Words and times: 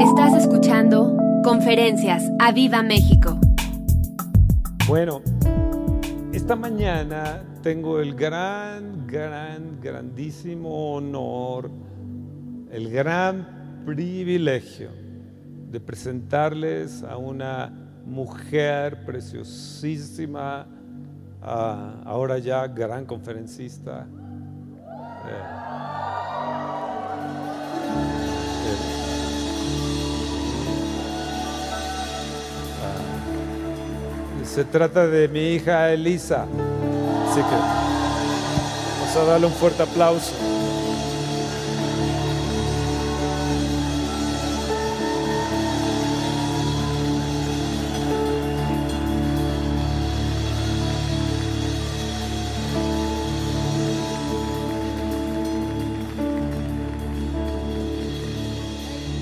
Estás 0.00 0.34
escuchando 0.34 1.16
Conferencias 1.42 2.22
a 2.38 2.52
Viva 2.52 2.82
México. 2.82 3.40
Bueno, 4.86 5.22
esta 6.32 6.54
mañana 6.54 7.42
tengo 7.62 8.00
el 8.00 8.14
gran, 8.14 9.06
gran, 9.06 9.80
grandísimo 9.80 10.94
honor, 10.94 11.70
el 12.70 12.90
gran 12.90 13.82
privilegio 13.86 14.90
de 15.70 15.80
presentarles 15.80 17.02
a 17.02 17.16
una 17.16 17.72
mujer 18.04 19.04
preciosísima, 19.06 20.66
ah, 21.42 22.02
ahora 22.04 22.36
ya 22.38 22.66
gran 22.66 23.06
conferencista. 23.06 24.06
Eh, 25.26 25.95
Se 34.46 34.64
trata 34.64 35.06
de 35.06 35.28
mi 35.28 35.54
hija 35.54 35.92
Elisa. 35.92 36.46
Así 37.28 37.40
que 37.40 37.56
vamos 39.00 39.16
a 39.16 39.24
darle 39.24 39.46
un 39.46 39.52
fuerte 39.52 39.82
aplauso. 39.82 40.32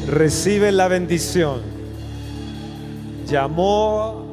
Recibe 0.07 0.71
la 0.71 0.87
bendición. 0.87 1.61
Llamó 3.27 4.24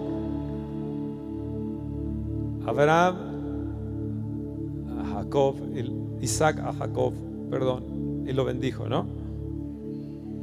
Abraham 2.82 3.16
a 5.00 5.04
Jacob, 5.14 5.56
Isaac 6.20 6.58
a 6.60 6.74
Jacob, 6.74 7.14
perdón, 7.52 8.26
y 8.28 8.34
lo 8.34 8.44
bendijo, 8.44 8.90
¿no? 8.90 9.06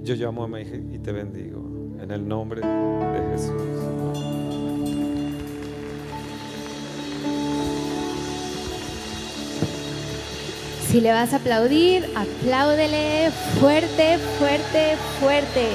Yo 0.05 0.15
llamo 0.15 0.45
a 0.45 0.49
mi 0.49 0.61
hija 0.61 0.77
y 0.77 1.01
te 1.01 1.11
bendigo 1.11 1.97
en 2.01 2.13
el 2.13 2.29
nombre 2.29 2.61
de 2.61 3.31
Jesús. 3.33 3.61
Si 10.87 11.01
le 11.01 11.11
vas 11.11 11.33
a 11.33 11.39
aplaudir, 11.39 12.05
apláudele 12.15 13.33
fuerte, 13.59 14.19
fuerte, 14.39 14.97
fuerte. 15.19 15.67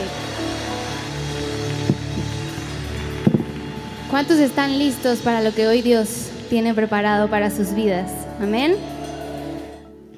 ¿Cuántos 4.09 4.37
están 4.37 4.79
listos 4.79 5.19
para 5.19 5.41
lo 5.41 5.53
que 5.53 5.67
hoy 5.67 5.81
Dios 5.81 6.22
tiene 6.49 6.73
preparado 6.73 7.29
para 7.29 7.49
sus 7.49 7.73
vidas. 7.73 8.11
Amén. 8.41 8.75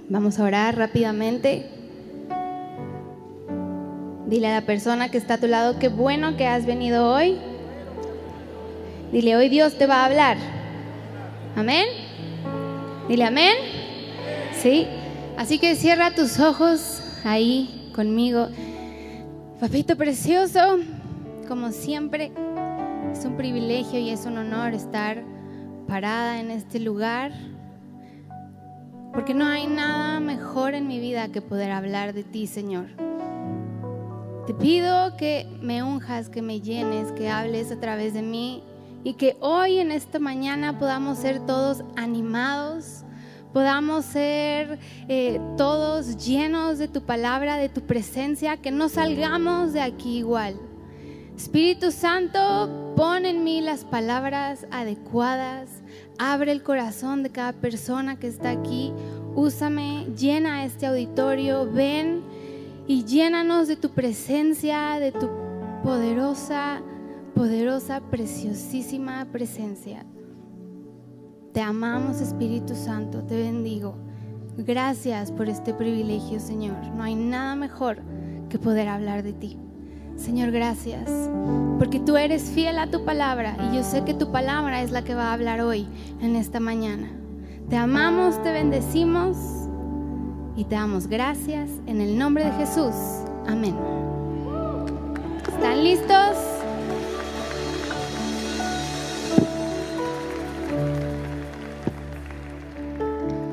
Vamos 0.09 0.39
a 0.39 0.43
orar 0.43 0.77
rápidamente. 0.77 1.69
Dile 4.27 4.47
a 4.47 4.59
la 4.59 4.65
persona 4.65 5.09
que 5.09 5.17
está 5.17 5.35
a 5.35 5.37
tu 5.37 5.47
lado, 5.47 5.79
qué 5.79 5.87
bueno 5.87 6.35
que 6.37 6.47
has 6.47 6.65
venido 6.65 7.11
hoy. 7.11 7.37
Dile, 9.11 9.35
hoy 9.35 9.49
Dios 9.49 9.77
te 9.77 9.85
va 9.85 10.01
a 10.01 10.05
hablar. 10.05 10.37
Amén. 11.55 11.85
Dile 13.07 13.23
amén. 13.23 13.55
Sí. 14.61 14.87
Así 15.37 15.59
que 15.59 15.75
cierra 15.75 16.11
tus 16.11 16.39
ojos 16.39 17.01
ahí 17.23 17.91
conmigo. 17.95 18.47
Papito 19.59 19.95
precioso, 19.95 20.79
como 21.47 21.71
siempre, 21.71 22.31
es 23.11 23.25
un 23.25 23.37
privilegio 23.37 23.99
y 23.99 24.09
es 24.09 24.25
un 24.25 24.37
honor 24.37 24.73
estar 24.73 25.34
parada 25.87 26.39
en 26.39 26.51
este 26.51 26.79
lugar, 26.79 27.31
porque 29.13 29.33
no 29.33 29.45
hay 29.45 29.67
nada 29.67 30.19
mejor 30.19 30.73
en 30.73 30.87
mi 30.87 30.99
vida 30.99 31.29
que 31.29 31.41
poder 31.41 31.71
hablar 31.71 32.13
de 32.13 32.23
ti, 32.23 32.47
Señor. 32.47 32.87
Te 34.45 34.53
pido 34.53 35.17
que 35.17 35.47
me 35.61 35.81
unjas, 35.81 36.29
que 36.29 36.41
me 36.41 36.61
llenes, 36.61 37.11
que 37.13 37.29
hables 37.29 37.71
a 37.71 37.79
través 37.79 38.13
de 38.13 38.21
mí 38.21 38.61
y 39.03 39.13
que 39.13 39.37
hoy 39.39 39.79
en 39.79 39.91
esta 39.91 40.19
mañana 40.19 40.77
podamos 40.77 41.17
ser 41.17 41.39
todos 41.45 41.83
animados, 41.95 43.03
podamos 43.53 44.05
ser 44.05 44.79
eh, 45.07 45.39
todos 45.57 46.17
llenos 46.17 46.77
de 46.77 46.87
tu 46.87 47.01
palabra, 47.01 47.57
de 47.57 47.69
tu 47.69 47.81
presencia, 47.81 48.57
que 48.57 48.69
no 48.69 48.89
salgamos 48.89 49.73
de 49.73 49.81
aquí 49.81 50.17
igual. 50.17 50.55
Espíritu 51.35 51.91
Santo, 51.91 52.93
pon 52.95 53.25
en 53.25 53.43
mí 53.43 53.61
las 53.61 53.83
palabras 53.83 54.67
adecuadas, 54.71 55.74
abre 56.17 56.51
el 56.51 56.63
corazón 56.63 57.23
de 57.23 57.29
cada 57.29 57.53
persona 57.53 58.17
que 58.17 58.27
está 58.27 58.51
aquí, 58.51 58.93
úsame, 59.35 60.07
llena 60.17 60.65
este 60.65 60.85
auditorio, 60.85 61.69
ven 61.71 62.21
y 62.87 63.03
llénanos 63.03 63.67
de 63.67 63.75
tu 63.75 63.89
presencia, 63.89 64.99
de 64.99 65.11
tu 65.11 65.29
poderosa, 65.83 66.81
poderosa, 67.33 68.01
preciosísima 68.09 69.25
presencia. 69.31 70.05
Te 71.53 71.61
amamos 71.61 72.21
Espíritu 72.21 72.75
Santo, 72.75 73.23
te 73.23 73.37
bendigo. 73.37 73.95
Gracias 74.57 75.31
por 75.31 75.49
este 75.49 75.73
privilegio, 75.73 76.39
Señor. 76.39 76.77
No 76.95 77.03
hay 77.03 77.15
nada 77.15 77.55
mejor 77.55 77.97
que 78.49 78.57
poder 78.57 78.87
hablar 78.87 79.23
de 79.23 79.33
ti. 79.33 79.57
Señor, 80.17 80.51
gracias, 80.51 81.09
porque 81.77 81.99
tú 81.99 82.17
eres 82.17 82.49
fiel 82.49 82.79
a 82.79 82.87
tu 82.87 83.05
palabra 83.05 83.57
y 83.59 83.75
yo 83.75 83.83
sé 83.83 84.03
que 84.03 84.13
tu 84.13 84.31
palabra 84.31 84.81
es 84.81 84.91
la 84.91 85.03
que 85.03 85.13
va 85.13 85.29
a 85.29 85.33
hablar 85.33 85.61
hoy, 85.61 85.87
en 86.21 86.35
esta 86.35 86.59
mañana. 86.59 87.09
Te 87.69 87.77
amamos, 87.77 88.41
te 88.41 88.51
bendecimos 88.51 89.37
y 90.55 90.63
te 90.65 90.75
damos 90.75 91.07
gracias 91.07 91.69
en 91.85 92.01
el 92.01 92.17
nombre 92.17 92.45
de 92.45 92.51
Jesús. 92.53 92.95
Amén. 93.47 93.75
¿Están 95.47 95.83
listos? 95.83 96.37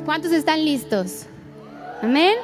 ¿Cuántos 0.05 0.33
están 0.33 0.65
listos? 0.65 1.27
Amén. 2.03 2.35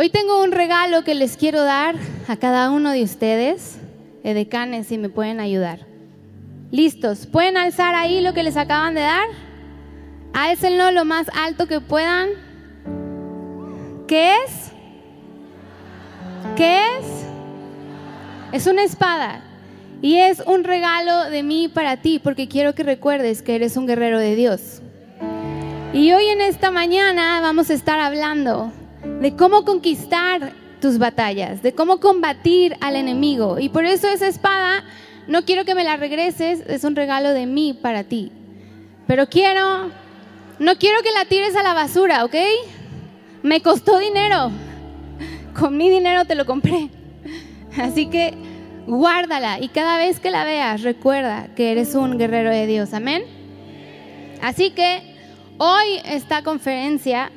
Hoy 0.00 0.10
tengo 0.10 0.44
un 0.44 0.52
regalo 0.52 1.02
que 1.02 1.16
les 1.16 1.36
quiero 1.36 1.64
dar 1.64 1.96
a 2.28 2.36
cada 2.36 2.70
uno 2.70 2.92
de 2.92 3.02
ustedes, 3.02 3.80
edecanes, 4.22 4.86
si 4.86 4.96
me 4.96 5.08
pueden 5.08 5.40
ayudar. 5.40 5.80
¿Listos? 6.70 7.26
¿Pueden 7.26 7.56
alzar 7.56 7.96
ahí 7.96 8.20
lo 8.20 8.32
que 8.32 8.44
les 8.44 8.56
acaban 8.56 8.94
de 8.94 9.00
dar? 9.00 9.26
Álcenlo 10.34 10.92
lo 10.92 11.04
más 11.04 11.28
alto 11.34 11.66
que 11.66 11.80
puedan. 11.80 12.28
¿Qué 14.06 14.36
es? 14.36 14.70
¿Qué 16.54 16.78
es? 17.00 17.06
Es 18.52 18.68
una 18.68 18.84
espada. 18.84 19.42
Y 20.00 20.18
es 20.18 20.44
un 20.46 20.62
regalo 20.62 21.24
de 21.24 21.42
mí 21.42 21.66
para 21.66 21.96
ti, 21.96 22.20
porque 22.20 22.46
quiero 22.46 22.72
que 22.76 22.84
recuerdes 22.84 23.42
que 23.42 23.56
eres 23.56 23.76
un 23.76 23.88
guerrero 23.88 24.20
de 24.20 24.36
Dios. 24.36 24.80
Y 25.92 26.12
hoy 26.12 26.26
en 26.26 26.40
esta 26.40 26.70
mañana 26.70 27.40
vamos 27.40 27.68
a 27.70 27.74
estar 27.74 27.98
hablando 27.98 28.70
de 29.20 29.34
cómo 29.36 29.64
conquistar 29.64 30.52
tus 30.80 30.98
batallas, 30.98 31.62
de 31.62 31.74
cómo 31.74 31.98
combatir 31.98 32.76
al 32.80 32.96
enemigo. 32.96 33.58
Y 33.58 33.68
por 33.68 33.84
eso 33.84 34.08
esa 34.08 34.28
espada, 34.28 34.84
no 35.26 35.44
quiero 35.44 35.64
que 35.64 35.74
me 35.74 35.84
la 35.84 35.96
regreses, 35.96 36.62
es 36.68 36.84
un 36.84 36.94
regalo 36.94 37.30
de 37.30 37.46
mí 37.46 37.72
para 37.74 38.04
ti. 38.04 38.30
Pero 39.06 39.26
quiero, 39.28 39.90
no 40.58 40.76
quiero 40.76 41.02
que 41.02 41.12
la 41.12 41.24
tires 41.24 41.56
a 41.56 41.62
la 41.62 41.74
basura, 41.74 42.24
¿ok? 42.24 42.34
Me 43.42 43.60
costó 43.60 43.98
dinero. 43.98 44.50
Con 45.58 45.76
mi 45.76 45.90
dinero 45.90 46.24
te 46.24 46.34
lo 46.34 46.46
compré. 46.46 46.90
Así 47.76 48.06
que 48.06 48.34
guárdala 48.86 49.60
y 49.60 49.68
cada 49.68 49.98
vez 49.98 50.20
que 50.20 50.30
la 50.30 50.44
veas 50.44 50.82
recuerda 50.82 51.48
que 51.54 51.72
eres 51.72 51.94
un 51.94 52.18
guerrero 52.18 52.50
de 52.50 52.66
Dios. 52.66 52.94
Amén. 52.94 53.24
Así 54.40 54.70
que 54.70 55.02
hoy 55.58 56.00
esta 56.04 56.42
conferencia 56.42 57.32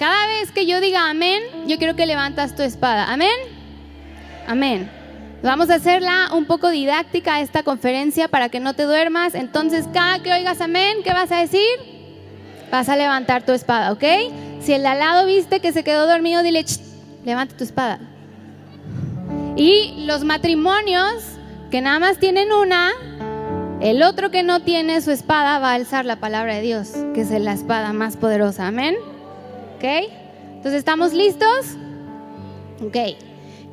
cada 0.00 0.26
vez 0.28 0.50
que 0.50 0.64
yo 0.64 0.80
diga 0.80 1.10
amén, 1.10 1.42
yo 1.66 1.76
quiero 1.76 1.94
que 1.94 2.06
levantas 2.06 2.56
tu 2.56 2.62
espada. 2.62 3.12
Amén. 3.12 3.36
Amén. 4.46 4.90
Vamos 5.42 5.68
a 5.68 5.74
hacerla 5.74 6.30
un 6.32 6.46
poco 6.46 6.70
didáctica 6.70 7.42
esta 7.42 7.62
conferencia 7.62 8.26
para 8.26 8.48
que 8.48 8.60
no 8.60 8.72
te 8.72 8.84
duermas. 8.84 9.34
Entonces, 9.34 9.84
cada 9.92 10.22
que 10.22 10.32
oigas 10.32 10.62
amén, 10.62 11.02
¿qué 11.04 11.12
vas 11.12 11.30
a 11.30 11.40
decir? 11.40 11.60
Vas 12.72 12.88
a 12.88 12.96
levantar 12.96 13.44
tu 13.44 13.52
espada, 13.52 13.92
¿ok? 13.92 14.02
Si 14.62 14.72
el 14.72 14.80
de 14.80 14.88
al 14.88 15.00
lado 15.00 15.26
viste 15.26 15.60
que 15.60 15.70
se 15.70 15.84
quedó 15.84 16.06
dormido, 16.06 16.42
dile, 16.42 16.64
levanta 17.26 17.54
tu 17.54 17.64
espada. 17.64 18.00
Y 19.54 20.06
los 20.06 20.24
matrimonios 20.24 21.24
que 21.70 21.82
nada 21.82 21.98
más 21.98 22.16
tienen 22.16 22.54
una, 22.54 22.92
el 23.82 24.02
otro 24.02 24.30
que 24.30 24.42
no 24.42 24.60
tiene 24.60 25.02
su 25.02 25.10
espada 25.10 25.58
va 25.58 25.72
a 25.72 25.74
alzar 25.74 26.06
la 26.06 26.16
palabra 26.16 26.54
de 26.54 26.62
Dios, 26.62 26.92
que 27.12 27.20
es 27.20 27.30
la 27.32 27.52
espada 27.52 27.92
más 27.92 28.16
poderosa. 28.16 28.66
Amén. 28.66 28.96
¿Ok? 29.80 29.86
Entonces, 30.56 30.74
¿estamos 30.74 31.14
listos? 31.14 31.78
Ok. 32.84 33.16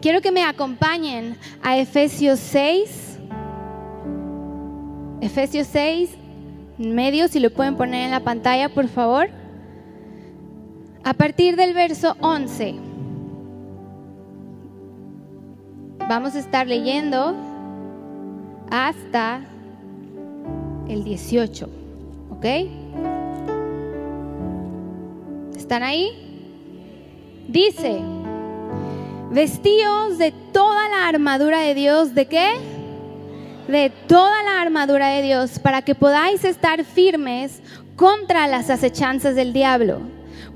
quiero 0.01 0.21
que 0.21 0.31
me 0.31 0.41
acompañen 0.41 1.35
a 1.61 1.77
Efesios 1.77 2.39
6. 2.39 3.19
Efesios 5.19 5.67
6, 5.67 6.11
medio, 6.77 7.27
si 7.27 7.41
lo 7.41 7.49
pueden 7.49 7.75
poner 7.75 8.05
en 8.05 8.11
la 8.11 8.21
pantalla, 8.21 8.69
por 8.69 8.87
favor. 8.87 9.27
A 11.03 11.13
partir 11.13 11.57
del 11.57 11.73
verso 11.73 12.15
11. 12.21 12.75
Vamos 16.07 16.35
a 16.35 16.39
estar 16.39 16.67
leyendo 16.67 17.35
hasta 18.71 19.41
el 20.87 21.03
18. 21.03 21.69
¿Ok? 22.29 22.45
¿Están 25.67 25.83
ahí? 25.83 26.13
Dice, 27.49 27.99
vestíos 29.31 30.17
de 30.17 30.31
toda 30.53 30.87
la 30.87 31.09
armadura 31.09 31.59
de 31.59 31.73
Dios, 31.73 32.15
¿de 32.15 32.25
qué? 32.25 32.53
De 33.67 33.91
toda 34.07 34.43
la 34.43 34.61
armadura 34.61 35.09
de 35.09 35.23
Dios, 35.23 35.59
para 35.59 35.81
que 35.81 35.93
podáis 35.93 36.45
estar 36.45 36.85
firmes 36.85 37.61
contra 37.97 38.47
las 38.47 38.69
acechanzas 38.69 39.35
del 39.35 39.51
diablo. 39.51 39.99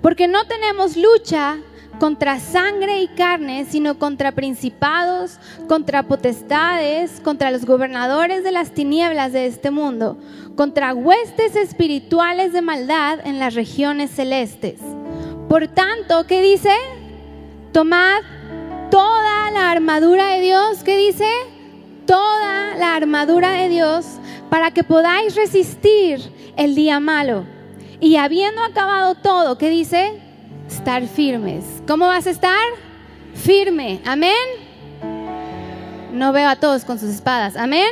Porque 0.01 0.29
no 0.29 0.47
tenemos 0.47 0.95
lucha 0.95 1.57
contra 1.99 2.39
sangre 2.39 3.01
y 3.01 3.09
carne, 3.09 3.65
sino 3.69 3.99
contra 3.99 4.31
principados, 4.31 5.39
contra 5.67 6.03
potestades, 6.03 7.19
contra 7.19 7.51
los 7.51 7.65
gobernadores 7.65 8.45
de 8.45 8.53
las 8.53 8.71
tinieblas 8.71 9.33
de 9.33 9.47
este 9.47 9.71
mundo, 9.71 10.17
contra 10.55 10.93
huestes 10.93 11.57
espirituales 11.57 12.53
de 12.53 12.61
maldad 12.61 13.19
en 13.25 13.39
las 13.39 13.55
regiones 13.55 14.09
celestes. 14.11 14.79
Por 15.51 15.67
tanto, 15.67 16.25
¿qué 16.27 16.41
dice? 16.41 16.73
Tomad 17.73 18.21
toda 18.89 19.51
la 19.51 19.69
armadura 19.69 20.29
de 20.29 20.39
Dios, 20.39 20.81
¿qué 20.85 20.95
dice? 20.95 21.27
Toda 22.05 22.77
la 22.77 22.95
armadura 22.95 23.51
de 23.51 23.67
Dios 23.67 24.05
para 24.49 24.71
que 24.71 24.85
podáis 24.85 25.35
resistir 25.35 26.21
el 26.55 26.73
día 26.73 27.01
malo. 27.01 27.45
Y 27.99 28.15
habiendo 28.15 28.63
acabado 28.63 29.15
todo, 29.15 29.57
¿qué 29.57 29.69
dice? 29.69 30.21
estar 30.69 31.05
firmes. 31.05 31.83
¿Cómo 31.85 32.07
vas 32.07 32.27
a 32.27 32.29
estar? 32.29 32.65
Firme. 33.33 33.99
Amén. 34.05 34.31
No 36.13 36.31
veo 36.31 36.47
a 36.47 36.55
todos 36.55 36.85
con 36.85 36.97
sus 36.97 37.09
espadas. 37.09 37.57
Amén. 37.57 37.91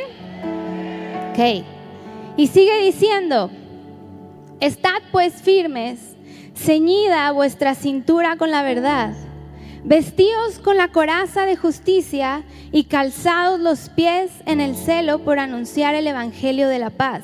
Ok. 1.32 1.66
Y 2.38 2.48
sigue 2.48 2.86
diciendo, 2.86 3.52
estad 4.62 5.02
pues 5.12 5.42
firmes, 5.42 6.09
ceñida 6.60 7.32
vuestra 7.32 7.74
cintura 7.74 8.36
con 8.36 8.52
la 8.52 8.62
verdad, 8.62 9.14
vestíos 9.86 10.60
con 10.62 10.76
la 10.76 10.90
coraza 10.90 11.46
de 11.46 11.56
justicia 11.56 12.44
y 12.72 12.84
calzados 12.84 13.60
los 13.60 13.90
pies 13.90 14.30
en 14.46 14.60
el 14.60 14.76
celo 14.76 15.20
por 15.20 15.40
anunciar 15.40 15.96
el 15.96 16.06
Evangelio 16.06 16.68
de 16.68 16.80
la 16.80 16.90
paz. 16.90 17.24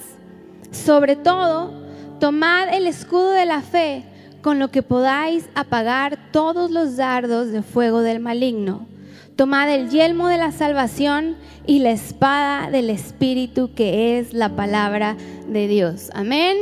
Sobre 0.72 1.18
todo, 1.18 1.74
tomad 2.20 2.74
el 2.74 2.88
escudo 2.88 3.32
de 3.32 3.46
la 3.46 3.62
fe 3.62 4.04
con 4.42 4.58
lo 4.58 4.70
que 4.70 4.84
podáis 4.84 5.50
apagar 5.54 6.32
todos 6.32 6.72
los 6.72 6.96
dardos 6.96 7.52
de 7.52 7.62
fuego 7.62 8.02
del 8.02 8.22
maligno. 8.22 8.88
Tomad 9.36 9.70
el 9.70 9.90
yelmo 9.90 10.30
de 10.30 10.38
la 10.38 10.54
salvación 10.54 11.36
y 11.68 11.80
la 11.80 11.92
espada 11.92 12.70
del 12.72 12.90
Espíritu 12.90 13.74
que 13.76 14.18
es 14.18 14.34
la 14.34 14.56
palabra 14.56 15.18
de 15.50 15.68
Dios. 15.68 16.10
Amén. 16.14 16.56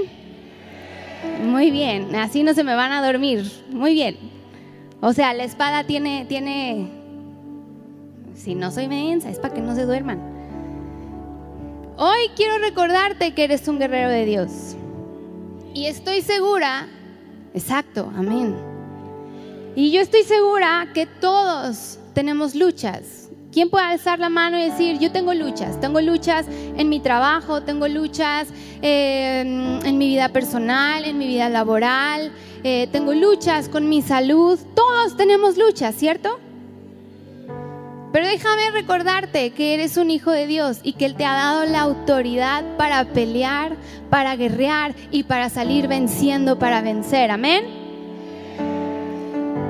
Muy 1.43 1.71
bien, 1.71 2.15
así 2.15 2.43
no 2.43 2.53
se 2.53 2.63
me 2.63 2.75
van 2.75 2.91
a 2.91 3.05
dormir. 3.05 3.49
Muy 3.69 3.93
bien. 3.93 4.17
O 5.01 5.13
sea, 5.13 5.33
la 5.33 5.43
espada 5.43 5.83
tiene, 5.83 6.25
tiene, 6.25 6.89
si 8.35 8.55
no 8.55 8.71
soy 8.71 8.87
mensa, 8.87 9.29
es 9.29 9.39
para 9.39 9.53
que 9.53 9.61
no 9.61 9.75
se 9.75 9.85
duerman. 9.85 10.19
Hoy 11.97 12.29
quiero 12.35 12.57
recordarte 12.59 13.33
que 13.33 13.43
eres 13.43 13.67
un 13.67 13.79
guerrero 13.79 14.09
de 14.09 14.25
Dios. 14.25 14.75
Y 15.73 15.85
estoy 15.85 16.21
segura 16.21 16.87
Exacto, 17.53 18.11
amén. 18.15 18.55
Y 19.75 19.91
yo 19.91 20.01
estoy 20.01 20.23
segura 20.23 20.87
que 20.93 21.05
todos 21.05 21.99
tenemos 22.13 22.55
luchas. 22.55 23.22
¿Quién 23.53 23.69
puede 23.69 23.85
alzar 23.85 24.17
la 24.17 24.29
mano 24.29 24.57
y 24.57 24.63
decir, 24.63 24.97
yo 24.97 25.11
tengo 25.11 25.31
luchas? 25.35 25.79
Tengo 25.79 26.01
luchas 26.01 26.47
en 26.49 26.89
mi 26.89 26.99
trabajo, 26.99 27.61
tengo 27.61 27.87
luchas 27.87 28.47
em, 28.81 29.79
en 29.85 29.97
mi 29.99 30.07
vida 30.07 30.29
personal, 30.29 31.05
en 31.05 31.19
mi 31.19 31.27
vida 31.27 31.49
laboral, 31.49 32.31
eh, 32.63 32.87
tengo 32.91 33.13
luchas 33.13 33.69
con 33.69 33.89
mi 33.89 34.01
salud. 34.01 34.59
Todos 34.73 35.15
tenemos 35.15 35.55
luchas, 35.55 35.93
¿cierto? 35.93 36.39
Pero 38.11 38.25
déjame 38.25 38.71
recordarte 38.71 39.51
que 39.51 39.75
eres 39.75 39.97
un 39.97 40.09
hijo 40.09 40.31
de 40.31 40.47
Dios 40.47 40.79
y 40.81 40.93
que 40.93 41.05
Él 41.05 41.13
te 41.13 41.25
ha 41.25 41.33
dado 41.33 41.65
la 41.65 41.81
autoridad 41.81 42.63
para 42.77 43.05
pelear, 43.05 43.75
para 44.09 44.35
guerrear 44.35 44.95
y 45.11 45.23
para 45.23 45.49
salir 45.49 45.87
venciendo, 45.87 46.57
para 46.57 46.81
vencer. 46.81 47.29
Amén. 47.29 47.65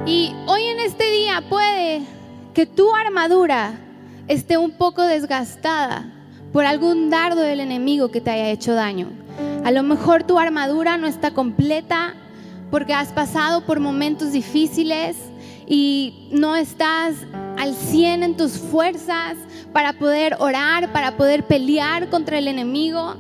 Y 0.06 0.34
hoy 0.48 0.64
en 0.64 0.80
este 0.80 1.12
día 1.12 1.44
puede 1.50 2.02
que 2.54 2.66
tu 2.66 2.94
armadura 2.94 3.74
esté 4.28 4.58
un 4.58 4.72
poco 4.72 5.02
desgastada 5.02 6.06
por 6.52 6.66
algún 6.66 7.10
dardo 7.10 7.42
del 7.42 7.60
enemigo 7.60 8.12
que 8.12 8.22
te 8.22 8.30
haya 8.30 8.50
hecho 8.50 8.74
daño. 8.74 9.10
A 9.64 9.72
lo 9.72 9.82
mejor 9.82 10.24
tu 10.24 10.38
armadura 10.38 10.98
no 10.98 11.08
está 11.08 11.32
completa 11.32 12.14
porque 12.70 12.94
has 12.94 13.12
pasado 13.12 13.66
por 13.66 13.80
momentos 13.80 14.32
difíciles 14.32 15.18
y 15.68 16.30
no 16.32 16.56
estás 16.56 17.16
al 17.58 17.74
100 17.74 18.24
en 18.24 18.38
tus 18.38 18.58
fuerzas 18.58 19.36
para 19.72 19.94
poder 19.94 20.36
orar, 20.40 20.92
para 20.92 21.18
poder 21.18 21.46
pelear 21.46 22.10
contra 22.10 22.38
el 22.38 22.48
enemigo. 22.48 23.16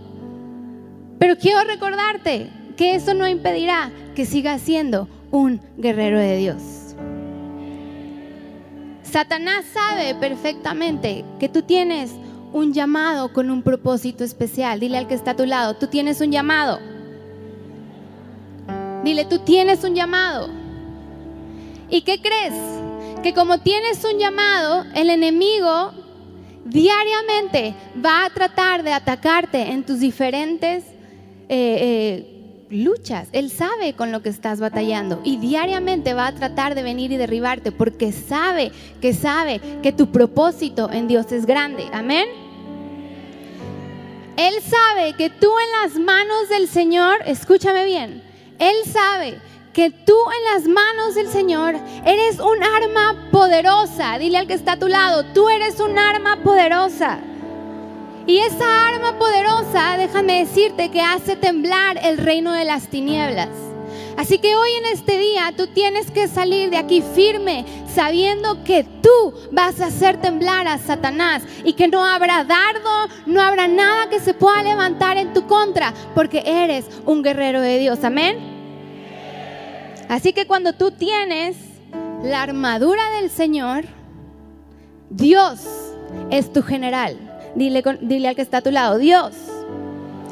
Pero 1.17 1.37
quiero 1.37 1.63
recordarte 1.63 2.49
que 2.77 2.95
eso 2.95 3.13
no 3.13 3.27
impedirá 3.27 3.91
que 4.15 4.25
sigas 4.25 4.61
siendo 4.61 5.07
un 5.31 5.59
guerrero 5.77 6.19
de 6.19 6.37
Dios. 6.37 6.82
Satanás 9.13 9.65
sabe 9.71 10.15
perfectamente 10.15 11.23
que 11.39 11.47
tú 11.47 11.61
tienes 11.61 12.09
un 12.51 12.73
llamado 12.73 13.31
con 13.31 13.51
un 13.51 13.61
propósito 13.61 14.23
especial. 14.23 14.79
Dile 14.79 14.97
al 14.97 15.07
que 15.07 15.13
está 15.13 15.31
a 15.31 15.35
tu 15.35 15.45
lado, 15.45 15.75
tú 15.75 15.85
tienes 15.85 16.19
un 16.19 16.31
llamado. 16.31 16.79
Dile, 19.03 19.25
tú 19.25 19.37
tienes 19.37 19.83
un 19.83 19.93
llamado. 19.93 20.49
¿Y 21.91 22.01
qué 22.01 22.21
crees? 22.23 22.55
Que 23.21 23.35
como 23.35 23.59
tienes 23.59 24.03
un 24.03 24.17
llamado, 24.17 24.83
el 24.95 25.11
enemigo 25.11 25.91
diariamente 26.65 27.75
va 28.03 28.25
a 28.25 28.29
tratar 28.31 28.81
de 28.81 28.93
atacarte 28.93 29.61
en 29.61 29.85
tus 29.85 29.99
diferentes 29.99 30.85
eh, 31.49 31.49
eh, 31.49 32.42
luchas. 32.73 33.27
Él 33.31 33.49
sabe 33.49 33.93
con 33.93 34.11
lo 34.11 34.21
que 34.21 34.29
estás 34.29 34.59
batallando 34.59 35.21
y 35.23 35.37
diariamente 35.37 36.13
va 36.13 36.27
a 36.27 36.35
tratar 36.35 36.75
de 36.75 36.83
venir 36.83 37.11
y 37.11 37.17
derribarte 37.17 37.71
porque 37.71 38.11
sabe 38.11 38.71
que 39.01 39.13
sabe 39.13 39.61
que 39.81 39.91
tu 39.91 40.11
propósito 40.11 40.91
en 40.91 41.07
Dios 41.07 41.31
es 41.31 41.45
grande. 41.45 41.87
Amén. 41.93 42.27
Él 44.37 44.55
sabe 44.63 45.13
que 45.13 45.29
tú 45.29 45.47
en 45.47 45.81
las 45.83 45.99
manos 45.99 46.49
del 46.49 46.67
Señor, 46.67 47.17
escúchame 47.25 47.85
bien, 47.85 48.23
Él 48.57 48.75
sabe 48.91 49.39
que 49.73 49.89
tú 49.89 50.15
en 50.15 50.53
las 50.53 50.67
manos 50.67 51.15
del 51.15 51.27
Señor 51.27 51.75
eres 52.05 52.39
un 52.39 52.63
arma 52.63 53.29
poderosa. 53.31 54.17
Dile 54.17 54.37
al 54.37 54.47
que 54.47 54.53
está 54.53 54.73
a 54.73 54.79
tu 54.79 54.87
lado, 54.87 55.23
tú 55.33 55.49
eres 55.49 55.79
un 55.79 55.97
arma 55.97 56.37
poderosa. 56.43 57.19
Y 58.25 58.37
esa 58.37 58.87
arma 58.87 59.17
poderosa, 59.19 59.97
déjame 59.97 60.45
decirte, 60.45 60.89
que 60.89 61.01
hace 61.01 61.35
temblar 61.35 61.99
el 62.03 62.17
reino 62.17 62.53
de 62.53 62.63
las 62.63 62.87
tinieblas. 62.87 63.49
Así 64.15 64.37
que 64.37 64.55
hoy 64.55 64.69
en 64.77 64.85
este 64.85 65.17
día 65.17 65.53
tú 65.57 65.67
tienes 65.67 66.11
que 66.11 66.27
salir 66.27 66.69
de 66.69 66.77
aquí 66.77 67.01
firme, 67.01 67.65
sabiendo 67.93 68.63
que 68.63 68.83
tú 68.83 69.33
vas 69.51 69.81
a 69.81 69.87
hacer 69.87 70.21
temblar 70.21 70.67
a 70.67 70.77
Satanás 70.77 71.43
y 71.63 71.73
que 71.73 71.87
no 71.87 72.05
habrá 72.05 72.43
dardo, 72.43 73.13
no 73.25 73.41
habrá 73.41 73.67
nada 73.67 74.09
que 74.09 74.19
se 74.19 74.33
pueda 74.33 74.63
levantar 74.63 75.17
en 75.17 75.33
tu 75.33 75.47
contra, 75.47 75.93
porque 76.13 76.43
eres 76.45 76.85
un 77.05 77.23
guerrero 77.23 77.59
de 77.59 77.79
Dios. 77.79 78.03
Amén. 78.03 78.37
Así 80.07 80.31
que 80.31 80.45
cuando 80.45 80.73
tú 80.73 80.91
tienes 80.91 81.57
la 82.23 82.43
armadura 82.43 83.09
del 83.19 83.29
Señor, 83.29 83.85
Dios 85.09 85.65
es 86.29 86.53
tu 86.53 86.61
general. 86.61 87.22
Dile, 87.55 87.83
dile 88.01 88.27
al 88.27 88.35
que 88.35 88.41
está 88.41 88.57
a 88.57 88.61
tu 88.61 88.71
lado, 88.71 88.97
Dios 88.97 89.33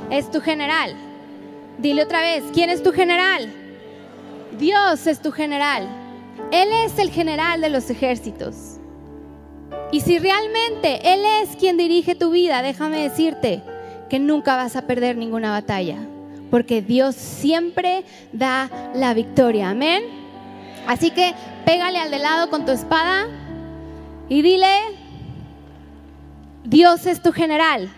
es 0.09 0.29
tu 0.31 0.41
general. 0.41 0.93
Dile 1.77 2.03
otra 2.03 2.21
vez, 2.21 2.43
¿quién 2.53 2.69
es 2.69 2.83
tu 2.83 2.91
general? 2.91 3.51
Dios 4.59 5.07
es 5.07 5.21
tu 5.21 5.31
general. 5.31 5.87
Él 6.51 6.69
es 6.85 6.99
el 6.99 7.11
general 7.11 7.61
de 7.61 7.69
los 7.69 7.89
ejércitos. 7.89 8.77
Y 9.91 10.01
si 10.01 10.19
realmente 10.19 11.13
Él 11.13 11.21
es 11.41 11.55
quien 11.55 11.77
dirige 11.77 12.15
tu 12.15 12.31
vida, 12.31 12.61
déjame 12.61 13.01
decirte 13.01 13.61
que 14.09 14.19
nunca 14.19 14.55
vas 14.55 14.75
a 14.75 14.87
perder 14.87 15.17
ninguna 15.17 15.51
batalla 15.51 15.97
porque 16.51 16.81
Dios 16.81 17.15
siempre 17.15 18.03
da 18.33 18.69
la 18.93 19.15
victoria. 19.15 19.71
Amén. 19.71 20.03
Así 20.85 21.09
que 21.09 21.33
pégale 21.65 21.97
al 21.97 22.11
de 22.11 22.19
lado 22.19 22.49
con 22.49 22.65
tu 22.65 22.71
espada 22.71 23.27
Y 24.27 24.41
dile, 24.41 24.67
Dios 26.63 27.08
es 27.08 27.22
tu 27.22 27.32
general. 27.32 27.89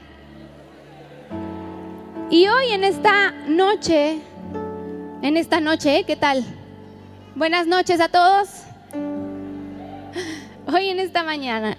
Y 2.30 2.48
hoy 2.48 2.72
en 2.72 2.86
esta 2.86 3.32
noche, 3.48 4.20
en 5.22 5.38
esta 5.38 5.60
noche, 5.60 5.98
¿eh? 5.98 6.04
¿qué 6.06 6.16
tal? 6.16 6.44
Buenas 7.36 7.68
noches 7.68 8.00
a 8.00 8.08
todos. 8.08 8.50
Hoy 10.66 10.88
en 10.88 11.00
esta 11.00 11.24
mañana, 11.24 11.78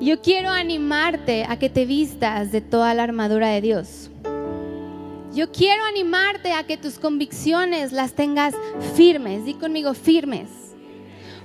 yo 0.00 0.22
quiero 0.22 0.50
animarte 0.50 1.44
a 1.48 1.58
que 1.58 1.68
te 1.68 1.84
vistas 1.84 2.52
de 2.52 2.60
toda 2.60 2.94
la 2.94 3.02
armadura 3.02 3.48
de 3.48 3.60
Dios. 3.60 4.10
Yo 5.34 5.50
quiero 5.50 5.84
animarte 5.84 6.52
a 6.52 6.64
que 6.64 6.76
tus 6.76 6.98
convicciones 6.98 7.92
las 7.92 8.12
tengas 8.12 8.54
firmes. 8.94 9.44
Di 9.44 9.54
conmigo 9.54 9.94
firmes. 9.94 10.48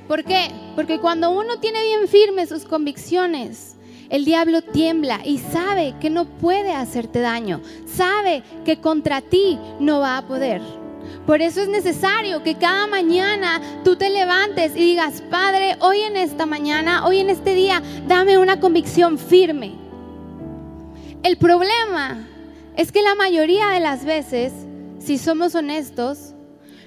¿Por 0.07 0.23
qué? 0.23 0.51
Porque 0.75 0.99
cuando 0.99 1.31
uno 1.31 1.59
tiene 1.59 1.81
bien 1.81 2.07
firmes 2.07 2.49
sus 2.49 2.65
convicciones, 2.65 3.77
el 4.11 4.25
diablo 4.25 4.61
tiembla 4.61 5.21
y 5.23 5.37
sabe 5.37 5.95
que 6.01 6.09
no 6.09 6.25
puede 6.25 6.73
hacerte 6.73 7.21
daño, 7.21 7.61
sabe 7.87 8.43
que 8.65 8.81
contra 8.81 9.21
ti 9.21 9.57
no 9.79 10.01
va 10.01 10.17
a 10.17 10.27
poder. 10.27 10.61
Por 11.25 11.41
eso 11.41 11.61
es 11.61 11.69
necesario 11.69 12.43
que 12.43 12.55
cada 12.55 12.87
mañana 12.87 13.61
tú 13.85 13.95
te 13.95 14.09
levantes 14.09 14.75
y 14.75 14.79
digas, 14.79 15.23
Padre, 15.31 15.77
hoy 15.79 16.01
en 16.01 16.17
esta 16.17 16.45
mañana, 16.45 17.07
hoy 17.07 17.19
en 17.19 17.29
este 17.29 17.55
día, 17.55 17.81
dame 18.05 18.37
una 18.37 18.59
convicción 18.59 19.17
firme. 19.17 19.75
El 21.23 21.37
problema 21.37 22.27
es 22.75 22.91
que 22.91 23.01
la 23.01 23.15
mayoría 23.15 23.69
de 23.69 23.79
las 23.79 24.03
veces, 24.03 24.51
si 24.99 25.17
somos 25.17 25.55
honestos, 25.55 26.33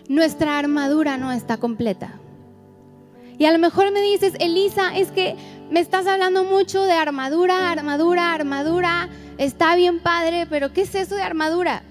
nuestra 0.09 0.59
armadura 0.59 1.17
no 1.17 1.33
está 1.33 1.57
completa. 1.57 2.21
Y 3.39 3.47
a 3.47 3.53
lo 3.53 3.59
mejor 3.59 3.91
me 3.93 4.01
dices, 4.01 4.35
Elisa, 4.39 4.97
es 4.97 5.11
que 5.11 5.37
me 5.71 5.81
estás 5.81 6.07
hablando 6.07 6.45
mucho 6.45 6.83
de 6.83 6.93
armadura, 6.93 7.71
armadura, 7.71 8.33
armadura. 8.33 9.09
Está 9.39 9.75
bien 9.77 10.01
padre, 10.01 10.47
pero 10.49 10.73
¿qué 10.73 10.83
es 10.83 10.95
eso 10.95 11.17
de 11.17 11.23
armadura? 11.23 11.83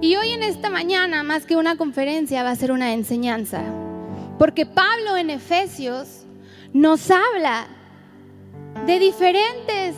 Y 0.00 0.16
hoy 0.16 0.30
en 0.30 0.42
esta 0.42 0.70
mañana, 0.70 1.22
más 1.22 1.44
que 1.44 1.56
una 1.56 1.76
conferencia, 1.76 2.42
va 2.42 2.50
a 2.50 2.56
ser 2.56 2.72
una 2.72 2.92
enseñanza. 2.94 3.62
Porque 4.38 4.64
Pablo 4.64 5.16
en 5.16 5.28
Efesios 5.28 6.24
nos 6.72 7.10
habla 7.10 7.66
de 8.86 8.98
diferentes 8.98 9.94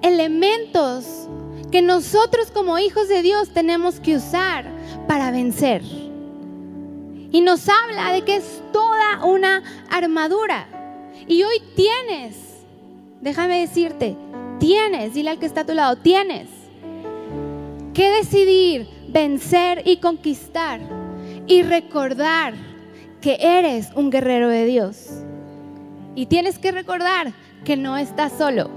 elementos 0.00 1.28
que 1.70 1.82
nosotros 1.82 2.50
como 2.50 2.78
hijos 2.78 3.08
de 3.08 3.22
Dios 3.22 3.52
tenemos 3.52 4.00
que 4.00 4.16
usar 4.16 4.64
para 5.06 5.30
vencer. 5.30 5.82
Y 7.32 7.40
nos 7.40 7.68
habla 7.68 8.12
de 8.12 8.22
que 8.24 8.36
es 8.36 8.62
toda 8.72 9.24
una 9.24 9.62
armadura. 9.90 10.66
Y 11.26 11.42
hoy 11.42 11.62
tienes, 11.74 12.36
déjame 13.22 13.60
decirte, 13.60 14.16
tienes, 14.58 15.14
dile 15.14 15.30
al 15.30 15.38
que 15.38 15.46
está 15.46 15.62
a 15.62 15.66
tu 15.66 15.72
lado, 15.72 15.96
tienes 15.96 16.48
que 17.94 18.10
decidir 18.10 18.88
vencer 19.08 19.82
y 19.86 19.96
conquistar 19.96 20.80
y 21.46 21.62
recordar 21.62 22.54
que 23.22 23.38
eres 23.40 23.88
un 23.94 24.10
guerrero 24.10 24.48
de 24.48 24.66
Dios. 24.66 25.08
Y 26.14 26.26
tienes 26.26 26.58
que 26.58 26.72
recordar 26.72 27.32
que 27.64 27.76
no 27.78 27.96
estás 27.96 28.32
solo. 28.32 28.68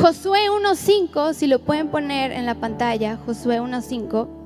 Josué 0.00 0.48
1.5, 0.48 1.34
si 1.34 1.46
lo 1.46 1.58
pueden 1.58 1.88
poner 1.88 2.32
en 2.32 2.46
la 2.46 2.54
pantalla, 2.54 3.18
Josué 3.26 3.60
1.5 3.60 4.42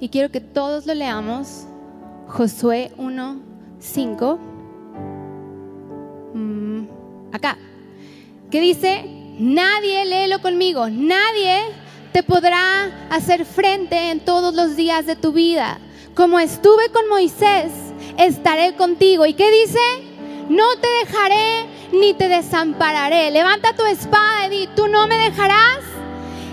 y 0.00 0.10
quiero 0.10 0.30
que 0.30 0.40
todos 0.40 0.86
lo 0.86 0.94
leamos. 0.94 1.66
Josué 2.28 2.92
1.5. 2.98 4.53
Acá. 7.34 7.58
Que 8.48 8.60
dice, 8.60 9.04
nadie, 9.40 10.04
léelo 10.04 10.40
conmigo, 10.40 10.88
nadie 10.88 11.62
te 12.12 12.22
podrá 12.22 13.08
hacer 13.10 13.44
frente 13.44 14.12
en 14.12 14.20
todos 14.20 14.54
los 14.54 14.76
días 14.76 15.04
de 15.04 15.16
tu 15.16 15.32
vida. 15.32 15.80
Como 16.14 16.38
estuve 16.38 16.90
con 16.92 17.08
Moisés, 17.08 17.72
estaré 18.18 18.76
contigo. 18.76 19.26
¿Y 19.26 19.34
qué 19.34 19.50
dice? 19.50 19.80
No 20.48 20.76
te 20.76 20.86
dejaré 21.04 21.66
ni 21.92 22.14
te 22.14 22.28
desampararé. 22.28 23.32
Levanta 23.32 23.74
tu 23.74 23.84
espada 23.84 24.46
y 24.46 24.50
di, 24.50 24.68
tú 24.76 24.86
no 24.86 25.08
me 25.08 25.16
dejarás 25.16 25.80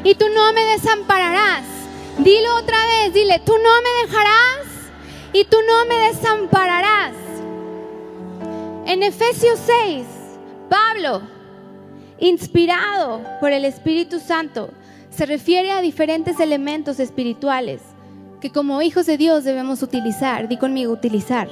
y 0.03 0.15
tú 0.15 0.25
no 0.33 0.51
me 0.51 0.63
desampararás. 0.65 1.61
Dilo 2.17 2.55
otra 2.55 2.79
vez, 2.87 3.13
dile, 3.13 3.39
tú 3.45 3.53
no 3.53 3.69
me 3.83 4.07
dejarás 4.07 4.65
y 5.31 5.43
tú 5.43 5.57
no 5.67 5.85
me 5.85 6.07
desampararás. 6.07 7.13
En 8.87 9.03
Efesios 9.03 9.59
6, 9.85 10.20
Pablo, 10.71 11.21
inspirado 12.17 13.21
por 13.41 13.51
el 13.51 13.65
Espíritu 13.65 14.21
Santo, 14.21 14.69
se 15.09 15.25
refiere 15.25 15.69
a 15.69 15.81
diferentes 15.81 16.39
elementos 16.39 17.01
espirituales 17.01 17.81
que 18.39 18.51
como 18.51 18.81
hijos 18.81 19.05
de 19.05 19.17
Dios 19.17 19.43
debemos 19.43 19.83
utilizar. 19.83 20.47
Di 20.47 20.55
conmigo, 20.55 20.93
utilizar. 20.93 21.49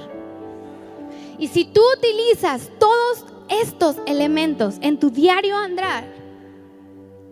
Y 1.37 1.47
si 1.47 1.65
tú 1.65 1.81
utilizas 1.97 2.71
todos 2.79 3.25
estos 3.49 3.97
elementos 4.07 4.77
en 4.79 4.97
tu 4.97 5.09
diario 5.09 5.57
andar, 5.57 6.05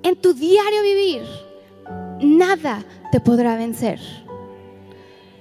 en 0.03 0.17
tu 0.17 0.33
diario 0.33 0.81
vivir, 0.81 1.23
nada 2.19 2.83
te 3.13 3.21
podrá 3.21 3.55
vencer. 3.55 4.01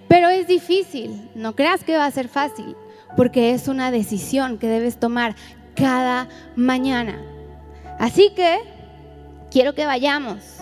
Pero 0.06 0.28
es 0.28 0.46
difícil, 0.46 1.28
no 1.34 1.56
creas 1.56 1.82
que 1.82 1.96
va 1.96 2.06
a 2.06 2.10
ser 2.12 2.28
fácil, 2.28 2.76
porque 3.16 3.52
es 3.52 3.66
una 3.66 3.90
decisión 3.90 4.58
que 4.58 4.68
debes 4.68 5.00
tomar 5.00 5.34
cada 5.76 6.28
mañana. 6.56 7.20
Así 7.98 8.30
que 8.34 8.58
quiero 9.50 9.74
que 9.74 9.86
vayamos 9.86 10.58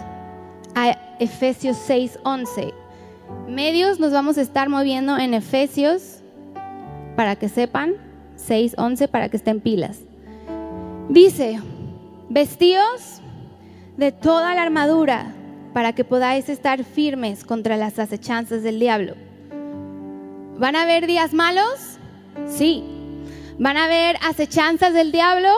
a 0.74 0.98
Efesios 1.18 1.76
6:11. 1.78 2.74
Medios 3.48 3.98
nos 3.98 4.12
vamos 4.12 4.36
a 4.36 4.42
estar 4.42 4.68
moviendo 4.68 5.16
en 5.16 5.34
Efesios 5.34 6.20
para 7.16 7.36
que 7.36 7.48
sepan, 7.48 7.94
6:11 8.36 9.08
para 9.08 9.28
que 9.28 9.36
estén 9.36 9.60
pilas. 9.60 10.00
Dice, 11.08 11.60
"Vestíos 12.28 13.22
de 13.96 14.12
toda 14.12 14.54
la 14.54 14.62
armadura 14.62 15.32
para 15.72 15.92
que 15.92 16.04
podáis 16.04 16.48
estar 16.48 16.84
firmes 16.84 17.44
contra 17.44 17.76
las 17.76 17.98
acechanzas 17.98 18.62
del 18.62 18.78
diablo. 18.78 19.14
¿Van 20.56 20.76
a 20.76 20.82
haber 20.82 21.06
días 21.06 21.34
malos? 21.34 21.98
Sí. 22.46 22.93
¿Van 23.58 23.76
a 23.76 23.84
haber 23.84 24.16
acechanzas 24.22 24.94
del 24.94 25.12
diablo? 25.12 25.50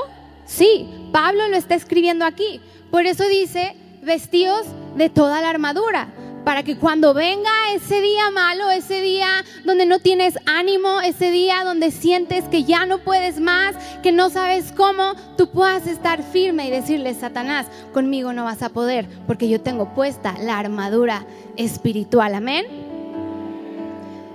Sí. 0.44 0.88
Pablo 1.12 1.48
lo 1.48 1.56
está 1.56 1.74
escribiendo 1.74 2.24
aquí. 2.24 2.60
Por 2.90 3.06
eso 3.06 3.24
dice, 3.28 3.76
vestidos 4.02 4.66
de 4.96 5.08
toda 5.08 5.40
la 5.40 5.50
armadura 5.50 6.08
para 6.46 6.62
que 6.62 6.76
cuando 6.76 7.12
venga 7.12 7.50
ese 7.74 8.00
día 8.00 8.30
malo, 8.30 8.70
ese 8.70 9.00
día 9.00 9.26
donde 9.64 9.84
no 9.84 9.98
tienes 9.98 10.38
ánimo, 10.46 11.00
ese 11.00 11.32
día 11.32 11.64
donde 11.64 11.90
sientes 11.90 12.44
que 12.44 12.62
ya 12.62 12.86
no 12.86 12.98
puedes 12.98 13.40
más, 13.40 13.74
que 14.00 14.12
no 14.12 14.30
sabes 14.30 14.70
cómo, 14.70 15.14
tú 15.36 15.50
puedas 15.50 15.88
estar 15.88 16.22
firme 16.22 16.68
y 16.68 16.70
decirle, 16.70 17.14
Satanás, 17.14 17.66
conmigo 17.92 18.32
no 18.32 18.44
vas 18.44 18.62
a 18.62 18.68
poder, 18.68 19.08
porque 19.26 19.48
yo 19.48 19.60
tengo 19.60 19.92
puesta 19.92 20.36
la 20.38 20.56
armadura 20.56 21.26
espiritual. 21.56 22.32
Amén. 22.36 22.64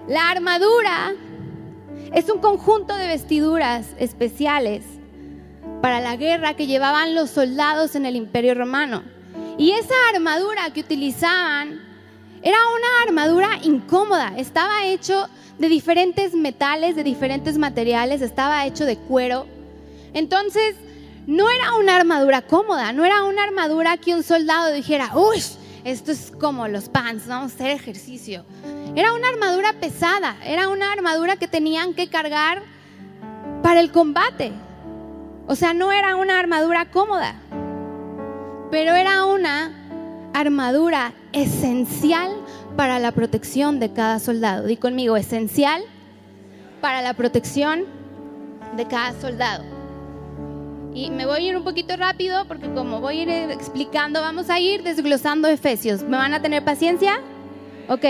La 0.10 0.32
armadura 0.32 1.14
es 2.14 2.30
un 2.30 2.40
conjunto 2.40 2.96
de 2.96 3.08
vestiduras 3.08 3.88
especiales 3.98 4.84
para 5.82 6.02
la 6.02 6.16
guerra 6.18 6.56
que 6.56 6.68
llevaban 6.68 7.16
los 7.16 7.30
soldados 7.30 7.96
en 7.96 8.06
el 8.06 8.16
imperio 8.16 8.54
romano. 8.54 9.04
Y 9.58 9.72
esa 9.72 9.96
armadura 10.14 10.72
que 10.74 10.82
utilizaban 10.82 11.80
era 12.44 12.58
una 12.76 13.04
armadura 13.08 13.60
incómoda, 13.64 14.34
estaba 14.38 14.86
hecho 14.86 15.28
de 15.60 15.70
diferentes 15.70 16.34
metales, 16.34 16.96
de 16.96 17.04
diferentes 17.04 17.58
materiales, 17.58 18.22
estaba 18.22 18.66
hecho 18.66 18.86
de 18.86 18.98
cuero. 18.98 19.46
Entonces, 20.14 20.76
no 21.28 21.50
era 21.50 21.76
una 21.76 21.96
armadura 21.96 22.42
cómoda, 22.42 22.94
no 22.94 23.06
era 23.06 23.24
una 23.24 23.44
armadura 23.44 23.98
que 23.98 24.16
un 24.16 24.24
soldado 24.24 24.74
dijera, 24.74 25.12
uy, 25.16 25.42
esto 25.84 26.12
es 26.12 26.32
como 26.32 26.68
los 26.68 26.90
pants, 26.90 27.28
vamos 27.28 27.52
a 27.52 27.56
hacer 27.56 27.72
ejercicio. 27.72 28.46
Era 28.96 29.14
una 29.14 29.30
armadura 29.30 29.74
pesada, 29.74 30.38
era 30.44 30.70
una 30.70 30.92
armadura 30.92 31.38
que 31.38 31.48
tenían 31.48 31.94
que 31.94 32.08
cargar 32.08 32.62
para 33.64 33.80
el 33.80 33.92
combate. 33.92 34.52
O 35.48 35.56
sea, 35.56 35.74
no 35.74 35.92
era 35.92 36.16
una 36.16 36.40
armadura 36.40 36.92
cómoda, 36.92 37.36
pero 38.70 38.94
era 38.94 39.26
una 39.26 39.72
armadura 40.34 41.14
esencial 41.34 42.32
para 42.76 43.00
la 43.00 43.12
protección 43.12 43.80
de 43.80 43.92
cada 43.92 44.20
soldado. 44.20 44.66
Di 44.66 44.78
conmigo, 44.78 45.18
esencial 45.18 45.82
para 46.80 47.02
la 47.02 47.14
protección 47.14 47.86
de 48.76 48.88
cada 48.88 49.20
soldado. 49.20 49.71
Y 50.94 51.10
me 51.10 51.26
voy 51.26 51.38
a 51.38 51.50
ir 51.50 51.58
un 51.58 51.64
poquito 51.64 51.96
rápido 51.96 52.44
porque 52.46 52.70
como 52.74 53.00
voy 53.00 53.20
a 53.20 53.24
ir 53.24 53.30
explicando, 53.52 54.20
vamos 54.20 54.50
a 54.50 54.60
ir 54.60 54.84
desglosando 54.84 55.48
Efesios. 55.48 56.04
¿Me 56.04 56.18
van 56.18 56.34
a 56.34 56.42
tener 56.42 56.66
paciencia? 56.66 57.22
Ok. 57.88 58.04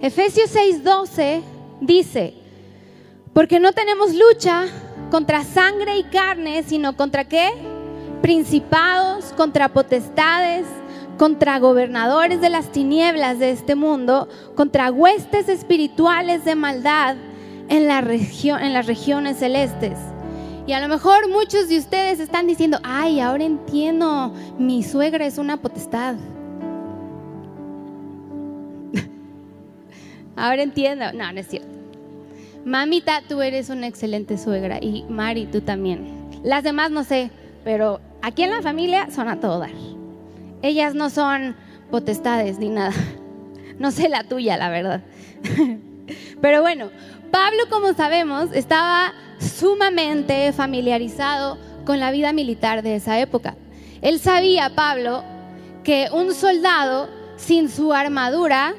Efesios 0.00 0.50
6:12 0.54 1.42
dice, 1.80 2.34
porque 3.34 3.60
no 3.60 3.72
tenemos 3.72 4.14
lucha 4.14 4.64
contra 5.10 5.44
sangre 5.44 5.98
y 5.98 6.04
carne, 6.04 6.62
sino 6.62 6.96
contra 6.96 7.24
qué? 7.24 7.50
Principados, 8.22 9.26
contra 9.36 9.68
potestades, 9.68 10.64
contra 11.18 11.58
gobernadores 11.58 12.40
de 12.40 12.48
las 12.48 12.72
tinieblas 12.72 13.38
de 13.38 13.50
este 13.50 13.74
mundo, 13.74 14.28
contra 14.54 14.90
huestes 14.90 15.48
espirituales 15.48 16.44
de 16.44 16.54
maldad 16.54 17.16
en, 17.68 17.86
la 17.86 17.98
en 17.98 18.72
las 18.72 18.86
regiones 18.86 19.38
celestes. 19.38 19.98
Y 20.66 20.72
a 20.74 20.80
lo 20.80 20.88
mejor 20.88 21.28
muchos 21.28 21.68
de 21.68 21.78
ustedes 21.78 22.20
están 22.20 22.46
diciendo, 22.46 22.78
ay, 22.84 23.18
ahora 23.18 23.42
entiendo, 23.44 24.32
mi 24.58 24.84
suegra 24.84 25.26
es 25.26 25.38
una 25.38 25.56
potestad. 25.56 26.14
ahora 30.36 30.62
entiendo. 30.62 31.12
No, 31.12 31.32
no 31.32 31.40
es 31.40 31.48
cierto. 31.48 31.68
Mamita, 32.64 33.22
tú 33.28 33.42
eres 33.42 33.70
una 33.70 33.88
excelente 33.88 34.38
suegra 34.38 34.78
y 34.80 35.04
Mari, 35.08 35.46
tú 35.46 35.62
también. 35.62 36.28
Las 36.44 36.62
demás 36.62 36.92
no 36.92 37.02
sé, 37.02 37.32
pero 37.64 38.00
aquí 38.22 38.44
en 38.44 38.50
la 38.50 38.62
familia 38.62 39.10
son 39.10 39.28
a 39.28 39.40
todo 39.40 39.58
dar. 39.58 39.70
Ellas 40.62 40.94
no 40.94 41.10
son 41.10 41.56
potestades 41.90 42.58
ni 42.58 42.68
nada. 42.68 42.92
No 43.78 43.90
sé 43.90 44.08
la 44.08 44.22
tuya, 44.22 44.56
la 44.58 44.68
verdad. 44.68 45.02
Pero 46.40 46.60
bueno, 46.60 46.90
Pablo, 47.32 47.62
como 47.68 47.94
sabemos, 47.94 48.52
estaba 48.52 49.12
sumamente 49.42 50.52
familiarizado 50.52 51.58
con 51.84 52.00
la 52.00 52.10
vida 52.10 52.32
militar 52.32 52.82
de 52.82 52.96
esa 52.96 53.18
época. 53.20 53.56
Él 54.00 54.18
sabía, 54.18 54.74
Pablo, 54.74 55.22
que 55.84 56.08
un 56.12 56.34
soldado 56.34 57.08
sin 57.36 57.68
su 57.68 57.92
armadura 57.92 58.74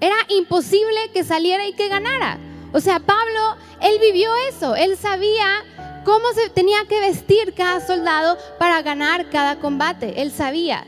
era 0.00 0.16
imposible 0.28 1.10
que 1.12 1.24
saliera 1.24 1.66
y 1.66 1.72
que 1.72 1.88
ganara. 1.88 2.38
O 2.72 2.80
sea, 2.80 3.00
Pablo, 3.00 3.56
él 3.80 3.98
vivió 4.00 4.30
eso, 4.48 4.74
él 4.76 4.96
sabía 4.96 5.46
cómo 6.04 6.32
se 6.34 6.50
tenía 6.50 6.78
que 6.88 7.00
vestir 7.00 7.54
cada 7.54 7.80
soldado 7.80 8.36
para 8.58 8.82
ganar 8.82 9.30
cada 9.30 9.56
combate, 9.56 10.20
él 10.20 10.30
sabía. 10.30 10.86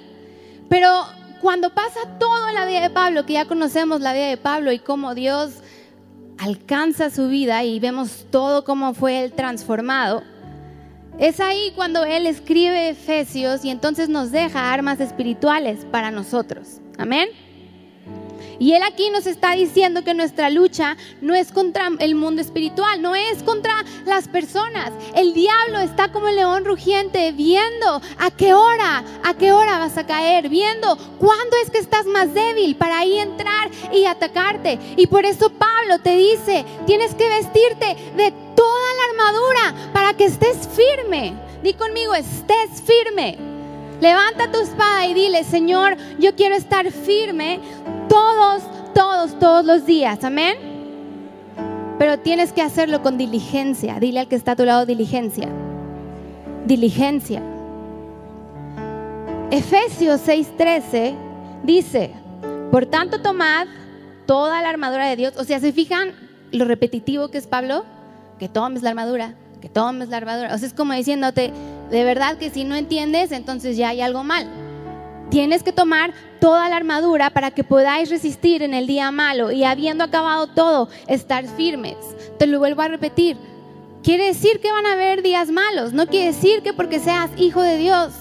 Pero 0.69 1.07
cuando 1.41 1.71
pasa 1.71 2.01
todo 2.19 2.53
la 2.53 2.67
vida 2.67 2.81
de 2.81 2.91
Pablo, 2.91 3.25
que 3.25 3.35
ya 3.35 3.47
conocemos 3.47 4.01
la 4.01 4.13
vida 4.13 4.27
de 4.27 4.37
Pablo 4.37 4.73
y 4.73 4.79
cómo 4.79 5.15
Dios 5.15 5.53
alcanza 6.39 7.11
su 7.11 7.29
vida 7.29 7.65
y 7.65 7.79
vemos 7.81 8.27
todo 8.31 8.65
cómo 8.65 8.95
fue 8.95 9.25
él 9.25 9.33
transformado, 9.33 10.23
es 11.19 11.41
ahí 11.41 11.73
cuando 11.75 12.05
él 12.05 12.27
escribe 12.27 12.91
Efesios 12.91 13.65
y 13.65 13.71
entonces 13.71 14.09
nos 14.09 14.31
deja 14.31 14.73
armas 14.73 15.01
espirituales 15.01 15.85
para 15.91 16.11
nosotros. 16.11 16.81
Amén. 16.97 17.29
Y 18.59 18.73
Él 18.73 18.83
aquí 18.83 19.11
nos 19.11 19.27
está 19.27 19.53
diciendo 19.53 20.03
que 20.03 20.15
nuestra 20.15 20.51
lucha 20.51 20.97
no 21.21 21.35
es 21.35 21.53
contra 21.53 21.91
el 22.01 22.15
mundo 22.15 22.43
espiritual, 22.43 23.01
no 23.01 23.15
es 23.15 23.43
contra 23.45 23.85
las 24.05 24.27
personas. 24.27 24.93
El 25.15 25.33
diablo 25.33 25.79
está 25.79 26.11
como 26.11 26.29
el 26.29 26.37
león 26.37 26.65
rugiente 26.65 27.33
viendo 27.33 28.01
a 28.19 28.31
qué 28.31 28.55
hora, 28.55 29.05
a 29.23 29.35
qué 29.35 29.53
hora 29.53 29.79
vas 29.79 29.97
a 29.97 30.07
caer, 30.07 30.49
viendo 30.49 30.97
cuándo 31.19 31.57
es 31.63 31.71
que 31.71 31.79
estás 31.79 32.07
más 32.07 32.35
débil 32.35 32.77
para 32.77 32.99
ahí 32.99 33.19
entrar 33.19 33.71
y 33.93 34.05
atacarte. 34.07 34.79
Y 34.97 35.07
por 35.07 35.25
eso 35.25 35.51
Pablo 35.51 36.01
te 36.01 36.17
dice, 36.17 36.65
tienes 36.87 37.15
que 37.15 37.29
vestirte 37.29 37.97
de 38.17 38.33
toda 38.57 38.95
la 38.97 39.23
armadura 39.23 39.93
para 39.93 40.15
que 40.15 40.25
estés 40.25 40.69
firme. 40.69 41.35
Di 41.63 41.75
conmigo, 41.75 42.15
estés 42.15 42.83
firme. 42.85 43.39
Levanta 44.01 44.51
tu 44.53 44.61
espada 44.61 45.07
y 45.07 45.15
dile, 45.15 45.43
Señor, 45.43 45.97
yo 46.21 46.37
quiero 46.37 46.55
estar 46.55 46.89
firme 46.93 47.59
todos, 48.09 48.63
todos, 48.95 49.39
todos 49.39 49.65
los 49.65 49.87
días. 49.87 50.25
Amén. 50.25 50.57
Pero 51.99 52.19
tienes 52.19 52.53
que 52.53 52.63
hacerlo 52.63 53.03
con 53.03 53.19
diligencia. 53.19 53.99
Dile 53.99 54.21
al 54.21 54.29
que 54.29 54.37
está 54.37 54.53
a 54.53 54.57
tu 54.57 54.65
lado 54.65 54.87
diligencia. 54.87 55.49
Diligencia. 56.67 57.43
Efesios 59.51 60.21
6:13 60.27 61.15
dice, 61.65 62.13
por 62.71 62.87
tanto 62.87 63.21
tomad 63.21 63.67
toda 64.27 64.61
la 64.63 64.69
armadura 64.69 65.07
de 65.07 65.17
Dios. 65.17 65.35
O 65.39 65.45
sea, 65.45 65.59
¿se 65.59 65.73
fijan 65.73 66.13
lo 66.53 66.67
repetitivo 66.67 67.29
que 67.29 67.39
es 67.39 67.47
Pablo? 67.47 67.85
Que 68.39 68.49
tomes 68.49 68.83
la 68.83 68.91
armadura, 68.91 69.35
que 69.61 69.69
tomes 69.69 70.11
la 70.11 70.19
armadura. 70.19 70.55
O 70.55 70.59
sea, 70.59 70.69
es 70.69 70.75
como 70.75 70.93
diciéndote, 70.93 71.53
de 71.91 72.05
verdad 72.05 72.37
que 72.37 72.51
si 72.51 72.65
no 72.65 72.77
entiendes, 72.77 73.33
entonces 73.33 73.77
ya 73.77 73.89
hay 73.89 74.03
algo 74.03 74.23
mal. 74.23 74.47
Tienes 75.31 75.63
que 75.63 75.73
tomar 75.73 76.15
toda 76.41 76.69
la 76.69 76.77
armadura 76.77 77.31
para 77.31 77.51
que 77.51 77.65
podáis 77.65 78.09
resistir 78.09 78.63
en 78.63 78.73
el 78.73 78.87
día 78.87 79.11
malo 79.11 79.53
y 79.53 79.65
habiendo 79.65 80.05
acabado 80.05 80.47
todo, 80.47 80.89
estar 81.07 81.47
firmes. 81.47 81.97
Te 82.39 82.47
lo 82.47 82.59
vuelvo 82.59 82.83
a 82.83 82.89
repetir. 82.89 83.37
Quiere 84.03 84.27
decir 84.27 84.61
que 84.61 84.73
van 84.73 84.87
a 84.87 84.93
haber 84.93 85.23
días 85.23 85.51
malos, 85.51 85.93
no 85.93 86.07
quiere 86.07 86.27
decir 86.27 86.63
que 86.63 86.73
porque 86.73 86.99
seas 87.01 87.31
hijo 87.37 87.61
de 87.61 87.77
Dios 87.77 88.13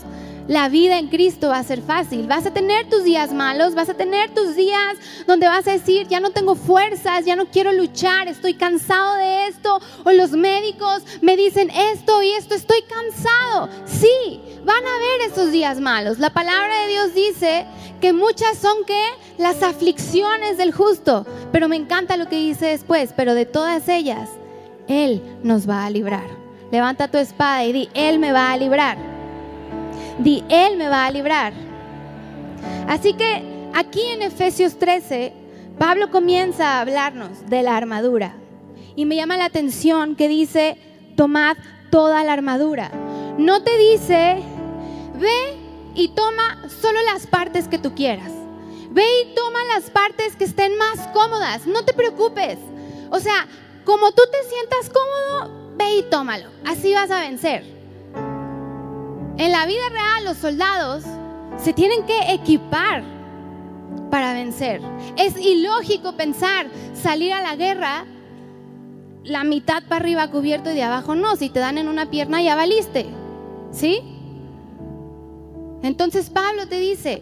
la 0.47 0.69
vida 0.69 0.97
en 0.97 1.07
Cristo 1.07 1.49
va 1.49 1.59
a 1.59 1.63
ser 1.63 1.81
fácil. 1.81 2.25
Vas 2.27 2.45
a 2.45 2.51
tener 2.51 2.89
tus 2.89 3.03
días 3.03 3.33
malos, 3.33 3.75
vas 3.75 3.89
a 3.89 3.93
tener 3.93 4.33
tus 4.33 4.55
días 4.55 4.95
donde 5.25 5.47
vas 5.47 5.67
a 5.67 5.71
decir, 5.71 6.07
ya 6.07 6.19
no 6.19 6.31
tengo 6.31 6.55
fuerzas, 6.55 7.25
ya 7.25 7.35
no 7.35 7.47
quiero 7.47 7.73
luchar, 7.73 8.27
estoy 8.27 8.53
cansado 8.53 9.15
de 9.15 9.47
esto. 9.47 9.79
O 10.05 10.11
los 10.11 10.31
médicos 10.31 11.03
me 11.21 11.35
dicen 11.35 11.69
esto 11.69 12.23
y 12.23 12.31
esto, 12.31 12.55
estoy 12.55 12.81
cansado. 12.83 13.69
Sí, 13.85 14.39
van 14.63 14.83
a 14.85 14.95
haber 14.95 15.31
esos 15.31 15.51
días 15.51 15.79
malos. 15.79 16.19
La 16.19 16.29
palabra 16.29 16.81
de 16.81 16.87
Dios 16.87 17.13
dice 17.13 17.65
que 17.99 18.13
muchas 18.13 18.57
son 18.57 18.85
que 18.85 19.03
las 19.37 19.61
aflicciones 19.63 20.57
del 20.57 20.71
justo. 20.71 21.25
Pero 21.51 21.67
me 21.67 21.75
encanta 21.75 22.15
lo 22.15 22.29
que 22.29 22.37
dice 22.37 22.67
después, 22.67 23.13
pero 23.15 23.33
de 23.33 23.45
todas 23.45 23.89
ellas, 23.89 24.29
Él 24.87 25.21
nos 25.43 25.67
va 25.67 25.85
a 25.85 25.89
librar. 25.89 26.29
Levanta 26.71 27.09
tu 27.09 27.17
espada 27.17 27.65
y 27.65 27.73
di, 27.73 27.89
Él 27.93 28.19
me 28.19 28.31
va 28.31 28.51
a 28.51 28.57
librar 28.57 29.16
di, 30.19 30.43
Él 30.49 30.77
me 30.77 30.89
va 30.89 31.05
a 31.05 31.11
librar. 31.11 31.53
Así 32.87 33.13
que 33.13 33.69
aquí 33.73 34.01
en 34.01 34.21
Efesios 34.21 34.77
13, 34.77 35.33
Pablo 35.77 36.09
comienza 36.09 36.73
a 36.73 36.81
hablarnos 36.81 37.49
de 37.49 37.63
la 37.63 37.77
armadura. 37.77 38.35
Y 38.95 39.05
me 39.05 39.15
llama 39.15 39.37
la 39.37 39.45
atención 39.45 40.15
que 40.15 40.27
dice, 40.27 40.77
tomad 41.15 41.57
toda 41.91 42.23
la 42.23 42.33
armadura. 42.33 42.91
No 43.37 43.61
te 43.61 43.77
dice, 43.77 44.41
ve 45.19 45.57
y 45.93 46.09
toma 46.09 46.67
solo 46.81 46.99
las 47.13 47.27
partes 47.27 47.67
que 47.67 47.77
tú 47.77 47.93
quieras. 47.93 48.31
Ve 48.89 49.03
y 49.21 49.35
toma 49.35 49.59
las 49.75 49.89
partes 49.91 50.35
que 50.35 50.45
estén 50.45 50.75
más 50.77 51.07
cómodas. 51.09 51.67
No 51.67 51.85
te 51.85 51.93
preocupes. 51.93 52.57
O 53.11 53.19
sea, 53.19 53.45
como 53.85 54.11
tú 54.11 54.23
te 54.31 54.49
sientas 54.49 54.89
cómodo, 54.89 55.75
ve 55.77 55.97
y 55.97 56.03
tómalo. 56.03 56.49
Así 56.65 56.93
vas 56.93 57.11
a 57.11 57.21
vencer. 57.21 57.76
En 59.37 59.51
la 59.51 59.65
vida 59.67 59.89
real 59.91 60.25
los 60.25 60.37
soldados 60.37 61.03
se 61.57 61.73
tienen 61.73 62.05
que 62.05 62.33
equipar 62.33 63.03
para 64.09 64.33
vencer. 64.33 64.81
Es 65.15 65.37
ilógico 65.37 66.13
pensar 66.13 66.67
salir 66.93 67.33
a 67.33 67.41
la 67.41 67.55
guerra 67.55 68.05
la 69.23 69.43
mitad 69.43 69.83
para 69.83 69.97
arriba 69.97 70.31
cubierto 70.31 70.71
y 70.71 70.75
de 70.75 70.83
abajo 70.83 71.13
no. 71.13 71.35
Si 71.35 71.49
te 71.49 71.59
dan 71.59 71.77
en 71.77 71.87
una 71.87 72.09
pierna 72.09 72.41
ya 72.41 72.55
valiste. 72.55 73.05
¿Sí? 73.71 74.01
Entonces 75.83 76.29
Pablo 76.29 76.67
te 76.67 76.79
dice 76.79 77.21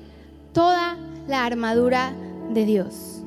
toda 0.54 0.98
la 1.28 1.46
armadura 1.46 2.14
de 2.50 2.66
Dios. 2.66 3.24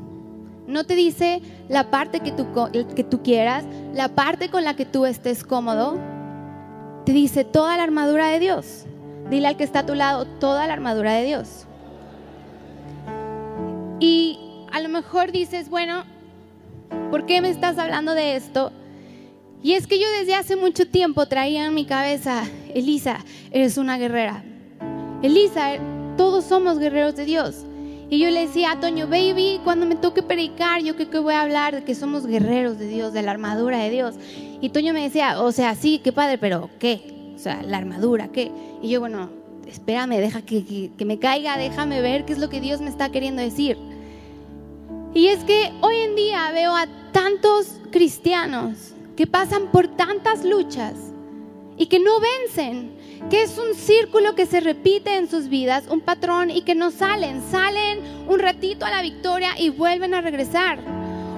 No 0.67 0.85
te 0.85 0.95
dice 0.95 1.43
la 1.69 1.91
parte 1.91 2.21
que 2.21 2.33
tú, 2.33 2.47
que 2.95 3.05
tú 3.05 3.23
quieras, 3.23 3.65
la 3.95 4.09
parte 4.09 4.51
con 4.51 4.65
la 4.65 4.77
que 4.77 4.87
tú 4.87 5.05
estés 5.05 5.45
cómodo 5.45 5.99
te 7.09 7.15
dice 7.15 7.43
toda 7.43 7.79
la 7.79 7.85
armadura 7.85 8.29
de 8.29 8.39
Dios. 8.39 8.85
Dile 9.31 9.49
al 9.49 9.57
que 9.57 9.65
está 9.65 9.79
a 9.79 9.87
tu 9.87 9.95
lado 9.95 10.27
toda 10.27 10.67
la 10.67 10.75
armadura 10.75 11.15
de 11.15 11.25
Dios. 11.25 11.65
Y 13.99 14.39
a 14.71 14.81
lo 14.83 14.91
mejor 14.91 15.33
dices, 15.33 15.71
bueno, 15.71 16.05
¿por 17.11 17.25
qué 17.25 17.41
me 17.41 17.49
estás 17.49 17.79
hablando 17.79 18.15
de 18.15 18.37
esto? 18.37 18.73
Y 19.63 19.73
es 19.73 19.87
que 19.87 19.99
yo 19.99 20.05
desde 20.21 20.35
hace 20.35 20.55
mucho 20.55 20.87
tiempo 20.87 21.25
traía 21.25 21.65
en 21.65 21.73
mi 21.73 21.87
cabeza, 21.87 22.43
Elisa, 22.75 23.25
eres 23.53 23.79
una 23.79 23.97
guerrera. 23.97 24.45
Elisa, 25.23 25.79
todos 26.19 26.45
somos 26.45 26.79
guerreros 26.79 27.17
de 27.17 27.25
Dios. 27.25 27.65
Y 28.11 28.19
yo 28.19 28.31
le 28.31 28.47
decía 28.47 28.73
a 28.73 28.81
Toño, 28.81 29.07
baby, 29.07 29.61
cuando 29.65 29.85
me 29.85 29.95
toque 29.95 30.23
predicar, 30.23 30.83
yo 30.83 30.97
creo 30.97 31.11
que 31.11 31.19
voy 31.19 31.35
a 31.35 31.43
hablar 31.43 31.75
de 31.75 31.85
que 31.85 31.95
somos 31.95 32.27
guerreros 32.27 32.79
de 32.79 32.89
Dios, 32.89 33.13
de 33.13 33.23
la 33.23 33.33
armadura 33.33 33.79
de 33.79 33.91
Dios. 33.91 34.15
Y 34.63 34.71
Toño 34.71 34.95
me 34.95 35.03
decía, 35.03 35.43
o 35.43 35.53
sea, 35.53 35.75
sí, 35.75 36.01
qué 36.03 36.11
padre, 36.11 36.39
pero 36.39 36.71
¿qué? 36.79 37.33
O 37.35 37.39
sea, 37.39 37.63
la 37.63 37.77
armadura, 37.77 38.29
¿qué? 38.29 38.51
Y 38.83 38.89
yo, 38.89 39.01
bueno, 39.01 39.29
espérame, 39.67 40.17
deja 40.17 40.41
que, 40.41 40.91
que 40.97 41.05
me 41.05 41.19
caiga, 41.19 41.59
déjame 41.59 42.01
ver 42.01 42.25
qué 42.25 42.33
es 42.33 42.39
lo 42.39 42.49
que 42.49 42.63
Dios 42.63 42.81
me 42.81 42.89
está 42.89 43.11
queriendo 43.11 43.43
decir. 43.43 43.77
Y 45.13 45.29
es 45.29 45.45
que 45.45 45.73
hoy 45.83 45.97
en 45.97 46.17
día 46.17 46.51
veo 46.53 46.75
a 46.75 46.87
tantos 47.13 47.81
cristianos 47.91 48.95
que 49.17 49.27
pasan 49.27 49.71
por 49.71 49.89
tantas 49.89 50.45
luchas 50.45 50.95
y 51.77 51.87
que 51.87 51.99
no 51.99 52.13
vencen, 52.21 52.93
que 53.31 53.43
es 53.43 53.59
un 53.59 53.75
círculo 53.75 54.35
que 54.35 54.47
se 54.47 54.61
repite 54.61 55.17
en 55.17 55.29
sus 55.29 55.49
vidas, 55.49 55.85
un 55.91 56.01
patrón 56.01 56.51
y 56.51 56.63
que 56.63 56.75
no 56.75 56.91
salen, 56.91 57.43
salen 57.51 58.01
un 58.27 58.39
ratito 58.39 58.85
a 58.85 58.91
la 58.91 59.03
victoria 59.03 59.59
y 59.59 59.71
vuelven 59.71 60.15
a 60.15 60.21
regresar. 60.21 60.79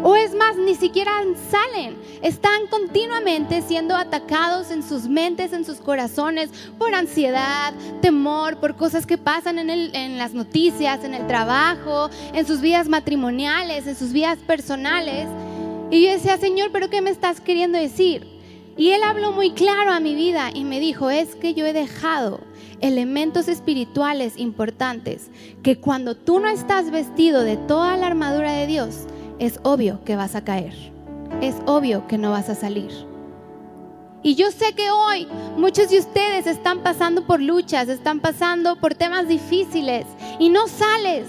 O 0.02 0.16
es 0.16 0.34
más, 0.34 0.56
ni 0.56 0.74
siquiera 0.74 1.12
salen. 1.50 1.94
Están 2.22 2.68
continuamente 2.70 3.60
siendo 3.60 3.94
atacados 3.94 4.70
en 4.70 4.82
sus 4.82 5.06
mentes, 5.06 5.52
en 5.52 5.64
sus 5.64 5.78
corazones, 5.78 6.50
por 6.78 6.94
ansiedad, 6.94 7.74
temor, 8.00 8.56
por 8.56 8.76
cosas 8.76 9.04
que 9.04 9.18
pasan 9.18 9.58
en, 9.58 9.68
en 9.70 10.16
las 10.16 10.32
noticias, 10.32 11.04
en 11.04 11.12
el 11.12 11.26
trabajo, 11.26 12.08
en 12.32 12.46
sus 12.46 12.62
vidas 12.62 12.88
matrimoniales, 12.88 13.86
en 13.86 13.96
sus 13.96 14.12
vidas 14.12 14.38
personales. 14.38 15.28
Y 15.90 16.04
yo 16.04 16.12
decía, 16.12 16.38
Señor, 16.38 16.70
¿pero 16.72 16.88
qué 16.88 17.02
me 17.02 17.10
estás 17.10 17.40
queriendo 17.40 17.76
decir? 17.76 18.39
Y 18.80 18.92
Él 18.92 19.02
habló 19.02 19.32
muy 19.32 19.50
claro 19.50 19.90
a 19.90 20.00
mi 20.00 20.14
vida 20.14 20.52
y 20.54 20.64
me 20.64 20.80
dijo, 20.80 21.10
es 21.10 21.34
que 21.34 21.52
yo 21.52 21.66
he 21.66 21.74
dejado 21.74 22.40
elementos 22.80 23.46
espirituales 23.46 24.38
importantes 24.38 25.30
que 25.62 25.78
cuando 25.78 26.16
tú 26.16 26.40
no 26.40 26.48
estás 26.48 26.90
vestido 26.90 27.42
de 27.42 27.58
toda 27.58 27.98
la 27.98 28.06
armadura 28.06 28.52
de 28.52 28.66
Dios, 28.66 29.00
es 29.38 29.60
obvio 29.64 30.02
que 30.06 30.16
vas 30.16 30.34
a 30.34 30.44
caer. 30.44 30.72
Es 31.42 31.56
obvio 31.66 32.06
que 32.08 32.16
no 32.16 32.30
vas 32.30 32.48
a 32.48 32.54
salir. 32.54 32.90
Y 34.22 34.34
yo 34.34 34.50
sé 34.50 34.72
que 34.72 34.90
hoy 34.90 35.28
muchos 35.58 35.90
de 35.90 35.98
ustedes 35.98 36.46
están 36.46 36.82
pasando 36.82 37.26
por 37.26 37.38
luchas, 37.38 37.86
están 37.90 38.20
pasando 38.20 38.76
por 38.76 38.94
temas 38.94 39.28
difíciles 39.28 40.06
y 40.38 40.48
no 40.48 40.68
sales. 40.68 41.26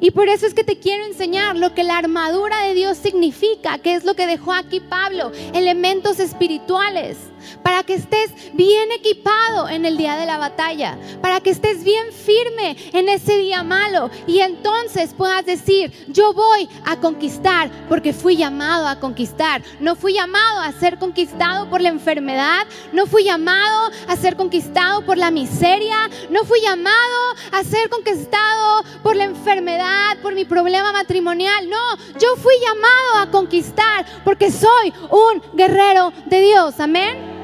Y 0.00 0.10
por 0.10 0.28
eso 0.28 0.46
es 0.46 0.54
que 0.54 0.64
te 0.64 0.78
quiero 0.78 1.04
enseñar 1.06 1.56
lo 1.56 1.74
que 1.74 1.84
la 1.84 1.98
armadura 1.98 2.62
de 2.62 2.74
Dios 2.74 2.98
significa, 2.98 3.78
que 3.78 3.94
es 3.94 4.04
lo 4.04 4.14
que 4.14 4.26
dejó 4.26 4.52
aquí 4.52 4.80
Pablo, 4.80 5.32
elementos 5.54 6.20
espirituales 6.20 7.16
para 7.62 7.82
que 7.82 7.94
estés 7.94 8.32
bien 8.54 8.90
equipado 8.92 9.68
en 9.68 9.84
el 9.84 9.96
día 9.96 10.16
de 10.16 10.26
la 10.26 10.38
batalla, 10.38 10.98
para 11.20 11.40
que 11.40 11.50
estés 11.50 11.84
bien 11.84 12.12
firme 12.12 12.76
en 12.92 13.08
ese 13.08 13.38
día 13.38 13.62
malo 13.62 14.10
y 14.26 14.40
entonces 14.40 15.14
puedas 15.14 15.44
decir, 15.44 15.92
yo 16.08 16.32
voy 16.32 16.68
a 16.84 16.96
conquistar 16.96 17.70
porque 17.88 18.12
fui 18.12 18.36
llamado 18.36 18.88
a 18.88 19.00
conquistar. 19.00 19.62
No 19.80 19.96
fui 19.96 20.14
llamado 20.14 20.60
a 20.60 20.72
ser 20.72 20.98
conquistado 20.98 21.68
por 21.68 21.80
la 21.80 21.88
enfermedad, 21.88 22.66
no 22.92 23.06
fui 23.06 23.24
llamado 23.24 23.90
a 24.08 24.16
ser 24.16 24.36
conquistado 24.36 25.04
por 25.04 25.18
la 25.18 25.30
miseria, 25.30 26.10
no 26.30 26.44
fui 26.44 26.60
llamado 26.60 27.34
a 27.52 27.64
ser 27.64 27.88
conquistado 27.88 28.84
por 29.02 29.16
la 29.16 29.24
enfermedad, 29.24 30.16
por 30.22 30.34
mi 30.34 30.44
problema 30.44 30.92
matrimonial. 30.92 31.68
No, 31.68 31.96
yo 32.18 32.36
fui 32.36 32.54
llamado 32.60 33.22
a 33.22 33.30
conquistar 33.30 34.06
porque 34.24 34.50
soy 34.50 34.92
un 35.10 35.42
guerrero 35.54 36.12
de 36.26 36.40
Dios. 36.40 36.80
Amén. 36.80 37.35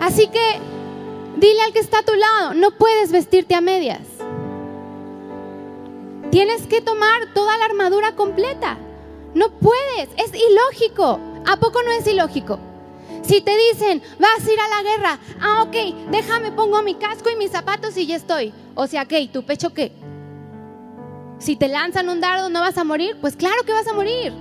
Así 0.00 0.28
que 0.28 0.60
dile 1.36 1.60
al 1.62 1.72
que 1.72 1.80
está 1.80 2.00
a 2.00 2.04
tu 2.04 2.14
lado, 2.14 2.54
no 2.54 2.70
puedes 2.72 3.10
vestirte 3.12 3.54
a 3.54 3.60
medias. 3.60 4.00
Tienes 6.30 6.66
que 6.66 6.80
tomar 6.80 7.32
toda 7.34 7.56
la 7.58 7.64
armadura 7.64 8.14
completa. 8.14 8.76
No 9.34 9.50
puedes, 9.50 10.08
es 10.16 10.32
ilógico. 10.34 11.18
¿A 11.46 11.56
poco 11.56 11.82
no 11.82 11.90
es 11.92 12.06
ilógico? 12.06 12.58
Si 13.22 13.40
te 13.40 13.56
dicen, 13.70 14.02
vas 14.18 14.46
a 14.46 14.52
ir 14.52 14.58
a 14.60 14.68
la 14.68 14.82
guerra, 14.82 15.18
ah, 15.40 15.62
ok, 15.62 16.10
déjame, 16.10 16.52
pongo 16.52 16.82
mi 16.82 16.94
casco 16.94 17.30
y 17.30 17.36
mis 17.36 17.50
zapatos 17.50 17.96
y 17.96 18.06
ya 18.06 18.16
estoy. 18.16 18.52
O 18.74 18.86
sea, 18.86 19.04
¿qué? 19.06 19.26
¿Tu 19.28 19.42
pecho 19.42 19.72
qué? 19.72 19.92
Si 21.38 21.56
te 21.56 21.68
lanzan 21.68 22.08
un 22.08 22.20
dardo, 22.20 22.48
¿no 22.48 22.60
vas 22.60 22.78
a 22.78 22.84
morir? 22.84 23.16
Pues 23.20 23.36
claro 23.36 23.62
que 23.64 23.72
vas 23.72 23.86
a 23.86 23.94
morir. 23.94 24.32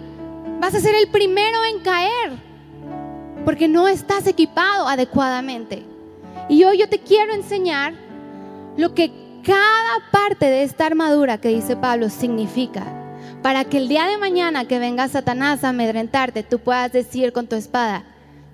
Vas 0.59 0.73
a 0.75 0.79
ser 0.79 0.95
el 0.95 1.09
primero 1.09 1.63
en 1.65 1.79
caer 1.79 2.46
porque 3.47 3.69
no 3.69 3.87
estás 3.87 4.27
equipado 4.27 4.89
adecuadamente. 4.89 5.85
Y 6.49 6.65
hoy 6.65 6.79
yo 6.79 6.89
te 6.89 6.99
quiero 6.99 7.33
enseñar 7.33 7.93
lo 8.75 8.93
que 8.93 9.09
cada 9.41 10.11
parte 10.11 10.47
de 10.47 10.63
esta 10.63 10.85
armadura 10.85 11.37
que 11.37 11.47
dice 11.47 11.77
Pablo 11.77 12.09
significa. 12.09 12.83
Para 13.41 13.63
que 13.63 13.77
el 13.77 13.87
día 13.87 14.05
de 14.05 14.17
mañana 14.17 14.67
que 14.67 14.79
venga 14.79 15.07
Satanás 15.07 15.63
a 15.63 15.69
amedrentarte, 15.69 16.43
tú 16.43 16.59
puedas 16.59 16.91
decir 16.91 17.31
con 17.31 17.47
tu 17.47 17.55
espada, 17.55 18.03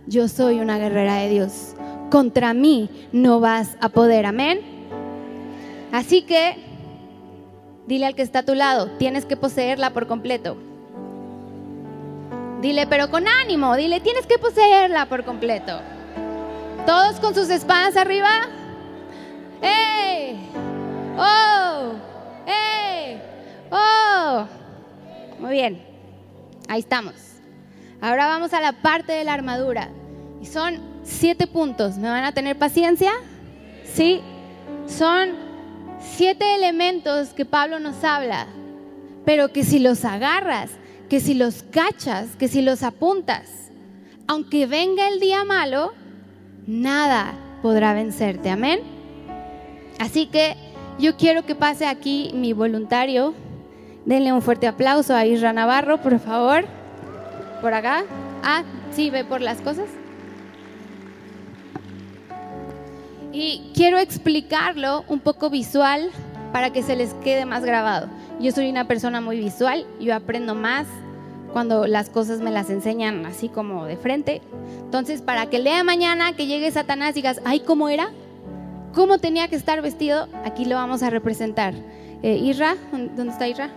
yo 0.06 0.28
soy 0.28 0.60
una 0.60 0.78
guerrera 0.78 1.16
de 1.16 1.30
Dios. 1.30 1.74
Contra 2.12 2.54
mí 2.54 2.88
no 3.12 3.40
vas 3.40 3.76
a 3.82 3.90
poder. 3.90 4.28
Amén. 4.28 4.60
Así 5.92 6.22
que 6.22 6.56
dile 7.88 8.06
al 8.06 8.14
que 8.14 8.22
está 8.22 8.40
a 8.40 8.46
tu 8.46 8.54
lado, 8.54 8.92
tienes 9.00 9.26
que 9.26 9.38
poseerla 9.38 9.90
por 9.90 10.06
completo. 10.06 10.56
Dile, 12.64 12.88
pero 12.88 13.10
con 13.12 13.28
ánimo, 13.28 13.76
dile, 13.76 14.00
tienes 14.00 14.26
que 14.26 14.40
poseerla 14.40 15.08
por 15.08 15.26
completo. 15.26 15.82
Todos 16.86 17.20
con 17.20 17.36
sus 17.36 17.50
espadas 17.50 17.98
arriba. 17.98 18.30
¡Ey! 19.62 20.50
¡Oh! 21.18 21.92
¡Ey! 22.48 23.22
¡Oh! 23.70 24.46
Muy 25.40 25.52
bien, 25.52 25.86
ahí 26.70 26.80
estamos. 26.80 27.16
Ahora 28.00 28.28
vamos 28.28 28.54
a 28.54 28.62
la 28.62 28.72
parte 28.72 29.12
de 29.12 29.26
la 29.26 29.34
armadura. 29.34 29.90
Y 30.42 30.46
son 30.46 30.80
siete 31.04 31.48
puntos. 31.48 31.98
¿Me 31.98 32.08
van 32.08 32.24
a 32.24 32.32
tener 32.32 32.58
paciencia? 32.58 33.12
Sí. 33.94 34.22
Son 34.88 35.32
siete 36.00 36.56
elementos 36.56 37.34
que 37.34 37.44
Pablo 37.44 37.82
nos 37.82 38.06
habla, 38.06 38.48
pero 39.26 39.52
que 39.52 39.66
si 39.66 39.80
los 39.80 40.06
agarras 40.06 40.70
que 41.14 41.20
si 41.20 41.36
los 41.36 41.62
cachas, 41.62 42.36
que 42.40 42.48
si 42.48 42.64
los 42.64 42.82
apuntas, 42.82 43.70
aunque 44.26 44.66
venga 44.66 45.08
el 45.08 45.20
día 45.20 45.44
malo, 45.44 45.94
nada 46.66 47.36
podrá 47.62 47.94
vencerte. 47.94 48.50
Amén. 48.50 48.80
Así 50.00 50.26
que 50.26 50.56
yo 50.98 51.16
quiero 51.16 51.46
que 51.46 51.54
pase 51.54 51.86
aquí 51.86 52.32
mi 52.34 52.54
voluntario. 52.54 53.36
Denle 54.08 54.34
un 54.34 54.42
fuerte 54.42 54.66
aplauso 54.66 55.14
a 55.14 55.24
Isra 55.28 55.54
Navarro, 55.54 56.02
por 56.02 56.18
favor. 56.18 56.66
Por 57.62 57.76
acá. 57.76 58.06
Ah, 58.42 58.64
sí, 58.92 59.12
ve 59.12 59.24
por 59.24 59.40
las 59.40 59.62
cosas. 59.62 59.86
Y 63.32 63.70
quiero 63.76 64.00
explicarlo 64.00 65.06
un 65.08 65.20
poco 65.20 65.52
visual 65.52 66.10
para 66.54 66.72
que 66.72 66.84
se 66.84 66.96
les 66.96 67.14
quede 67.16 67.46
más 67.46 67.66
grabado. 67.66 68.08
Yo 68.40 68.52
soy 68.52 68.70
una 68.70 68.88
persona 68.88 69.20
muy 69.20 69.40
visual, 69.40 69.86
yo 70.00 70.16
aprendo 70.16 70.56
más 70.56 70.88
cuando 71.52 71.88
las 71.88 72.10
cosas 72.10 72.40
me 72.40 72.52
las 72.52 72.70
enseñan 72.70 73.26
así 73.26 73.50
como 73.50 73.86
de 73.86 73.98
frente. 73.98 74.42
Entonces, 74.80 75.22
para 75.22 75.48
que 75.48 75.60
lea 75.60 75.84
mañana, 75.84 76.34
que 76.34 76.46
llegue 76.46 76.72
Satanás 76.72 77.12
y 77.12 77.14
digas, 77.16 77.42
ay, 77.44 77.60
¿cómo 77.60 77.90
era? 77.90 78.12
¿Cómo 78.94 79.18
tenía 79.18 79.48
que 79.48 79.56
estar 79.56 79.82
vestido? 79.82 80.28
Aquí 80.46 80.66
lo 80.66 80.76
vamos 80.76 81.02
a 81.02 81.10
representar. 81.10 81.74
Eh, 82.22 82.56
¿dónde 82.92 83.34
está 83.34 83.48
Isra? 83.48 83.70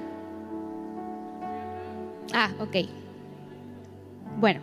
Ah, 2.35 2.51
ok. 2.61 2.89
Bueno, 4.39 4.61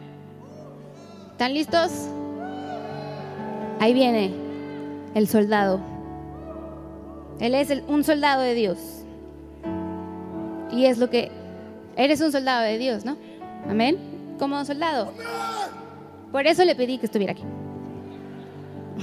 ¿están 1.31 1.53
listos? 1.53 1.91
Ahí 3.79 3.93
viene 3.93 4.31
el 5.15 5.27
soldado. 5.27 5.92
Él 7.43 7.53
es 7.53 7.69
un 7.87 8.03
soldado 8.03 8.41
de 8.41 8.55
Dios. 8.55 8.79
Y 10.71 10.85
es 10.85 10.97
lo 10.97 11.11
que 11.11 11.29
Eres 11.95 12.21
un 12.21 12.31
soldado 12.31 12.63
de 12.63 12.77
Dios, 12.77 13.05
¿no? 13.05 13.17
Amén. 13.69 14.35
Como 14.39 14.63
soldado. 14.65 15.13
Por 16.31 16.47
eso 16.47 16.65
le 16.65 16.75
pedí 16.75 16.97
que 16.97 17.05
estuviera 17.05 17.33
aquí. 17.33 17.43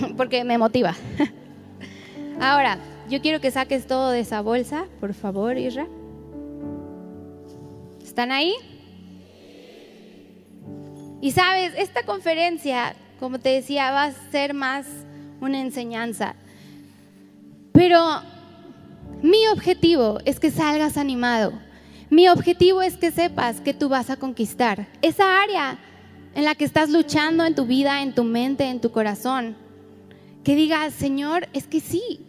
Porque 0.16 0.42
me 0.42 0.58
motiva. 0.58 0.94
Ahora, 2.40 2.78
yo 3.08 3.20
quiero 3.20 3.40
que 3.40 3.50
saques 3.50 3.86
todo 3.86 4.10
de 4.10 4.20
esa 4.20 4.40
bolsa, 4.40 4.86
por 4.98 5.14
favor, 5.14 5.56
Isra. 5.56 5.86
¿Están 8.02 8.32
ahí? 8.32 8.54
Y 11.20 11.30
sabes, 11.30 11.74
esta 11.76 12.02
conferencia, 12.02 12.96
como 13.20 13.38
te 13.38 13.50
decía, 13.50 13.92
va 13.92 14.04
a 14.04 14.12
ser 14.12 14.54
más 14.54 14.86
una 15.40 15.60
enseñanza. 15.60 16.34
Pero 17.72 18.22
mi 19.22 19.46
objetivo 19.48 20.18
es 20.24 20.40
que 20.40 20.50
salgas 20.50 20.96
animado 20.96 21.52
mi 22.10 22.28
objetivo 22.28 22.82
es 22.82 22.96
que 22.96 23.12
sepas 23.12 23.60
que 23.60 23.72
tú 23.72 23.88
vas 23.88 24.10
a 24.10 24.16
conquistar 24.16 24.88
esa 25.00 25.40
área 25.42 25.78
en 26.34 26.44
la 26.44 26.56
que 26.56 26.64
estás 26.64 26.90
luchando 26.90 27.44
en 27.44 27.54
tu 27.54 27.66
vida, 27.66 28.02
en 28.02 28.16
tu 28.16 28.24
mente, 28.24 28.64
en 28.64 28.80
tu 28.80 28.90
corazón. 28.90 29.56
Que 30.42 30.56
digas, 30.56 30.92
Señor, 30.92 31.48
es 31.52 31.68
que 31.68 31.78
sí, 31.78 32.26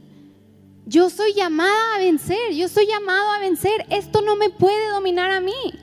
yo 0.86 1.10
soy 1.10 1.34
llamada 1.34 1.96
a 1.96 1.98
vencer, 1.98 2.54
yo 2.54 2.68
soy 2.68 2.86
llamado 2.86 3.32
a 3.32 3.40
vencer, 3.40 3.88
esto 3.90 4.22
no 4.22 4.36
me 4.36 4.52
puede 4.52 4.90
dominar 4.90 5.32
a 5.32 5.42
mí. 5.42 5.74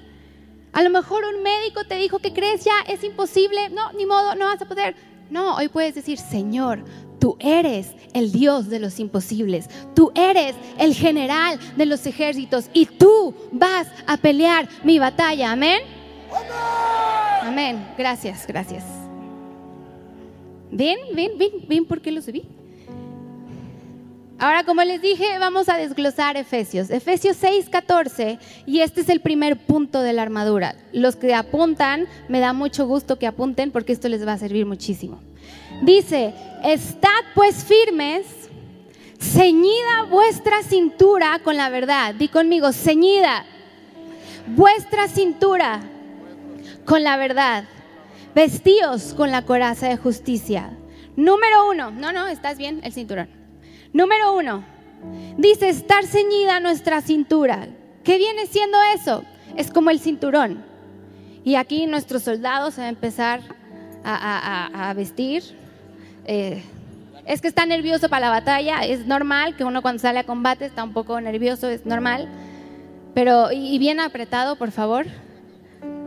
A 0.73 0.85
lo 0.85 0.91
mejor 0.91 1.25
un 1.25 1.43
médico 1.43 1.83
te 1.83 1.97
dijo 1.97 2.21
que 2.21 2.33
crees 2.33 2.65
ya 2.65 2.81
es 2.87 3.03
imposible, 3.03 3.69
no, 3.71 3.93
ni 3.95 4.07
modo, 4.07 4.37
no 4.37 4.45
vas 4.45 4.63
a 4.63 4.69
poder. 4.69 4.95
No, 5.29 5.57
hoy 5.57 5.67
puedes 5.67 5.97
decir, 5.97 6.19
Señor, 6.19 6.85
Tú 7.19 7.37
eres 7.41 7.93
el 8.15 8.33
Dios 8.33 8.69
de 8.69 8.79
los 8.79 9.01
imposibles. 9.01 9.69
Tú 9.95 10.13
eres 10.15 10.55
el 10.79 10.95
general 10.95 11.59
de 11.77 11.87
los 11.87 12.07
ejércitos 12.07 12.71
y 12.73 12.87
tú 12.87 13.35
vas 13.53 13.87
a 14.07 14.17
pelear 14.17 14.69
mi 14.85 14.99
batalla. 14.99 15.53
Amén. 15.53 15.81
Amén. 17.43 17.87
Gracias, 17.97 18.47
gracias. 18.47 18.85
Bien, 20.71 20.99
bien, 21.15 21.39
bien, 21.39 21.53
bien, 21.67 21.85
¿por 21.85 22.01
qué 22.01 22.13
lo 22.13 22.21
subí? 22.21 22.45
Ahora, 24.41 24.63
como 24.63 24.85
les 24.85 25.03
dije, 25.03 25.37
vamos 25.41 25.69
a 25.69 25.77
desglosar 25.77 26.37
Efesios. 26.37 26.91
Efesios 26.91 27.37
6, 27.39 27.69
14, 27.71 28.39
y 28.67 28.81
este 28.81 29.01
es 29.01 29.09
el 29.09 29.21
primer 29.21 29.57
punto 29.67 30.01
de 30.01 30.13
la 30.13 30.23
armadura. 30.23 30.77
Los 30.93 31.17
que 31.17 31.35
apuntan, 31.35 32.07
me 32.29 32.39
da 32.39 32.53
mucho 32.53 32.87
gusto 32.87 33.19
que 33.19 33.27
apunten 33.27 33.73
porque 33.73 33.93
esto 33.93 34.09
les 34.09 34.25
va 34.25 34.35
a 34.35 34.39
servir 34.39 34.65
muchísimo. 34.65 35.21
Dice, 35.83 36.35
estad 36.65 37.09
pues 37.35 37.65
firmes, 37.65 38.27
ceñida 39.19 40.05
vuestra 40.11 40.63
cintura 40.63 41.41
con 41.43 41.57
la 41.57 41.69
verdad. 41.69 42.15
Di 42.15 42.29
conmigo, 42.29 42.73
ceñida 42.73 43.45
vuestra 44.49 45.09
cintura 45.09 45.81
con 46.85 47.03
la 47.05 47.17
verdad. 47.17 47.65
Vestíos 48.35 49.15
con 49.15 49.31
la 49.31 49.43
coraza 49.43 49.89
de 49.89 49.97
justicia. 49.97 50.77
Número 51.17 51.69
uno, 51.69 51.91
no, 51.91 52.13
no, 52.13 52.29
estás 52.29 52.59
bien, 52.59 52.81
el 52.85 52.93
cinturón. 52.93 53.29
Número 53.93 54.37
uno, 54.37 54.65
dice 55.37 55.69
estar 55.69 56.05
ceñida 56.05 56.61
nuestra 56.61 57.01
cintura. 57.01 57.69
¿Qué 58.05 58.19
viene 58.19 58.47
siendo 58.47 58.79
eso? 58.95 59.25
Es 59.57 59.71
como 59.71 59.91
el 59.91 59.99
cinturón. 59.99 60.65
Y 61.45 61.57
aquí 61.57 61.87
nuestros 61.87 62.23
soldados 62.23 62.77
van 62.77 62.87
a 62.87 62.89
empezar 62.91 63.41
a, 64.05 64.93
vestir. 64.95 65.43
Eh, 66.31 66.63
es 67.25 67.41
que 67.41 67.49
está 67.49 67.65
nervioso 67.65 68.11
para 68.11 68.27
la 68.27 68.31
batalla, 68.31 68.85
es 68.85 69.07
normal 69.07 69.57
que 69.57 69.65
uno 69.65 69.81
cuando 69.81 69.99
sale 70.01 70.19
a 70.19 70.25
combate 70.25 70.67
está 70.67 70.85
un 70.85 70.93
poco 70.93 71.19
nervioso, 71.23 71.71
es 71.71 71.87
normal. 71.87 72.29
Pero, 73.15 73.51
y 73.51 73.79
bien 73.79 73.99
apretado, 73.99 74.57
por 74.57 74.71
favor. 74.71 75.07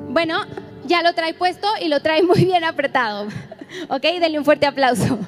Bueno, 0.09 0.45
ya 0.85 1.01
lo 1.01 1.13
trae 1.13 1.33
puesto 1.33 1.67
y 1.81 1.87
lo 1.87 2.01
trae 2.01 2.21
muy 2.21 2.45
bien 2.45 2.63
apretado. 2.63 3.29
¿Ok? 3.89 4.03
Denle 4.03 4.37
un 4.37 4.45
fuerte 4.45 4.67
aplauso. 4.67 5.17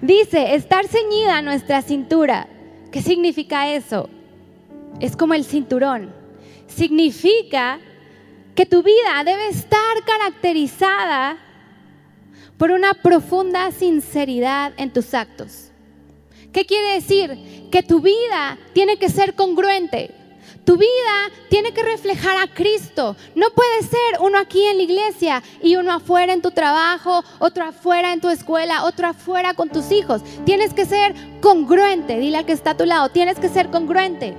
Dice, 0.00 0.54
estar 0.54 0.86
ceñida 0.86 1.38
a 1.38 1.42
nuestra 1.42 1.82
cintura. 1.82 2.46
¿Qué 2.92 3.02
significa 3.02 3.72
eso? 3.72 4.08
Es 5.00 5.16
como 5.16 5.34
el 5.34 5.44
cinturón. 5.44 6.12
Significa 6.68 7.80
que 8.58 8.66
tu 8.66 8.82
vida 8.82 9.22
debe 9.24 9.50
estar 9.50 10.02
caracterizada 10.04 11.38
por 12.56 12.72
una 12.72 12.92
profunda 12.92 13.70
sinceridad 13.70 14.72
en 14.78 14.92
tus 14.92 15.14
actos. 15.14 15.70
¿Qué 16.52 16.64
quiere 16.64 16.94
decir? 16.94 17.68
Que 17.70 17.84
tu 17.84 18.00
vida 18.00 18.58
tiene 18.72 18.96
que 18.96 19.10
ser 19.10 19.36
congruente. 19.36 20.10
Tu 20.64 20.76
vida 20.76 21.30
tiene 21.48 21.72
que 21.72 21.84
reflejar 21.84 22.36
a 22.36 22.52
Cristo. 22.52 23.14
No 23.36 23.50
puede 23.50 23.82
ser 23.82 24.20
uno 24.22 24.38
aquí 24.38 24.64
en 24.64 24.78
la 24.78 24.82
iglesia 24.82 25.40
y 25.62 25.76
uno 25.76 25.92
afuera 25.92 26.32
en 26.32 26.42
tu 26.42 26.50
trabajo, 26.50 27.22
otro 27.38 27.64
afuera 27.64 28.12
en 28.12 28.20
tu 28.20 28.28
escuela, 28.28 28.86
otro 28.86 29.06
afuera 29.06 29.54
con 29.54 29.68
tus 29.68 29.92
hijos. 29.92 30.20
Tienes 30.44 30.74
que 30.74 30.84
ser 30.84 31.14
congruente. 31.40 32.18
Dile 32.18 32.38
al 32.38 32.44
que 32.44 32.54
está 32.54 32.70
a 32.70 32.76
tu 32.76 32.86
lado, 32.86 33.08
tienes 33.10 33.38
que 33.38 33.50
ser 33.50 33.70
congruente. 33.70 34.36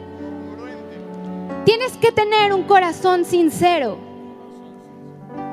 Tienes 1.63 1.95
que 1.95 2.11
tener 2.11 2.51
un 2.51 2.63
corazón 2.63 3.23
sincero. 3.23 4.08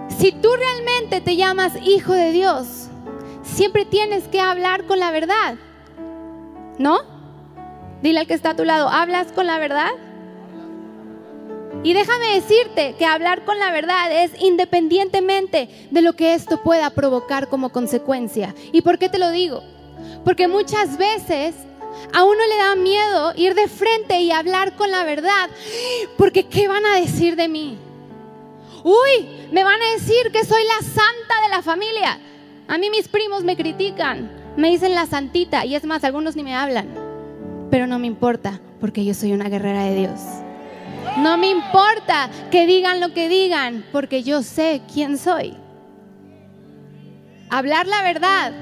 Si 0.09 0.33
tú 0.33 0.49
realmente 0.57 1.21
te 1.21 1.37
llamas 1.37 1.73
hijo 1.85 2.12
de 2.12 2.33
Dios, 2.33 2.88
siempre 3.42 3.85
tienes 3.85 4.25
que 4.29 4.40
hablar 4.40 4.85
con 4.87 4.99
la 4.99 5.11
verdad. 5.11 5.57
¿No? 6.79 7.01
Dile 8.03 8.21
al 8.21 8.27
que 8.27 8.35
está 8.35 8.51
a 8.51 8.57
tu 8.57 8.64
lado, 8.64 8.88
¿hablas 8.88 9.33
con 9.33 9.47
la 9.47 9.59
verdad? 9.59 9.90
Y 11.83 11.92
déjame 11.92 12.35
decirte 12.35 12.95
que 12.99 13.07
hablar 13.07 13.45
con 13.45 13.59
la 13.59 13.71
verdad 13.71 14.25
es 14.25 14.33
independientemente 14.40 15.88
de 15.90 16.03
lo 16.03 16.14
que 16.14 16.35
esto 16.35 16.62
pueda 16.62 16.90
provocar 16.90 17.49
como 17.49 17.71
consecuencia. 17.71 18.55
¿Y 18.73 18.83
por 18.83 18.99
qué 18.99 19.09
te 19.09 19.19
lo 19.19 19.31
digo? 19.31 19.62
Porque 20.25 20.49
muchas 20.49 20.99
veces 20.99 21.55
a 22.12 22.25
uno 22.25 22.40
le 22.49 22.57
da 22.57 22.75
miedo 22.75 23.33
ir 23.37 23.55
de 23.55 23.69
frente 23.69 24.21
y 24.21 24.33
hablar 24.33 24.75
con 24.77 24.90
la 24.90 25.05
verdad. 25.05 25.49
Porque 26.16 26.47
¿qué 26.47 26.69
van 26.69 26.85
a 26.87 26.97
decir 26.97 27.37
de 27.37 27.49
mí? 27.49 27.79
Uy, 28.87 29.49
me 29.51 29.64
van 29.64 29.83
a 29.83 29.92
decir 29.94 30.31
que 30.31 30.44
soy 30.44 30.62
la 30.62 30.87
santa 30.87 31.42
de 31.42 31.49
la 31.51 31.61
familia. 31.61 32.20
A 32.68 32.79
mí 32.79 32.88
mis 32.88 33.09
primos 33.09 33.42
me 33.42 33.57
critican, 33.57 34.31
me 34.57 34.70
dicen 34.70 34.94
la 34.94 35.07
santita 35.07 35.64
y 35.64 35.75
es 35.75 35.83
más, 35.83 36.05
algunos 36.05 36.37
ni 36.37 36.44
me 36.44 36.55
hablan. 36.55 36.87
Pero 37.68 37.88
no 37.88 37.99
me 37.99 38.07
importa 38.07 38.61
porque 38.81 39.05
yo 39.05 39.12
soy 39.12 39.33
una 39.33 39.49
guerrera 39.49 39.83
de 39.83 39.96
Dios. 39.96 40.20
No 41.18 41.37
me 41.37 41.51
importa 41.51 42.31
que 42.53 42.68
digan 42.68 43.01
lo 43.01 43.12
que 43.12 43.29
digan, 43.29 43.85
porque 43.90 44.22
yo 44.22 44.44
sé 44.44 44.83
quién 44.94 45.18
soy. 45.18 45.57
Hablar 47.51 47.88
la 47.88 48.05
verdad 48.05 48.53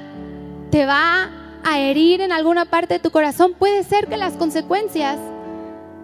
te 0.70 0.86
va 0.86 1.58
a 1.64 1.80
herir 1.80 2.22
en 2.22 2.32
alguna 2.32 2.64
parte 2.64 2.94
de 2.94 3.00
tu 3.00 3.10
corazón. 3.10 3.52
Puede 3.58 3.84
ser 3.84 4.06
que 4.06 4.16
las 4.16 4.38
consecuencias 4.38 5.18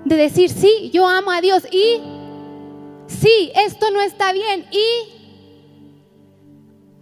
de 0.04 0.16
decir, 0.16 0.50
sí, 0.50 0.90
yo 0.92 1.08
amo 1.08 1.30
a 1.30 1.40
Dios 1.40 1.66
y, 1.72 2.02
sí, 3.10 3.52
esto 3.54 3.90
no 3.90 4.00
está 4.00 4.32
bien 4.32 4.66
y, 4.70 5.20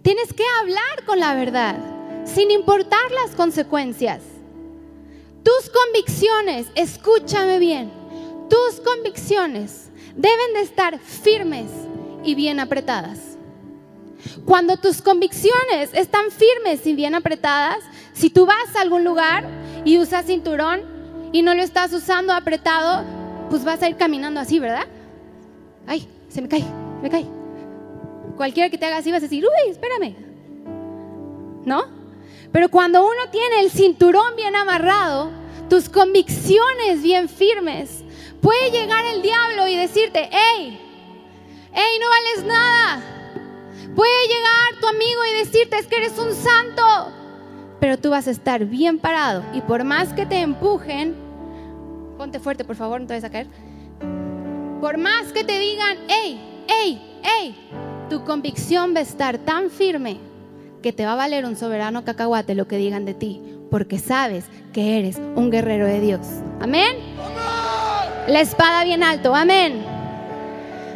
tienes 0.01 0.33
que 0.33 0.43
hablar 0.61 1.05
con 1.05 1.19
la 1.19 1.35
verdad, 1.35 1.75
sin 2.25 2.51
importar 2.51 3.11
las 3.23 3.35
consecuencias. 3.35 4.21
Tus 5.43 5.69
convicciones, 5.69 6.67
escúchame 6.75 7.59
bien, 7.59 7.91
tus 8.49 8.81
convicciones 8.81 9.89
deben 10.15 10.53
de 10.53 10.61
estar 10.61 10.99
firmes 10.99 11.69
y 12.23 12.35
bien 12.35 12.59
apretadas. 12.59 13.37
Cuando 14.45 14.77
tus 14.77 15.01
convicciones 15.01 15.91
están 15.93 16.31
firmes 16.31 16.85
y 16.85 16.93
bien 16.93 17.15
apretadas, 17.15 17.79
si 18.13 18.29
tú 18.29 18.45
vas 18.45 18.75
a 18.75 18.81
algún 18.81 19.03
lugar 19.03 19.47
y 19.85 19.97
usas 19.97 20.25
cinturón 20.25 20.81
y 21.31 21.41
no 21.41 21.53
lo 21.53 21.61
estás 21.61 21.93
usando 21.93 22.33
apretado, 22.33 23.05
pues 23.49 23.63
vas 23.63 23.81
a 23.81 23.89
ir 23.89 23.95
caminando 23.95 24.39
así, 24.39 24.59
¿verdad? 24.59 24.87
Ay, 25.89 26.07
se 26.29 26.41
me 26.41 26.47
cae, 26.47 26.63
me 27.01 27.09
cae. 27.09 27.25
Cualquiera 28.37 28.69
que 28.69 28.77
te 28.77 28.85
haga 28.85 28.97
así 28.97 29.11
vas 29.11 29.19
a 29.19 29.27
decir, 29.27 29.43
uy, 29.43 29.71
espérame. 29.71 30.15
¿No? 31.65 31.83
Pero 32.53 32.69
cuando 32.69 33.01
uno 33.01 33.29
tiene 33.29 33.59
el 33.59 33.69
cinturón 33.69 34.37
bien 34.37 34.55
amarrado, 34.55 35.31
tus 35.67 35.89
convicciones 35.89 37.03
bien 37.03 37.27
firmes, 37.27 38.05
Puede 38.41 38.71
llegar 38.71 39.05
el 39.05 39.21
diablo 39.21 39.67
y 39.67 39.75
decirte, 39.75 40.29
hey, 40.31 40.79
hey, 41.73 41.99
no 41.99 42.09
vales 42.09 42.45
nada. 42.47 43.01
Puede 43.95 44.27
llegar 44.27 44.79
tu 44.79 44.87
amigo 44.87 45.25
y 45.25 45.39
decirte, 45.39 45.77
es 45.77 45.87
que 45.87 45.97
eres 45.97 46.17
un 46.17 46.33
santo. 46.33 46.83
Pero 47.81 47.97
tú 47.97 48.11
vas 48.11 48.27
a 48.27 48.31
estar 48.31 48.63
bien 48.65 48.97
parado 48.97 49.43
y 49.53 49.61
por 49.61 49.83
más 49.83 50.13
que 50.13 50.25
te 50.25 50.39
empujen, 50.39 51.15
ponte 52.17 52.39
fuerte 52.39 52.63
por 52.63 52.77
favor, 52.77 53.01
no 53.01 53.07
te 53.07 53.13
vayas 53.13 53.25
a 53.25 53.29
caer. 53.29 53.47
Por 54.81 54.97
más 54.97 55.33
que 55.33 55.43
te 55.43 55.59
digan, 55.59 55.97
hey, 56.07 56.39
hey, 56.67 57.19
hey, 57.21 57.55
tu 58.09 58.23
convicción 58.23 58.95
va 58.95 58.99
a 58.99 59.03
estar 59.03 59.37
tan 59.39 59.69
firme 59.69 60.17
que 60.81 60.93
te 60.93 61.05
va 61.05 61.13
a 61.13 61.15
valer 61.15 61.43
un 61.43 61.57
soberano 61.57 62.05
cacahuate 62.05 62.55
lo 62.55 62.65
que 62.67 62.77
digan 62.77 63.03
de 63.03 63.13
ti, 63.13 63.41
porque 63.69 63.99
sabes 63.99 64.45
que 64.71 64.97
eres 64.97 65.17
un 65.35 65.51
guerrero 65.51 65.85
de 65.85 65.99
Dios. 65.99 66.21
Amén. 66.61 66.95
La 68.27 68.39
espada 68.39 68.85
bien 68.85 69.03
alto, 69.03 69.35
amén. 69.35 69.83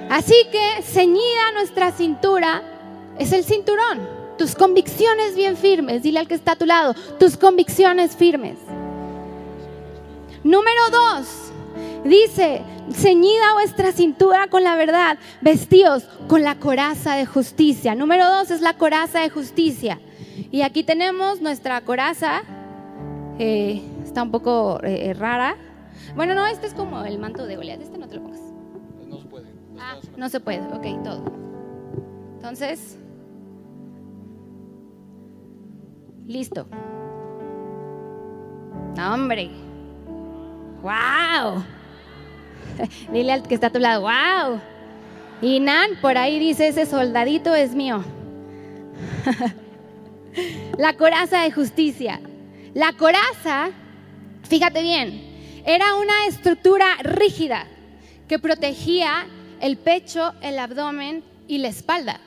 Así 0.10 0.36
que 0.50 0.82
ceñida 0.82 1.52
nuestra 1.54 1.92
cintura 1.92 2.62
es 3.20 3.34
el 3.34 3.44
cinturón. 3.44 4.08
Tus 4.38 4.56
convicciones 4.56 5.36
bien 5.36 5.58
firmes. 5.58 6.04
Dile 6.04 6.20
al 6.20 6.28
que 6.28 6.36
está 6.36 6.54
a 6.54 6.56
tu 6.56 6.66
lado, 6.66 6.94
tus 7.20 7.36
convicciones 7.36 8.16
firmes. 8.16 8.58
Número 10.44 10.82
dos, 10.90 11.52
dice, 12.06 12.62
ceñida 12.92 13.54
vuestra 13.54 13.92
cintura 13.92 14.48
con 14.48 14.64
la 14.64 14.76
verdad, 14.76 15.18
vestidos 15.42 16.04
con 16.28 16.44
la 16.44 16.56
coraza 16.56 17.16
de 17.16 17.26
justicia. 17.26 17.96
Número 17.96 18.30
dos 18.30 18.52
es 18.52 18.62
la 18.62 18.74
coraza 18.74 19.22
de 19.22 19.30
justicia. 19.30 20.00
Y 20.52 20.62
aquí 20.62 20.84
tenemos 20.84 21.42
nuestra 21.42 21.82
coraza, 21.82 22.44
eh, 23.40 23.82
está 24.04 24.24
un 24.24 24.32
poco 24.32 24.80
eh, 24.84 25.14
rara, 25.14 25.56
bueno, 26.16 26.36
no, 26.36 26.46
este 26.46 26.68
es 26.68 26.74
como 26.74 27.04
el 27.04 27.18
manto 27.18 27.46
de 27.46 27.56
Goliat. 27.56 27.82
Este 27.82 27.98
no 27.98 28.08
te 28.08 28.16
lo 28.16 28.24
pongas. 28.24 28.42
No 29.08 29.20
se 29.20 29.28
puede. 29.28 29.48
ah, 29.80 29.96
no 30.16 30.30
se 30.30 30.40
puede. 30.40 30.62
Ok, 30.68 31.04
todo. 31.04 31.24
Entonces, 32.36 33.00
listo. 36.28 36.68
hombre. 38.98 39.50
¡Wow! 40.82 41.64
Dile 43.12 43.34
al 43.34 43.44
que 43.44 43.56
está 43.56 43.68
a 43.68 43.72
tu 43.72 43.80
lado, 43.80 44.02
¡wow! 44.02 44.60
Y 45.42 45.60
Nan, 45.60 45.92
por 46.02 46.18
ahí 46.18 46.40
dice, 46.40 46.68
ese 46.68 46.86
soldadito 46.86 47.54
es 47.54 47.76
mío. 47.76 48.04
la 50.78 50.94
coraza 50.94 51.42
de 51.42 51.52
justicia. 51.52 52.22
La 52.74 52.94
coraza, 52.94 53.70
fíjate 54.48 54.82
bien, 54.82 55.62
era 55.66 55.96
una 55.96 56.28
estructura 56.28 56.86
rígida 57.04 57.68
que 58.28 58.40
protegía 58.40 59.28
el 59.62 59.78
pecho, 59.78 60.34
el 60.42 60.60
abdomen 60.60 61.24
y 61.48 61.60
la 61.60 61.68
espalda. 61.68 62.20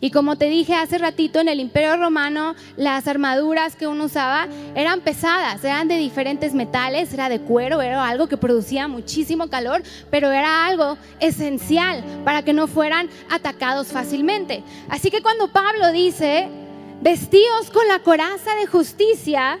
Y 0.00 0.10
como 0.10 0.36
te 0.36 0.48
dije 0.48 0.74
hace 0.74 0.96
ratito, 0.98 1.40
en 1.40 1.48
el 1.48 1.58
Imperio 1.58 1.96
Romano 1.96 2.54
las 2.76 3.08
armaduras 3.08 3.74
que 3.74 3.88
uno 3.88 4.04
usaba 4.04 4.46
eran 4.74 5.00
pesadas, 5.00 5.64
eran 5.64 5.88
de 5.88 5.96
diferentes 5.96 6.54
metales, 6.54 7.12
era 7.12 7.28
de 7.28 7.40
cuero, 7.40 7.80
era 7.80 8.06
algo 8.06 8.28
que 8.28 8.36
producía 8.36 8.86
muchísimo 8.86 9.48
calor, 9.48 9.82
pero 10.10 10.30
era 10.30 10.66
algo 10.66 10.96
esencial 11.18 12.04
para 12.24 12.42
que 12.42 12.52
no 12.52 12.68
fueran 12.68 13.08
atacados 13.28 13.88
fácilmente. 13.88 14.62
Así 14.88 15.10
que 15.10 15.20
cuando 15.20 15.48
Pablo 15.48 15.90
dice, 15.90 16.48
vestidos 17.00 17.70
con 17.72 17.86
la 17.88 17.98
coraza 17.98 18.54
de 18.54 18.66
justicia, 18.66 19.58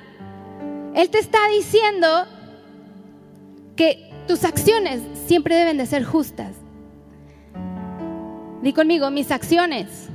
él 0.94 1.10
te 1.10 1.18
está 1.18 1.38
diciendo 1.48 2.26
que 3.74 4.08
tus 4.28 4.44
acciones 4.44 5.00
siempre 5.26 5.56
deben 5.56 5.78
de 5.78 5.86
ser 5.86 6.04
justas. 6.04 6.54
Di 8.62 8.72
conmigo, 8.72 9.10
mis 9.10 9.30
acciones 9.30 10.07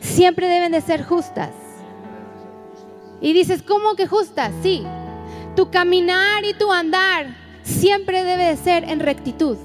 siempre 0.00 0.48
deben 0.48 0.72
de 0.72 0.80
ser 0.80 1.04
justas. 1.04 1.50
Y 3.20 3.32
dices, 3.32 3.62
¿cómo 3.62 3.94
que 3.94 4.06
justas? 4.06 4.52
Sí, 4.62 4.84
tu 5.54 5.70
caminar 5.70 6.44
y 6.44 6.54
tu 6.54 6.72
andar 6.72 7.36
siempre 7.62 8.24
debe 8.24 8.44
de 8.44 8.56
ser 8.56 8.84
en 8.84 9.00
rectitud. 9.00 9.56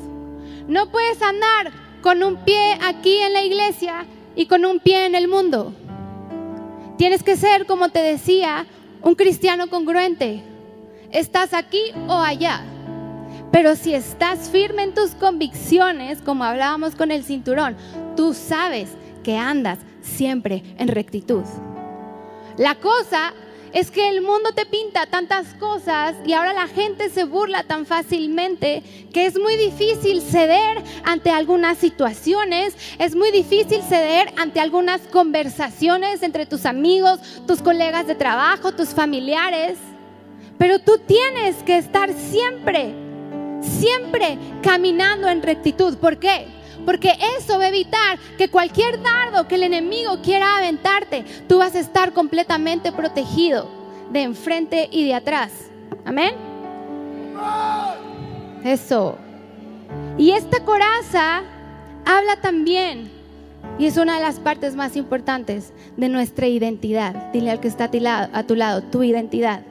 No 0.67 0.91
puedes 0.91 1.21
andar 1.21 1.71
con 2.01 2.21
un 2.23 2.37
pie 2.37 2.77
aquí 2.83 3.17
en 3.17 3.33
la 3.33 3.43
iglesia 3.43 4.05
y 4.35 4.47
con 4.47 4.65
un 4.65 4.79
pie 4.79 5.05
en 5.05 5.15
el 5.15 5.27
mundo. 5.27 5.73
Tienes 6.97 7.23
que 7.23 7.35
ser, 7.35 7.65
como 7.65 7.89
te 7.89 7.99
decía, 7.99 8.65
un 9.01 9.15
cristiano 9.15 9.69
congruente. 9.69 10.43
Estás 11.11 11.53
aquí 11.53 11.81
o 12.07 12.13
allá. 12.13 12.63
Pero 13.51 13.75
si 13.75 13.93
estás 13.93 14.49
firme 14.49 14.83
en 14.83 14.93
tus 14.93 15.11
convicciones, 15.11 16.21
como 16.21 16.43
hablábamos 16.43 16.95
con 16.95 17.11
el 17.11 17.23
cinturón, 17.23 17.77
tú 18.17 18.33
sabes 18.33 18.89
que 19.23 19.37
andas 19.37 19.79
siempre 20.05 20.63
en 20.77 20.87
rectitud. 20.87 21.43
La 22.57 22.75
cosa 22.75 23.33
es 23.73 23.91
que 23.91 24.07
el 24.07 24.21
mundo 24.21 24.53
te 24.53 24.65
pinta 24.65 25.05
tantas 25.05 25.47
cosas 25.55 26.15
y 26.25 26.31
ahora 26.31 26.53
la 26.53 26.67
gente 26.67 27.09
se 27.09 27.25
burla 27.25 27.63
tan 27.63 27.85
fácilmente 27.85 28.81
que 29.11 29.25
es 29.25 29.37
muy 29.37 29.57
difícil 29.57 30.21
ceder 30.21 30.81
ante 31.03 31.29
algunas 31.29 31.77
situaciones, 31.77 32.73
es 32.99 33.15
muy 33.17 33.31
difícil 33.31 33.81
ceder 33.81 34.31
ante 34.37 34.61
algunas 34.61 35.01
conversaciones 35.01 36.23
entre 36.23 36.45
tus 36.45 36.65
amigos, 36.65 37.19
tus 37.45 37.61
colegas 37.61 38.07
de 38.07 38.15
trabajo, 38.15 38.71
tus 38.71 38.89
familiares. 38.89 39.77
Pero 40.57 40.79
tú 40.79 40.97
tienes 41.05 41.57
que 41.63 41.77
estar 41.77 42.13
siempre, 42.13 42.93
siempre 43.61 44.37
caminando 44.63 45.27
en 45.27 45.43
rectitud. 45.43 45.97
¿Por 45.97 46.17
qué? 46.17 46.47
Porque 46.85 47.13
eso 47.37 47.57
va 47.57 47.65
a 47.65 47.69
evitar 47.69 48.19
que 48.37 48.49
cualquier 48.49 49.01
dardo 49.01 49.47
que 49.47 49.55
el 49.55 49.63
enemigo 49.63 50.21
quiera 50.21 50.57
aventarte, 50.57 51.25
tú 51.47 51.57
vas 51.57 51.75
a 51.75 51.79
estar 51.79 52.13
completamente 52.13 52.91
protegido 52.91 53.67
de 54.11 54.21
enfrente 54.21 54.87
y 54.91 55.05
de 55.05 55.15
atrás. 55.15 55.51
Amén. 56.05 56.35
Eso. 58.63 59.17
Y 60.17 60.31
esta 60.31 60.63
coraza 60.63 61.41
habla 62.05 62.39
también, 62.41 63.11
y 63.77 63.87
es 63.87 63.97
una 63.97 64.15
de 64.15 64.21
las 64.21 64.39
partes 64.39 64.75
más 64.75 64.95
importantes 64.95 65.73
de 65.97 66.07
nuestra 66.07 66.47
identidad. 66.47 67.31
Dile 67.33 67.51
al 67.51 67.59
que 67.59 67.67
está 67.67 67.85
a 67.85 68.43
tu 68.43 68.55
lado, 68.55 68.83
tu 68.83 69.03
identidad. 69.03 69.61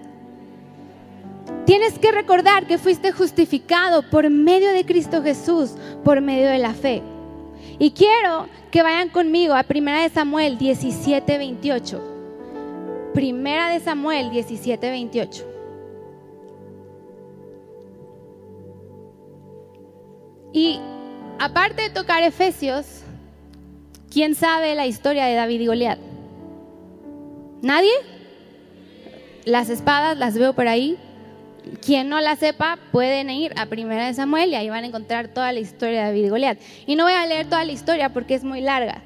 Tienes 1.66 1.98
que 1.98 2.12
recordar 2.12 2.66
que 2.66 2.78
fuiste 2.78 3.12
justificado 3.12 4.02
por 4.11 4.28
medio 4.28 4.72
de 4.72 4.85
Cristo 4.85 5.22
Jesús, 5.22 5.74
por 6.04 6.20
medio 6.20 6.48
de 6.48 6.59
la 6.59 6.74
fe. 6.74 7.02
Y 7.78 7.92
quiero 7.92 8.48
que 8.70 8.83
vayan 8.83 9.09
conmigo 9.09 9.54
a 9.54 9.64
1 9.68 10.02
de 10.02 10.09
Samuel 10.11 10.59
17, 10.59 11.38
28. 11.38 13.11
Primera 13.14 13.70
de 13.70 13.80
Samuel 13.80 14.30
17, 14.30 14.90
28. 14.90 15.54
Y 20.52 20.78
aparte 21.38 21.83
de 21.83 21.90
tocar 21.90 22.22
Efesios, 22.22 23.02
¿quién 24.11 24.35
sabe 24.35 24.74
la 24.74 24.87
historia 24.87 25.24
de 25.24 25.35
David 25.35 25.61
y 25.61 25.66
Goliat? 25.66 25.98
¿Nadie? 27.62 27.92
Las 29.44 29.68
espadas 29.68 30.16
las 30.16 30.38
veo 30.38 30.52
por 30.52 30.68
ahí. 30.68 30.98
Quien 31.85 32.09
no 32.09 32.20
la 32.20 32.37
sepa, 32.37 32.79
pueden 32.92 33.31
ir 33.31 33.53
a 33.57 33.66
Primera 33.66 34.07
de 34.07 34.14
Samuel 34.14 34.50
y 34.50 34.55
ahí 34.55 34.68
van 34.68 34.85
a 34.85 34.87
encontrar 34.87 35.29
toda 35.29 35.53
la 35.53 35.61
historia 35.61 36.00
de 36.00 36.07
David 36.07 36.24
y 36.24 36.29
Goliat. 36.29 36.59
Y 36.87 36.96
no 36.96 37.05
voy 37.05 37.14
a 37.14 37.27
leer 37.27 37.46
toda 37.48 37.64
la 37.64 37.72
historia 37.72 38.12
porque 38.12 38.35
es 38.35 38.44
muy 38.44 38.61
larga. 38.61 39.03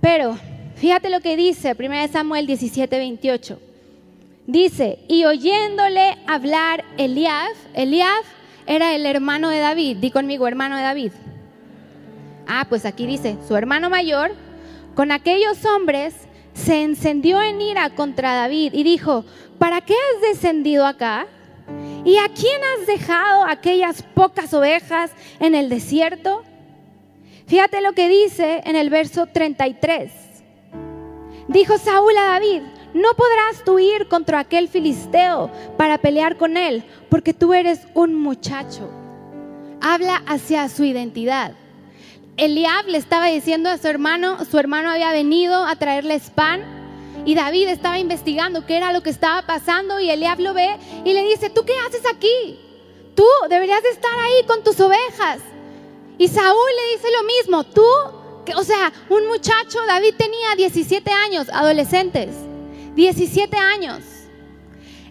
Pero 0.00 0.38
fíjate 0.76 1.10
lo 1.10 1.20
que 1.20 1.36
dice 1.36 1.74
Primera 1.74 2.02
de 2.02 2.08
Samuel 2.08 2.46
17, 2.46 2.98
28. 2.98 3.60
Dice, 4.46 5.00
y 5.08 5.24
oyéndole 5.24 6.16
hablar 6.26 6.84
Eliab, 6.98 7.52
Eliab 7.74 8.22
era 8.66 8.94
el 8.94 9.06
hermano 9.06 9.48
de 9.48 9.58
David, 9.58 9.96
di 9.96 10.10
conmigo, 10.10 10.46
hermano 10.46 10.76
de 10.76 10.82
David. 10.82 11.12
Ah, 12.46 12.66
pues 12.68 12.84
aquí 12.84 13.06
dice, 13.06 13.36
su 13.48 13.56
hermano 13.56 13.90
mayor, 13.90 14.32
con 14.94 15.10
aquellos 15.10 15.64
hombres 15.64 16.14
se 16.54 16.82
encendió 16.82 17.42
en 17.42 17.60
ira 17.60 17.90
contra 17.90 18.34
David 18.34 18.72
y 18.72 18.82
dijo, 18.84 19.24
¿para 19.58 19.80
qué 19.80 19.94
has 19.94 20.22
descendido 20.22 20.86
acá? 20.86 21.26
¿Y 22.04 22.18
a 22.18 22.28
quién 22.28 22.60
has 22.62 22.86
dejado 22.86 23.44
aquellas 23.44 24.02
pocas 24.02 24.54
ovejas 24.54 25.10
en 25.40 25.54
el 25.54 25.68
desierto? 25.68 26.44
Fíjate 27.46 27.80
lo 27.80 27.92
que 27.92 28.08
dice 28.08 28.62
en 28.64 28.76
el 28.76 28.90
verso 28.90 29.26
33. 29.26 30.10
Dijo 31.48 31.78
Saúl 31.78 32.16
a 32.16 32.26
David, 32.32 32.62
no 32.94 33.08
podrás 33.16 33.64
tú 33.64 33.78
ir 33.78 34.08
contra 34.08 34.40
aquel 34.40 34.68
filisteo 34.68 35.50
para 35.76 35.98
pelear 35.98 36.36
con 36.36 36.56
él, 36.56 36.84
porque 37.08 37.34
tú 37.34 37.54
eres 37.54 37.86
un 37.94 38.14
muchacho. 38.14 38.90
Habla 39.80 40.22
hacia 40.26 40.68
su 40.68 40.84
identidad. 40.84 41.52
Eliab 42.36 42.86
le 42.86 42.98
estaba 42.98 43.26
diciendo 43.26 43.70
a 43.70 43.78
su 43.78 43.88
hermano, 43.88 44.44
su 44.44 44.58
hermano 44.58 44.90
había 44.90 45.10
venido 45.12 45.64
a 45.64 45.76
traerles 45.76 46.30
pan 46.30 46.75
y 47.26 47.34
David 47.34 47.68
estaba 47.68 47.98
investigando 47.98 48.64
qué 48.64 48.76
era 48.76 48.92
lo 48.92 49.02
que 49.02 49.10
estaba 49.10 49.42
pasando 49.42 49.98
y 49.98 50.08
Eliab 50.08 50.38
lo 50.38 50.54
ve 50.54 50.78
y 51.04 51.12
le 51.12 51.24
dice, 51.24 51.50
¿tú 51.50 51.64
qué 51.64 51.74
haces 51.86 52.02
aquí? 52.06 52.60
Tú 53.16 53.26
deberías 53.50 53.82
de 53.82 53.90
estar 53.90 54.16
ahí 54.16 54.46
con 54.46 54.62
tus 54.62 54.78
ovejas. 54.78 55.40
Y 56.18 56.28
Saúl 56.28 56.70
le 56.76 56.96
dice 56.96 57.08
lo 57.10 57.24
mismo, 57.24 57.64
tú, 57.64 57.84
o 58.56 58.62
sea, 58.62 58.92
un 59.10 59.26
muchacho, 59.26 59.78
David 59.88 60.14
tenía 60.16 60.54
17 60.56 61.10
años, 61.10 61.48
adolescentes, 61.52 62.30
17 62.94 63.56
años. 63.56 64.04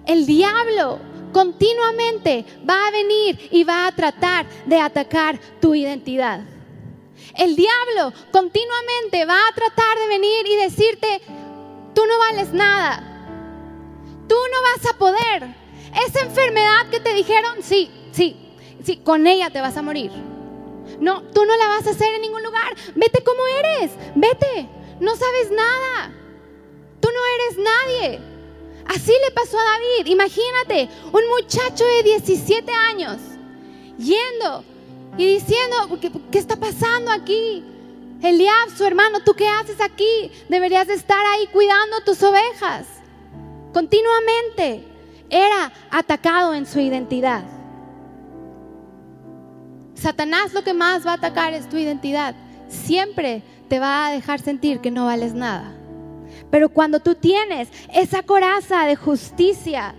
El 0.06 0.26
diablo 0.26 1.00
continuamente 1.34 2.46
va 2.68 2.88
a 2.88 2.92
venir 2.92 3.50
y 3.52 3.66
va 3.66 3.88
a 3.88 3.92
tratar 3.92 4.46
de 4.66 4.80
atacar 4.80 5.38
tu 5.60 5.76
identidad. 5.76 6.40
El 7.38 7.58
diablo 7.58 8.14
continuamente 8.32 9.26
va 9.26 9.38
a 9.50 9.54
tratar 9.54 10.00
de 10.00 10.08
venir 10.08 10.48
y 10.48 10.56
decirte, 10.56 11.22
Tú 11.96 12.06
no 12.06 12.20
vales 12.20 12.54
nada. 12.54 13.02
Tú 14.28 14.36
no 14.36 14.62
vas 14.62 14.94
a 14.94 14.98
poder. 14.98 15.56
Esa 16.06 16.22
enfermedad 16.26 16.90
que 16.92 17.00
te 17.00 17.14
dijeron, 17.14 17.64
sí, 17.64 17.90
sí, 18.12 18.36
sí, 18.84 18.98
con 18.98 19.26
ella 19.26 19.50
te 19.50 19.62
vas 19.62 19.78
a 19.78 19.82
morir. 19.82 20.12
No, 21.00 21.24
tú 21.24 21.46
no 21.46 21.56
la 21.58 21.68
vas 21.70 21.88
a 21.88 21.92
hacer 21.92 22.14
en 22.14 22.22
ningún 22.22 22.44
lugar. 22.44 22.76
Vete 22.96 23.24
como 23.24 23.42
eres, 23.48 23.92
vete. 24.14 24.70
No 25.00 25.16
sabes 25.16 25.52
nada. 25.52 26.12
Tú 27.00 27.10
no 27.10 27.20
eres 27.36 27.58
nadie. 27.58 28.20
Así 28.88 29.12
le 29.26 29.32
pasó 29.32 29.58
a 29.58 29.64
David. 29.64 30.12
Imagínate, 30.12 30.90
un 31.12 31.28
muchacho 31.30 31.86
de 31.86 32.04
17 32.04 32.72
años 32.72 33.18
yendo 33.98 34.64
y 35.18 35.26
diciendo, 35.36 35.98
¿qué, 36.02 36.12
qué 36.32 36.40
está 36.40 36.58
pasando 36.58 37.12
aquí? 37.12 37.64
Eliab, 38.22 38.70
su 38.76 38.86
hermano, 38.86 39.20
¿tú 39.24 39.34
qué 39.34 39.48
haces 39.48 39.80
aquí? 39.82 40.32
Deberías 40.50 40.88
de 40.88 40.94
estar 40.94 41.24
ahí 41.34 41.48
cuidando 41.48 42.02
tus 42.06 42.22
ovejas. 42.24 42.88
Continuamente 43.74 44.86
era 45.30 45.72
atacado 45.92 46.54
en 46.54 46.66
su 46.66 46.80
identidad. 46.80 47.44
Satanás 49.94 50.54
lo 50.54 50.64
que 50.64 50.74
más 50.74 51.06
va 51.06 51.12
a 51.12 51.16
atacar 51.16 51.54
es 51.54 51.68
tu 51.70 51.78
identidad. 51.78 52.36
Siempre 52.68 53.44
te 53.68 53.80
va 53.80 54.08
a 54.08 54.12
dejar 54.12 54.40
sentir 54.40 54.80
que 54.80 54.92
no 54.92 55.06
vales 55.06 55.34
nada. 55.34 55.74
Pero 56.52 56.70
cuando 56.70 57.00
tú 57.00 57.16
tienes 57.16 57.70
esa 57.94 58.24
coraza 58.24 58.86
de 58.86 58.96
justicia, 58.96 59.96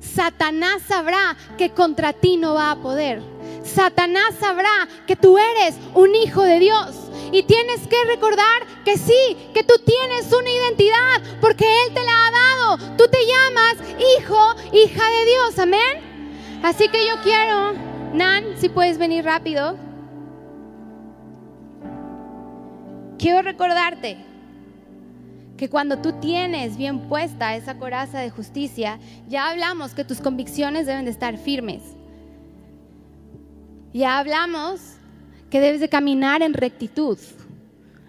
Satanás 0.00 0.82
sabrá 0.86 1.36
que 1.56 1.70
contra 1.70 2.12
ti 2.12 2.36
no 2.36 2.54
va 2.54 2.72
a 2.72 2.76
poder. 2.76 3.22
Satanás 3.64 4.34
sabrá 4.38 4.88
que 5.06 5.16
tú 5.16 5.38
eres 5.38 5.76
un 5.94 6.14
hijo 6.14 6.42
de 6.42 6.58
Dios 6.58 7.03
y 7.34 7.42
tienes 7.42 7.80
que 7.88 7.96
recordar 8.06 8.62
que 8.84 8.96
sí, 8.96 9.36
que 9.52 9.64
tú 9.64 9.74
tienes 9.84 10.32
una 10.32 10.48
identidad 10.48 11.38
porque 11.40 11.64
Él 11.64 11.92
te 11.92 12.04
la 12.04 12.26
ha 12.26 12.30
dado. 12.30 12.96
Tú 12.96 13.08
te 13.10 13.18
llamas 13.26 13.96
hijo, 14.18 14.54
hija 14.72 15.02
de 15.02 15.24
Dios. 15.26 15.58
Amén. 15.58 16.60
Así 16.62 16.88
que 16.88 17.04
yo 17.04 17.14
quiero, 17.24 17.72
Nan, 18.12 18.44
si 18.56 18.68
puedes 18.68 18.98
venir 18.98 19.24
rápido. 19.24 19.76
Quiero 23.18 23.42
recordarte 23.42 24.24
que 25.56 25.68
cuando 25.68 25.98
tú 25.98 26.12
tienes 26.20 26.76
bien 26.76 27.08
puesta 27.08 27.56
esa 27.56 27.78
coraza 27.78 28.20
de 28.20 28.30
justicia, 28.30 29.00
ya 29.26 29.50
hablamos 29.50 29.92
que 29.92 30.04
tus 30.04 30.20
convicciones 30.20 30.86
deben 30.86 31.04
de 31.04 31.10
estar 31.10 31.36
firmes. 31.36 31.82
Ya 33.92 34.20
hablamos 34.20 34.98
que 35.54 35.60
debes 35.60 35.78
de 35.78 35.88
caminar 35.88 36.42
en 36.42 36.52
rectitud. 36.52 37.16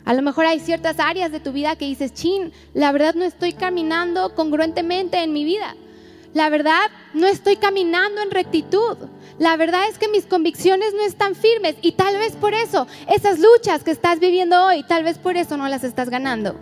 A 0.04 0.16
lo 0.16 0.24
mejor 0.24 0.48
hay 0.48 0.60
ciertas 0.60 1.00
áreas 1.00 1.32
de 1.32 1.40
tu 1.40 1.52
vida 1.52 1.76
que 1.76 1.86
dices, 1.86 2.12
chin, 2.12 2.52
la 2.74 2.92
verdad 2.92 3.14
no 3.14 3.24
estoy 3.24 3.54
caminando 3.54 4.34
congruentemente 4.34 5.22
en 5.22 5.32
mi 5.32 5.44
vida. 5.44 5.76
La 6.34 6.50
verdad 6.50 6.90
no 7.14 7.28
estoy 7.28 7.58
caminando 7.58 8.20
en 8.24 8.32
rectitud. 8.32 8.98
La 9.38 9.58
verdad 9.58 9.88
es 9.88 10.00
que 10.00 10.08
mis 10.08 10.26
convicciones 10.26 10.96
no 10.96 11.04
están 11.04 11.36
firmes 11.36 11.76
y 11.84 11.92
tal 11.92 12.18
vez 12.18 12.36
por 12.36 12.56
eso, 12.56 12.88
esas 13.14 13.38
luchas 13.38 13.84
que 13.84 13.92
estás 13.92 14.20
viviendo 14.20 14.66
hoy, 14.66 14.82
tal 14.82 15.04
vez 15.04 15.20
por 15.20 15.38
eso 15.38 15.56
no 15.56 15.68
las 15.68 15.84
estás 15.84 16.10
ganando. 16.10 16.56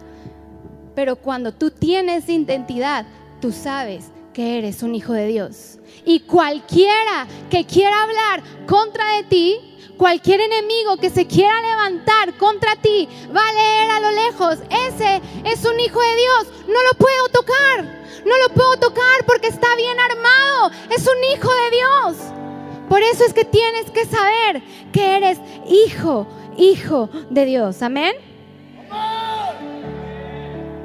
Pero 0.95 1.15
cuando 1.15 1.53
tú 1.53 1.71
tienes 1.71 2.27
identidad, 2.27 3.05
tú 3.39 3.53
sabes 3.53 4.11
que 4.33 4.57
eres 4.57 4.83
un 4.83 4.95
hijo 4.95 5.13
de 5.13 5.27
Dios. 5.27 5.79
Y 6.03 6.19
cualquiera 6.19 7.25
que 7.49 7.63
quiera 7.65 8.03
hablar 8.03 8.43
contra 8.67 9.15
de 9.15 9.23
ti, 9.23 9.72
cualquier 9.97 10.41
enemigo 10.41 10.97
que 10.97 11.09
se 11.09 11.27
quiera 11.27 11.53
levantar 11.61 12.37
contra 12.37 12.75
ti, 12.77 13.07
va 13.35 13.47
a 13.47 13.53
leer 13.53 13.89
a 13.91 13.99
lo 13.99 14.11
lejos, 14.11 14.59
ese 14.87 15.21
es 15.45 15.65
un 15.65 15.79
hijo 15.79 15.99
de 16.01 16.15
Dios, 16.15 16.65
no 16.67 16.83
lo 16.83 16.93
puedo 16.97 17.29
tocar, 17.29 17.83
no 18.25 18.37
lo 18.37 18.53
puedo 18.53 18.77
tocar 18.77 19.25
porque 19.25 19.47
está 19.47 19.75
bien 19.75 19.97
armado, 19.99 20.71
es 20.89 21.07
un 21.07 21.23
hijo 21.33 21.49
de 21.49 21.77
Dios. 21.77 22.33
Por 22.89 23.01
eso 23.01 23.25
es 23.25 23.33
que 23.33 23.45
tienes 23.45 23.89
que 23.91 24.05
saber 24.05 24.61
que 24.91 25.17
eres 25.17 25.39
hijo, 25.67 26.27
hijo 26.57 27.09
de 27.29 27.45
Dios. 27.45 27.81
Amén. 27.81 28.13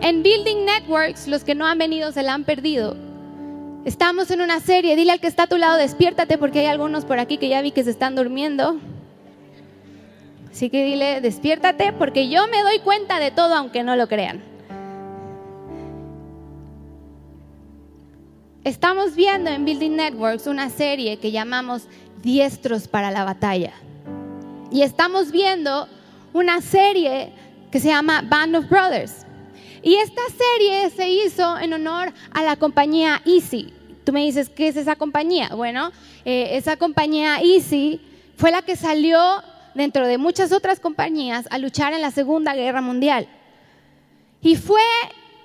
En 0.00 0.22
Building 0.22 0.64
Networks, 0.64 1.26
los 1.26 1.44
que 1.44 1.54
no 1.54 1.66
han 1.66 1.76
venido 1.76 2.12
se 2.12 2.22
la 2.22 2.34
han 2.34 2.44
perdido. 2.44 2.96
Estamos 3.84 4.30
en 4.30 4.40
una 4.40 4.60
serie, 4.60 4.96
dile 4.96 5.12
al 5.12 5.20
que 5.20 5.26
está 5.26 5.44
a 5.44 5.46
tu 5.48 5.56
lado, 5.56 5.76
despiértate 5.76 6.38
porque 6.38 6.60
hay 6.60 6.66
algunos 6.66 7.04
por 7.04 7.18
aquí 7.18 7.38
que 7.38 7.48
ya 7.48 7.62
vi 7.62 7.72
que 7.72 7.84
se 7.84 7.90
están 7.90 8.14
durmiendo. 8.14 8.78
Así 10.50 10.70
que 10.70 10.84
dile, 10.84 11.20
despiértate 11.20 11.92
porque 11.92 12.28
yo 12.28 12.46
me 12.48 12.62
doy 12.62 12.78
cuenta 12.80 13.18
de 13.20 13.30
todo 13.30 13.54
aunque 13.54 13.82
no 13.82 13.96
lo 13.96 14.08
crean. 14.08 14.42
Estamos 18.64 19.14
viendo 19.14 19.50
en 19.50 19.64
Building 19.64 19.96
Networks 19.96 20.46
una 20.46 20.68
serie 20.68 21.18
que 21.18 21.30
llamamos 21.30 21.88
Diestros 22.22 22.88
para 22.88 23.10
la 23.10 23.24
batalla. 23.24 23.72
Y 24.70 24.82
estamos 24.82 25.30
viendo 25.30 25.88
una 26.32 26.60
serie 26.60 27.32
que 27.70 27.80
se 27.80 27.88
llama 27.88 28.22
Band 28.22 28.56
of 28.56 28.68
Brothers. 28.68 29.24
Y 29.82 29.94
esta 29.94 30.22
serie 30.36 30.90
se 30.90 31.08
hizo 31.08 31.58
en 31.58 31.72
honor 31.72 32.12
a 32.32 32.42
la 32.42 32.56
compañía 32.56 33.22
Easy. 33.24 33.72
Tú 34.04 34.12
me 34.12 34.24
dices, 34.24 34.48
¿qué 34.50 34.68
es 34.68 34.76
esa 34.76 34.96
compañía? 34.96 35.50
Bueno, 35.54 35.92
eh, 36.24 36.50
esa 36.52 36.76
compañía 36.76 37.40
Easy 37.40 38.00
fue 38.36 38.50
la 38.50 38.62
que 38.62 38.76
salió 38.76 39.18
dentro 39.74 40.06
de 40.06 40.18
muchas 40.18 40.52
otras 40.52 40.80
compañías 40.80 41.46
a 41.50 41.58
luchar 41.58 41.92
en 41.92 42.02
la 42.02 42.10
Segunda 42.10 42.54
Guerra 42.54 42.80
Mundial. 42.80 43.28
Y 44.40 44.56
fue 44.56 44.82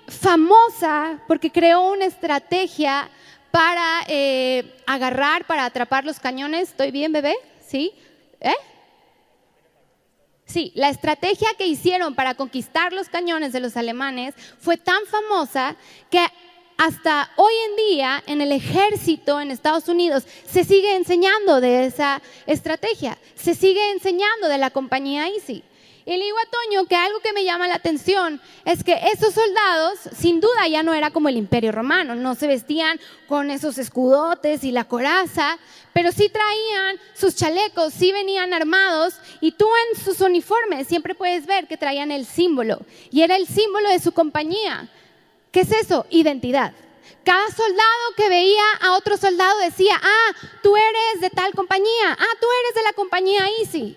famosa 0.08 1.20
porque 1.28 1.52
creó 1.52 1.92
una 1.92 2.06
estrategia 2.06 3.10
para 3.52 4.04
eh, 4.08 4.76
agarrar, 4.86 5.46
para 5.46 5.66
atrapar 5.66 6.06
los 6.06 6.20
cañones. 6.20 6.70
¿Estoy 6.70 6.92
bien, 6.92 7.12
bebé? 7.12 7.36
¿Sí? 7.66 7.94
¿Eh? 8.40 8.54
Sí, 10.46 10.72
la 10.76 10.90
estrategia 10.90 11.50
que 11.58 11.66
hicieron 11.66 12.16
para 12.16 12.36
conquistar 12.36 12.94
los 12.94 13.10
cañones 13.10 13.54
de 13.54 13.60
los 13.60 13.78
alemanes 13.78 14.36
fue 14.60 14.78
tan 14.78 15.06
famosa 15.06 15.76
que 16.10 16.26
hasta 16.78 17.32
hoy 17.36 17.54
en 17.70 17.76
día 17.76 18.24
en 18.28 18.42
el 18.42 18.52
ejército 18.52 19.40
en 19.40 19.52
Estados 19.52 19.88
Unidos 19.88 20.24
se 20.46 20.64
sigue 20.64 20.96
enseñando 20.96 21.62
de 21.62 21.86
esa 21.86 22.22
estrategia, 22.46 23.18
se 23.36 23.56
sigue 23.56 23.92
enseñando 23.92 24.48
de 24.48 24.58
la 24.58 24.70
compañía 24.70 25.28
Easy. 25.28 25.64
Y 26.06 26.18
le 26.18 26.26
digo 26.26 26.38
a 26.38 26.50
Toño 26.50 26.86
que 26.86 26.98
algo 26.98 27.20
que 27.22 27.32
me 27.32 27.46
llama 27.46 27.68
la 27.68 27.76
atención 27.76 28.42
es 28.66 28.84
que 28.84 29.00
esos 29.14 29.34
soldados, 29.34 30.00
sin 30.18 30.42
duda, 30.42 30.68
ya 30.68 30.84
no 30.84 30.94
era 30.94 31.12
como 31.12 31.30
el 31.30 31.38
imperio 31.38 31.72
romano, 31.72 32.14
no 32.14 32.36
se 32.36 32.48
vestían 32.48 33.00
con 33.28 33.50
esos 33.50 33.78
escudotes 33.78 34.66
y 34.66 34.74
la 34.74 34.84
coraza, 34.84 35.58
pero 35.94 36.12
sí 36.12 36.28
traían 36.28 37.00
sus 37.14 37.36
chalecos, 37.36 37.94
sí 37.94 38.12
venían 38.12 38.54
armados 38.54 39.14
y 39.40 39.54
tú 39.54 39.66
en 39.92 40.04
sus 40.04 40.20
uniformes 40.20 40.88
siempre 40.88 41.16
puedes 41.16 41.46
ver 41.46 41.68
que 41.68 41.78
traían 41.78 42.12
el 42.12 42.26
símbolo 42.26 42.80
y 43.10 43.22
era 43.22 43.38
el 43.38 43.48
símbolo 43.48 43.88
de 43.88 44.00
su 44.00 44.12
compañía. 44.12 44.90
¿Qué 45.54 45.62
es 45.62 45.72
eso? 45.72 46.08
Identidad. 46.10 46.74
Cada 47.24 47.48
soldado 47.52 48.06
que 48.18 48.28
veía 48.28 48.64
a 48.82 48.98
otro 48.98 49.16
soldado 49.18 49.60
decía, 49.60 49.94
ah, 50.02 50.34
tú 50.64 50.76
eres 50.76 51.22
de 51.22 51.30
tal 51.30 51.54
compañía, 51.54 52.10
ah, 52.10 52.36
tú 52.42 52.48
eres 52.64 52.76
de 52.76 52.84
la 52.84 52.94
compañía 52.94 53.48
Easy. 53.60 53.96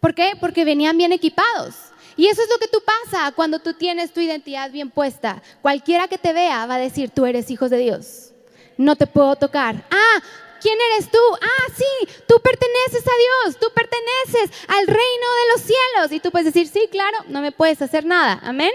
¿Por 0.00 0.12
qué? 0.12 0.32
Porque 0.40 0.64
venían 0.64 0.98
bien 0.98 1.12
equipados. 1.12 1.76
Y 2.16 2.26
eso 2.26 2.42
es 2.42 2.48
lo 2.50 2.58
que 2.58 2.66
tú 2.66 2.82
pasa 2.84 3.30
cuando 3.30 3.60
tú 3.60 3.74
tienes 3.74 4.12
tu 4.12 4.20
identidad 4.20 4.72
bien 4.72 4.90
puesta. 4.90 5.40
Cualquiera 5.62 6.08
que 6.08 6.18
te 6.18 6.32
vea 6.32 6.66
va 6.66 6.74
a 6.74 6.78
decir, 6.78 7.10
tú 7.10 7.26
eres 7.26 7.48
hijo 7.48 7.68
de 7.68 7.78
Dios. 7.78 8.32
No 8.76 8.96
te 8.96 9.06
puedo 9.06 9.36
tocar. 9.36 9.86
Ah, 9.88 10.22
¿quién 10.60 10.76
eres 10.92 11.12
tú? 11.12 11.18
Ah, 11.40 11.72
sí, 11.76 12.08
tú 12.26 12.40
perteneces 12.40 13.06
a 13.06 13.46
Dios, 13.46 13.56
tú 13.60 13.68
perteneces 13.72 14.58
al 14.66 14.86
reino 14.88 14.98
de 14.98 15.52
los 15.52 15.62
cielos. 15.62 16.10
Y 16.10 16.18
tú 16.18 16.32
puedes 16.32 16.52
decir, 16.52 16.66
sí, 16.66 16.88
claro, 16.90 17.18
no 17.28 17.40
me 17.40 17.52
puedes 17.52 17.80
hacer 17.80 18.04
nada. 18.04 18.40
Amén. 18.42 18.72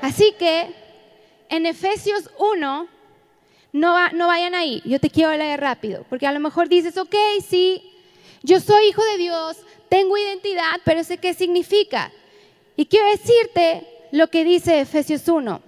Así 0.00 0.34
que 0.38 0.74
en 1.48 1.66
Efesios 1.66 2.30
1, 2.38 2.88
no, 3.72 3.92
vayan 4.26 4.54
ahí, 4.54 4.82
yo 4.84 4.98
te 4.98 5.10
quiero 5.10 5.34
leer 5.36 5.60
rápido, 5.60 6.04
porque 6.08 6.26
a 6.26 6.32
lo 6.32 6.40
mejor 6.40 6.68
dices, 6.68 6.96
ok, 6.96 7.14
sí, 7.46 7.82
yo 8.42 8.60
soy 8.60 8.88
hijo 8.88 9.02
de 9.12 9.18
Dios, 9.18 9.58
tengo 9.88 10.16
identidad, 10.16 10.80
pero 10.84 11.04
sé 11.04 11.18
qué 11.18 11.34
significa. 11.34 12.12
Y 12.76 12.86
quiero 12.86 13.06
decirte 13.10 13.86
lo 14.12 14.28
que 14.28 14.44
dice 14.44 14.80
Efesios 14.80 15.28
1. 15.28 15.62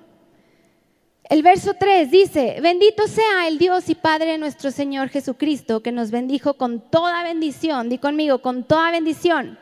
El 1.24 1.42
verso 1.42 1.74
3 1.74 2.10
dice, 2.10 2.58
bendito 2.60 3.06
sea 3.06 3.46
el 3.48 3.58
Dios 3.58 3.88
y 3.88 3.94
Padre 3.94 4.38
nuestro 4.38 4.70
Señor 4.70 5.08
Jesucristo, 5.08 5.82
que 5.82 5.92
nos 5.92 6.10
bendijo 6.10 6.54
con 6.54 6.80
toda 6.80 7.22
bendición, 7.22 7.88
di 7.88 7.98
conmigo, 7.98 8.42
con 8.42 8.64
toda 8.64 8.90
bendición 8.90 9.58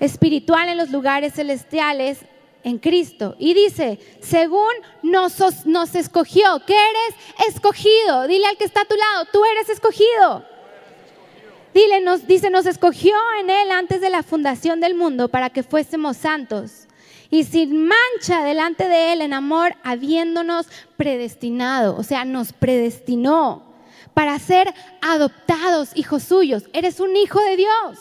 espiritual 0.00 0.68
en 0.68 0.78
los 0.78 0.90
lugares 0.90 1.34
celestiales 1.34 2.24
en 2.64 2.78
Cristo. 2.78 3.36
Y 3.38 3.54
dice, 3.54 3.98
según 4.20 4.72
nos, 5.02 5.66
nos 5.66 5.94
escogió, 5.94 6.60
que 6.66 6.74
eres 6.74 7.54
escogido. 7.54 8.26
Dile 8.26 8.46
al 8.46 8.56
que 8.56 8.64
está 8.64 8.82
a 8.82 8.86
tu 8.86 8.96
lado, 8.96 9.26
tú 9.32 9.42
eres 9.44 9.68
escogido. 9.68 10.44
Dile, 11.74 12.00
nos, 12.00 12.26
dice, 12.26 12.50
nos 12.50 12.66
escogió 12.66 13.14
en 13.40 13.48
Él 13.48 13.70
antes 13.70 14.00
de 14.00 14.10
la 14.10 14.22
fundación 14.22 14.80
del 14.80 14.94
mundo 14.94 15.28
para 15.28 15.50
que 15.50 15.62
fuésemos 15.62 16.18
santos 16.18 16.86
y 17.32 17.44
sin 17.44 17.86
mancha 17.86 18.44
delante 18.44 18.88
de 18.88 19.14
Él 19.14 19.22
en 19.22 19.32
amor, 19.32 19.74
habiéndonos 19.82 20.66
predestinado, 20.98 21.96
o 21.96 22.02
sea, 22.02 22.26
nos 22.26 22.52
predestinó 22.52 23.62
para 24.12 24.38
ser 24.38 24.74
adoptados 25.00 25.92
hijos 25.94 26.24
suyos. 26.24 26.64
Eres 26.74 27.00
un 27.00 27.16
hijo 27.16 27.40
de 27.40 27.56
Dios. 27.56 27.98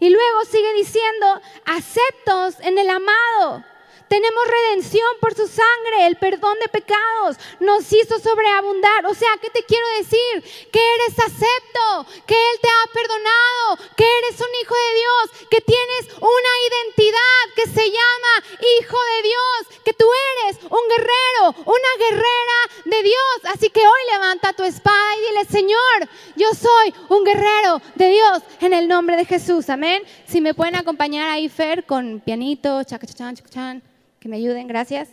Y 0.00 0.10
luego 0.10 0.44
sigue 0.44 0.72
diciendo, 0.74 1.40
aceptos 1.64 2.60
en 2.60 2.78
el 2.78 2.88
amado 2.90 3.64
tenemos 4.12 4.44
redención 4.46 5.08
por 5.22 5.34
su 5.34 5.46
sangre, 5.46 6.06
el 6.06 6.16
perdón 6.16 6.58
de 6.60 6.68
pecados 6.68 7.38
nos 7.60 7.90
hizo 7.92 8.18
sobreabundar. 8.18 9.06
O 9.06 9.14
sea, 9.14 9.30
¿qué 9.40 9.48
te 9.48 9.64
quiero 9.64 9.86
decir? 9.96 10.68
Que 10.70 10.80
eres 10.94 11.18
acepto, 11.18 12.06
que 12.26 12.34
Él 12.34 12.60
te 12.60 12.68
ha 12.68 12.92
perdonado, 12.92 13.90
que 13.96 14.04
eres 14.04 14.38
un 14.38 14.52
hijo 14.60 14.74
de 14.74 14.94
Dios, 14.94 15.48
que 15.48 15.60
tienes 15.62 16.20
una 16.20 16.52
identidad 16.68 17.42
que 17.56 17.66
se 17.68 17.90
llama 17.90 18.32
hijo 18.80 18.98
de 19.16 19.22
Dios, 19.22 19.80
que 19.82 19.94
tú 19.94 20.06
eres 20.44 20.58
un 20.64 20.88
guerrero, 20.88 21.62
una 21.64 21.92
guerrera 21.98 22.58
de 22.84 23.02
Dios. 23.02 23.54
Así 23.54 23.70
que 23.70 23.80
hoy 23.80 24.00
levanta 24.12 24.52
tu 24.52 24.62
espada 24.62 25.16
y 25.16 25.28
dile, 25.28 25.44
Señor, 25.46 26.08
yo 26.36 26.48
soy 26.52 26.94
un 27.08 27.24
guerrero 27.24 27.80
de 27.94 28.08
Dios 28.08 28.42
en 28.60 28.74
el 28.74 28.88
nombre 28.88 29.16
de 29.16 29.24
Jesús. 29.24 29.70
Amén. 29.70 30.02
Si 30.26 30.42
me 30.42 30.52
pueden 30.52 30.76
acompañar 30.76 31.30
ahí, 31.30 31.48
Fer, 31.48 31.86
con 31.86 32.20
pianito, 32.20 32.82
chacachán, 32.84 33.36
chacachán 33.36 33.91
que 34.22 34.28
me 34.28 34.36
ayuden, 34.36 34.68
gracias. 34.68 35.08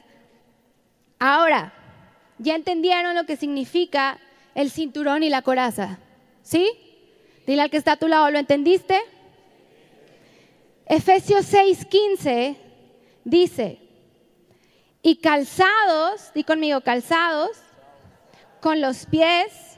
Ahora, 1.18 1.74
ya 2.38 2.56
entendieron 2.56 3.16
lo 3.16 3.26
que 3.26 3.38
significa 3.38 4.20
el 4.54 4.70
cinturón 4.70 5.24
y 5.24 5.30
la 5.30 5.42
coraza, 5.42 5.98
¿sí? 6.44 6.70
Dile 7.48 7.64
al 7.64 7.72
que 7.72 7.78
está 7.78 7.94
a 7.94 7.98
tu 7.98 8.08
lado, 8.08 8.30
¿lo 8.30 8.38
entendiste? 8.38 9.00
Efesios 10.86 11.52
6:15 11.52 12.56
dice, 13.24 13.80
y 15.02 15.16
calzados, 15.16 16.32
di 16.36 16.44
conmigo, 16.44 16.82
calzados, 16.82 17.58
con 18.62 18.80
los 18.80 19.08
pies, 19.08 19.78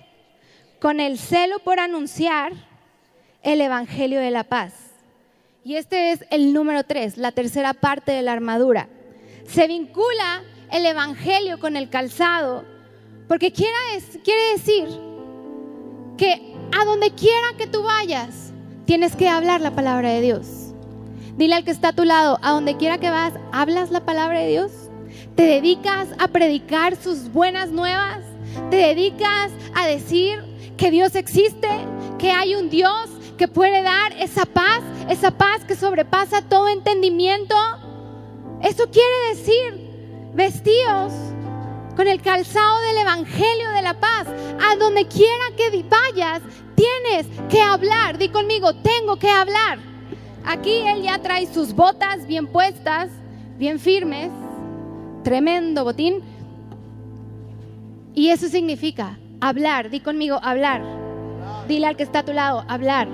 con 0.82 1.00
el 1.00 1.18
celo 1.18 1.60
por 1.60 1.80
anunciar 1.80 2.52
el 3.44 3.62
Evangelio 3.62 4.20
de 4.20 4.32
la 4.32 4.44
paz. 4.44 4.74
Y 5.64 5.76
este 5.76 6.12
es 6.12 6.26
el 6.32 6.52
número 6.52 6.84
tres, 6.84 7.18
la 7.18 7.32
tercera 7.32 7.74
parte 7.74 8.12
de 8.12 8.24
la 8.24 8.34
armadura 8.34 8.90
se 9.54 9.68
vincula 9.68 10.44
el 10.72 10.86
Evangelio 10.86 11.60
con 11.60 11.76
el 11.76 11.90
calzado, 11.90 12.64
porque 13.28 13.52
quiere, 13.52 13.76
decir 14.54 14.88
que 16.18 16.56
a 16.78 16.86
donde 16.86 17.12
quiera 17.12 17.48
que 17.58 17.68
tú 17.68 17.84
vayas, 17.84 18.54
tienes 18.86 19.16
que 19.16 19.28
hablar 19.28 19.60
la 19.60 19.72
palabra 19.72 20.10
de 20.12 20.22
Dios. 20.22 20.74
Dile 21.36 21.56
al 21.56 21.66
que 21.66 21.72
está 21.72 21.90
a 21.90 21.94
tu 21.94 22.06
lado, 22.06 22.40
a 22.42 22.52
donde 22.52 22.78
quiera 22.78 22.98
que 22.98 23.10
vas, 23.10 23.34
¿hablas 23.52 23.92
la 23.92 24.06
palabra 24.06 24.40
de 24.40 24.50
Dios? 24.50 24.72
¿Te 25.36 25.44
dedicas 25.44 26.08
a 26.20 26.30
predicar 26.30 26.96
sus 26.96 27.32
buenas 27.32 27.72
nuevas? 27.72 28.20
¿Te 28.70 28.78
dedicas 28.78 29.52
a 29.76 29.88
decir 29.88 30.42
que 30.78 30.92
Dios 30.92 31.16
existe? 31.16 31.70
¿Que 32.18 32.32
hay 32.32 32.56
un 32.56 32.70
Dios 32.70 33.10
que 33.38 33.48
puede 33.48 33.82
dar 33.82 34.14
esa 34.14 34.46
paz? 34.46 34.82
Esa 35.10 35.32
paz 35.32 35.66
que 35.66 35.76
sobrepasa 35.76 36.42
todo 36.42 36.70
entendimiento. 36.70 37.56
Eso 38.64 38.90
quiere 38.90 39.30
decir, 39.30 39.90
vestidos 40.34 41.12
con 41.96 42.08
el 42.08 42.22
calzado 42.22 42.82
del 42.82 42.98
Evangelio 42.98 43.70
de 43.72 43.82
la 43.82 44.00
paz. 44.00 44.28
A 44.62 44.76
donde 44.76 45.08
quiera 45.08 45.46
que 45.58 45.84
vayas, 45.84 46.42
tienes 46.76 47.28
que 47.50 47.62
hablar. 47.62 48.18
Di 48.18 48.30
conmigo, 48.30 48.74
tengo 48.76 49.18
que 49.18 49.30
hablar. 49.30 49.80
Aquí 50.46 50.72
él 50.72 51.04
ya 51.04 51.20
trae 51.20 51.48
sus 51.48 51.74
botas 51.74 52.26
bien 52.28 52.48
puestas, 52.48 53.10
bien 53.58 53.80
firmes. 53.80 54.32
Tremendo 55.24 55.84
botín. 55.84 56.22
Y 58.14 58.30
eso 58.30 58.48
significa 58.48 59.18
hablar. 59.40 59.90
Di 59.90 60.00
conmigo, 60.00 60.40
hablar. 60.42 60.84
Dile 61.68 61.88
al 61.88 61.96
que 61.96 62.04
está 62.04 62.20
a 62.20 62.26
tu 62.26 62.34
lado, 62.34 62.64
hablar. 62.68 63.08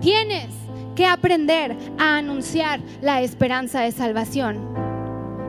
Tienes 0.00 0.65
que 0.96 1.06
aprender 1.06 1.76
a 1.98 2.16
anunciar 2.16 2.80
la 3.00 3.20
esperanza 3.20 3.82
de 3.82 3.92
salvación. 3.92 4.58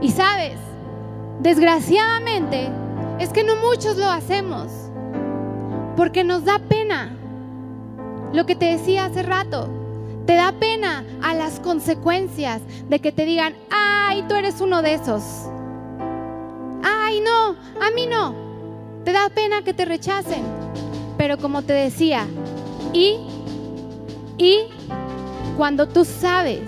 Y 0.01 0.11
sabes, 0.11 0.59
desgraciadamente, 1.39 2.69
es 3.17 3.29
que 3.29 3.43
no 3.43 3.55
muchos 3.55 3.97
lo 3.97 4.07
hacemos. 4.07 4.67
Porque 5.95 6.23
nos 6.23 6.45
da 6.45 6.59
pena. 6.59 7.15
Lo 8.31 8.45
que 8.45 8.55
te 8.55 8.65
decía 8.65 9.05
hace 9.05 9.23
rato, 9.23 9.67
te 10.27 10.35
da 10.35 10.51
pena 10.51 11.03
a 11.23 11.33
las 11.33 11.59
consecuencias 11.59 12.61
de 12.89 12.99
que 12.99 13.11
te 13.11 13.25
digan, 13.25 13.55
ay, 13.71 14.23
tú 14.27 14.35
eres 14.35 14.61
uno 14.61 14.81
de 14.81 14.93
esos. 14.93 15.23
Ay, 16.83 17.21
no, 17.21 17.55
a 17.81 17.89
mí 17.95 18.05
no. 18.05 18.35
Te 19.03 19.13
da 19.13 19.29
pena 19.29 19.63
que 19.63 19.73
te 19.73 19.85
rechacen. 19.85 20.43
Pero 21.17 21.37
como 21.37 21.63
te 21.63 21.73
decía, 21.73 22.27
y, 22.93 23.17
y 24.37 24.67
cuando 25.57 25.87
tú 25.87 26.05
sabes 26.05 26.61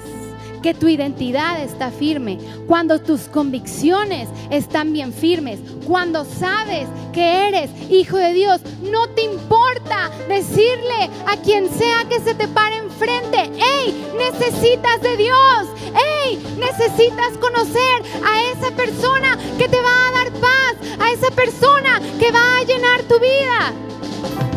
que 0.63 0.73
tu 0.73 0.89
identidad 0.89 1.61
está 1.61 1.91
firme, 1.91 2.39
cuando 2.67 2.99
tus 2.99 3.21
convicciones 3.29 4.27
están 4.49 4.91
bien 4.91 5.13
firmes, 5.13 5.59
cuando 5.85 6.25
sabes 6.25 6.87
que 7.13 7.47
eres 7.47 7.69
hijo 7.89 8.17
de 8.17 8.33
Dios, 8.33 8.59
no 8.81 9.07
te 9.09 9.21
importa 9.21 10.09
decirle 10.27 11.09
a 11.27 11.37
quien 11.37 11.69
sea 11.69 12.03
que 12.09 12.19
se 12.19 12.33
te 12.33 12.47
pare 12.47 12.77
enfrente, 12.77 13.51
hey, 13.55 14.05
necesitas 14.17 15.01
de 15.01 15.17
Dios, 15.17 15.67
hey, 15.95 16.57
necesitas 16.57 17.37
conocer 17.39 18.03
a 18.25 18.51
esa 18.51 18.71
persona 18.71 19.37
que 19.57 19.69
te 19.69 19.79
va 19.79 20.07
a 20.07 20.11
dar 20.11 20.31
paz, 20.33 20.75
a 20.99 21.11
esa 21.11 21.31
persona 21.31 22.01
que 22.19 22.31
va 22.31 22.57
a 22.57 22.63
llenar 22.63 23.03
tu 23.03 23.17
vida. 23.19 23.73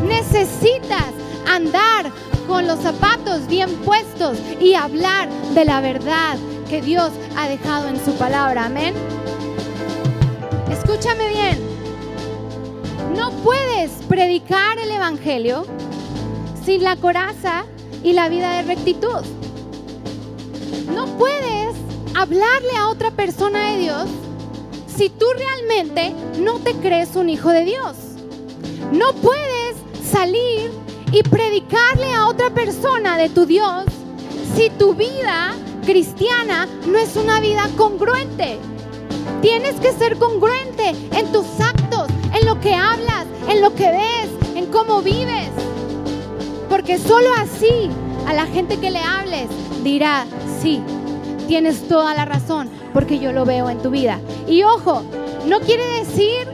Necesitas 0.04 1.12
andar 1.46 2.10
con 2.46 2.66
los 2.66 2.80
zapatos 2.80 3.46
bien 3.46 3.70
puestos 3.84 4.38
y 4.60 4.74
hablar 4.74 5.28
de 5.54 5.64
la 5.64 5.80
verdad 5.80 6.36
que 6.68 6.80
Dios 6.80 7.10
ha 7.36 7.48
dejado 7.48 7.88
en 7.88 8.02
su 8.02 8.12
palabra. 8.14 8.66
Amén. 8.66 8.94
Escúchame 10.70 11.28
bien. 11.28 11.58
No 13.16 13.30
puedes 13.42 13.90
predicar 14.08 14.78
el 14.78 14.90
Evangelio 14.90 15.66
sin 16.64 16.82
la 16.82 16.96
coraza 16.96 17.64
y 18.02 18.12
la 18.12 18.28
vida 18.28 18.56
de 18.56 18.62
rectitud. 18.62 19.22
No 20.94 21.06
puedes 21.18 21.76
hablarle 22.14 22.76
a 22.78 22.88
otra 22.88 23.10
persona 23.10 23.72
de 23.72 23.78
Dios 23.78 24.08
si 24.86 25.08
tú 25.08 25.26
realmente 25.36 26.12
no 26.38 26.58
te 26.58 26.74
crees 26.74 27.16
un 27.16 27.28
hijo 27.28 27.50
de 27.50 27.64
Dios. 27.64 27.96
No 28.92 29.12
puedes 29.14 29.76
salir 30.10 30.81
y 31.12 31.22
predicarle 31.22 32.12
a 32.14 32.26
otra 32.26 32.50
persona 32.50 33.18
de 33.18 33.28
tu 33.28 33.44
Dios 33.44 33.84
si 34.56 34.70
tu 34.70 34.94
vida 34.94 35.54
cristiana 35.84 36.66
no 36.86 36.98
es 36.98 37.16
una 37.16 37.40
vida 37.40 37.68
congruente. 37.76 38.58
Tienes 39.42 39.74
que 39.76 39.92
ser 39.92 40.16
congruente 40.16 40.90
en 41.12 41.30
tus 41.32 41.46
actos, 41.60 42.08
en 42.34 42.46
lo 42.46 42.58
que 42.60 42.74
hablas, 42.74 43.26
en 43.48 43.60
lo 43.60 43.74
que 43.74 43.90
ves, 43.90 44.56
en 44.56 44.66
cómo 44.66 45.02
vives. 45.02 45.50
Porque 46.68 46.98
solo 46.98 47.28
así 47.38 47.90
a 48.26 48.32
la 48.32 48.46
gente 48.46 48.78
que 48.78 48.90
le 48.90 49.00
hables 49.00 49.48
dirá, 49.84 50.26
sí, 50.62 50.80
tienes 51.46 51.86
toda 51.88 52.14
la 52.14 52.24
razón, 52.24 52.70
porque 52.94 53.18
yo 53.18 53.32
lo 53.32 53.44
veo 53.44 53.68
en 53.68 53.82
tu 53.82 53.90
vida. 53.90 54.20
Y 54.48 54.62
ojo, 54.62 55.02
no 55.46 55.60
quiere 55.60 55.84
decir 56.00 56.48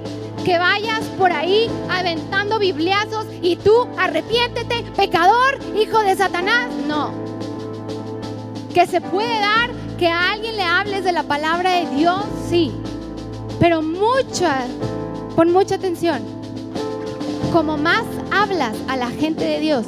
que 0.48 0.58
vayas 0.58 1.04
por 1.18 1.30
ahí 1.30 1.68
aventando 1.90 2.58
bibliazos 2.58 3.26
y 3.42 3.56
tú 3.56 3.86
arrepiéntete, 3.98 4.82
pecador, 4.96 5.58
hijo 5.78 5.98
de 5.98 6.16
Satanás. 6.16 6.70
No. 6.86 7.12
Que 8.72 8.86
se 8.86 9.02
puede 9.02 9.38
dar 9.40 9.68
que 9.98 10.08
a 10.08 10.30
alguien 10.30 10.56
le 10.56 10.62
hables 10.62 11.04
de 11.04 11.12
la 11.12 11.24
palabra 11.24 11.72
de 11.72 11.90
Dios, 11.94 12.24
sí. 12.48 12.72
Pero 13.60 13.82
mucha, 13.82 14.64
pon 15.36 15.52
mucha 15.52 15.74
atención. 15.74 16.22
Como 17.52 17.76
más 17.76 18.04
hablas 18.30 18.74
a 18.88 18.96
la 18.96 19.10
gente 19.10 19.44
de 19.44 19.60
Dios 19.60 19.84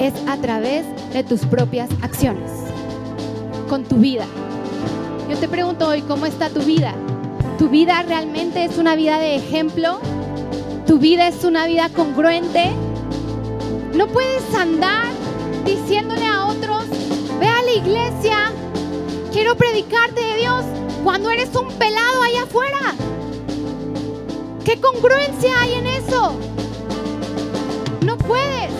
es 0.00 0.14
a 0.26 0.36
través 0.38 0.86
de 1.12 1.22
tus 1.22 1.46
propias 1.46 1.88
acciones, 2.02 2.50
con 3.68 3.84
tu 3.84 3.94
vida. 3.94 4.26
Yo 5.28 5.36
te 5.38 5.46
pregunto 5.46 5.86
hoy, 5.86 6.02
¿cómo 6.02 6.26
está 6.26 6.48
tu 6.50 6.62
vida? 6.62 6.96
¿Tu 7.60 7.68
vida 7.68 8.02
realmente 8.02 8.64
es 8.64 8.78
una 8.78 8.96
vida 8.96 9.18
de 9.18 9.36
ejemplo? 9.36 10.00
¿Tu 10.86 10.98
vida 10.98 11.28
es 11.28 11.44
una 11.44 11.66
vida 11.66 11.90
congruente? 11.94 12.70
No 13.92 14.06
puedes 14.06 14.54
andar 14.54 15.04
diciéndole 15.66 16.24
a 16.24 16.46
otros, 16.46 16.86
ve 17.38 17.46
a 17.46 17.62
la 17.62 17.72
iglesia, 17.72 18.50
quiero 19.30 19.56
predicarte 19.56 20.22
de 20.22 20.36
Dios, 20.36 20.64
cuando 21.04 21.28
eres 21.28 21.54
un 21.54 21.68
pelado 21.74 22.22
allá 22.22 22.44
afuera. 22.44 22.94
¿Qué 24.64 24.80
congruencia 24.80 25.60
hay 25.60 25.74
en 25.74 25.86
eso? 25.86 26.32
No 28.00 28.16
puedes. 28.16 28.72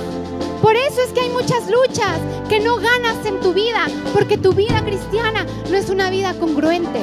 Por 0.62 0.74
eso 0.74 1.03
es 1.03 1.12
que 1.12 1.20
hay 1.20 1.28
muchas 1.28 1.68
luchas 1.70 2.18
que 2.49 2.61
no 2.61 2.76
ganas 2.76 3.26
en 3.26 3.41
tu 3.41 3.53
vida, 3.53 3.89
porque 4.14 4.39
tu 4.39 4.55
vida 4.55 4.83
cristiana 4.83 5.45
no 5.70 5.76
es 5.76 5.91
una 5.91 6.09
vida 6.09 6.33
congruente. 6.41 7.01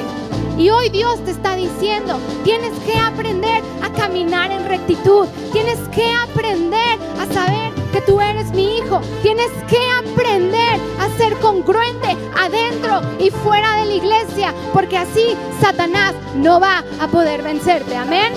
Y 0.58 0.70
hoy 0.70 0.88
Dios 0.88 1.24
te 1.24 1.30
está 1.30 1.54
diciendo, 1.54 2.18
tienes 2.42 2.72
que 2.80 2.98
aprender 2.98 3.62
a 3.80 3.92
caminar 3.92 4.50
en 4.50 4.66
rectitud, 4.66 5.28
tienes 5.52 5.78
que 5.94 6.04
aprender 6.12 6.98
a 7.20 7.32
saber 7.32 7.72
que 7.92 8.00
tú 8.00 8.20
eres 8.20 8.50
mi 8.50 8.78
hijo, 8.78 9.00
tienes 9.22 9.50
que 9.68 9.78
aprender 10.04 10.80
a 10.98 11.16
ser 11.16 11.38
congruente 11.38 12.16
adentro 12.36 13.02
y 13.20 13.30
fuera 13.30 13.76
de 13.76 13.84
la 13.86 13.94
iglesia, 13.94 14.52
porque 14.72 14.98
así 14.98 15.36
Satanás 15.60 16.12
no 16.34 16.58
va 16.58 16.82
a 17.00 17.06
poder 17.06 17.42
vencerte. 17.42 17.94
Amén. 17.94 18.32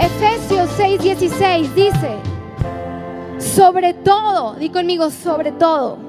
Efesios 0.00 0.68
6:16 0.76 1.72
dice, 1.72 2.16
sobre 3.38 3.94
todo, 3.94 4.54
di 4.54 4.70
conmigo, 4.70 5.08
sobre 5.10 5.52
todo 5.52 6.05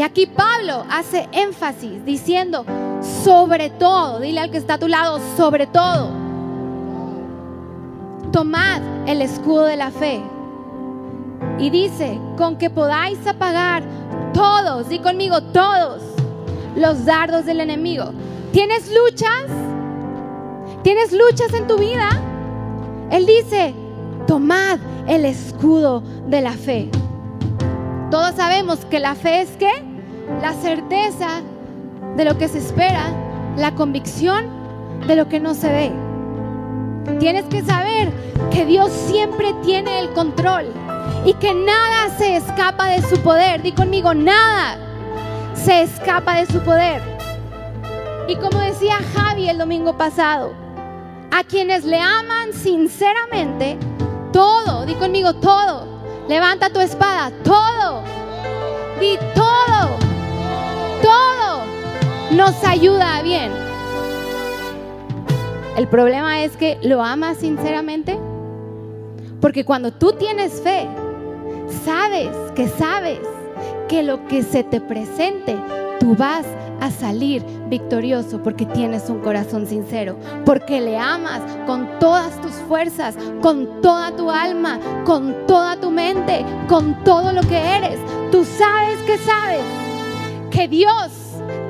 y 0.00 0.02
aquí 0.02 0.24
Pablo 0.24 0.86
hace 0.88 1.28
énfasis 1.30 2.02
diciendo, 2.06 2.64
sobre 3.22 3.68
todo, 3.68 4.18
dile 4.18 4.40
al 4.40 4.50
que 4.50 4.56
está 4.56 4.74
a 4.74 4.78
tu 4.78 4.88
lado, 4.88 5.20
sobre 5.36 5.66
todo, 5.66 6.08
tomad 8.32 8.80
el 9.06 9.20
escudo 9.20 9.66
de 9.66 9.76
la 9.76 9.90
fe. 9.90 10.22
Y 11.58 11.68
dice, 11.68 12.18
con 12.38 12.56
que 12.56 12.70
podáis 12.70 13.26
apagar 13.26 13.82
todos, 14.32 14.88
di 14.88 15.00
conmigo, 15.00 15.42
todos 15.42 16.00
los 16.76 17.04
dardos 17.04 17.44
del 17.44 17.60
enemigo. 17.60 18.06
¿Tienes 18.52 18.90
luchas? 18.90 19.50
¿Tienes 20.82 21.12
luchas 21.12 21.52
en 21.52 21.66
tu 21.66 21.76
vida? 21.76 22.08
Él 23.10 23.26
dice, 23.26 23.74
tomad 24.26 24.78
el 25.06 25.26
escudo 25.26 26.02
de 26.26 26.40
la 26.40 26.52
fe. 26.52 26.90
Todos 28.10 28.34
sabemos 28.36 28.78
que 28.86 28.98
la 28.98 29.14
fe 29.14 29.42
es 29.42 29.50
que 29.50 29.89
la 30.40 30.52
certeza 30.54 31.42
de 32.16 32.24
lo 32.24 32.38
que 32.38 32.48
se 32.48 32.58
espera, 32.58 33.12
la 33.56 33.74
convicción 33.74 34.46
de 35.06 35.16
lo 35.16 35.28
que 35.28 35.40
no 35.40 35.54
se 35.54 35.68
ve. 35.68 35.92
Tienes 37.18 37.44
que 37.46 37.62
saber 37.62 38.12
que 38.50 38.64
Dios 38.64 38.90
siempre 38.90 39.54
tiene 39.62 40.00
el 40.00 40.10
control 40.10 40.66
y 41.24 41.34
que 41.34 41.54
nada 41.54 42.10
se 42.16 42.36
escapa 42.36 42.88
de 42.88 43.02
su 43.02 43.18
poder. 43.18 43.62
Di 43.62 43.72
conmigo, 43.72 44.14
nada 44.14 44.76
se 45.54 45.82
escapa 45.82 46.36
de 46.36 46.46
su 46.46 46.60
poder. 46.60 47.02
Y 48.28 48.36
como 48.36 48.58
decía 48.60 48.98
Javi 49.14 49.48
el 49.48 49.58
domingo 49.58 49.96
pasado, 49.96 50.52
a 51.30 51.44
quienes 51.44 51.84
le 51.84 51.98
aman 51.98 52.52
sinceramente, 52.52 53.78
todo, 54.32 54.86
di 54.86 54.94
conmigo 54.94 55.34
todo, 55.34 55.86
levanta 56.28 56.70
tu 56.70 56.80
espada, 56.80 57.30
todo, 57.42 58.02
di 59.00 59.18
todo, 59.34 60.09
todo 61.02 61.64
nos 62.32 62.62
ayuda 62.64 63.18
a 63.18 63.22
bien. 63.22 63.52
El 65.76 65.88
problema 65.88 66.42
es 66.42 66.56
que 66.56 66.78
lo 66.82 67.02
amas 67.02 67.38
sinceramente, 67.38 68.18
porque 69.40 69.64
cuando 69.64 69.92
tú 69.92 70.12
tienes 70.12 70.60
fe, 70.60 70.86
sabes 71.84 72.30
que 72.54 72.68
sabes 72.68 73.20
que 73.88 74.02
lo 74.02 74.26
que 74.26 74.42
se 74.42 74.62
te 74.62 74.80
presente, 74.80 75.56
tú 75.98 76.14
vas 76.16 76.46
a 76.80 76.90
salir 76.90 77.44
victorioso 77.68 78.42
porque 78.42 78.66
tienes 78.66 79.08
un 79.10 79.20
corazón 79.20 79.66
sincero, 79.66 80.16
porque 80.44 80.80
le 80.80 80.98
amas 80.98 81.40
con 81.66 81.98
todas 81.98 82.40
tus 82.40 82.52
fuerzas, 82.52 83.16
con 83.42 83.80
toda 83.80 84.14
tu 84.16 84.30
alma, 84.30 84.78
con 85.04 85.46
toda 85.46 85.76
tu 85.76 85.90
mente, 85.90 86.44
con 86.68 87.02
todo 87.04 87.32
lo 87.32 87.42
que 87.42 87.58
eres. 87.58 87.98
Tú 88.30 88.44
sabes 88.44 88.98
que 89.06 89.18
sabes 89.18 89.79
que 90.50 90.68
Dios 90.68 91.10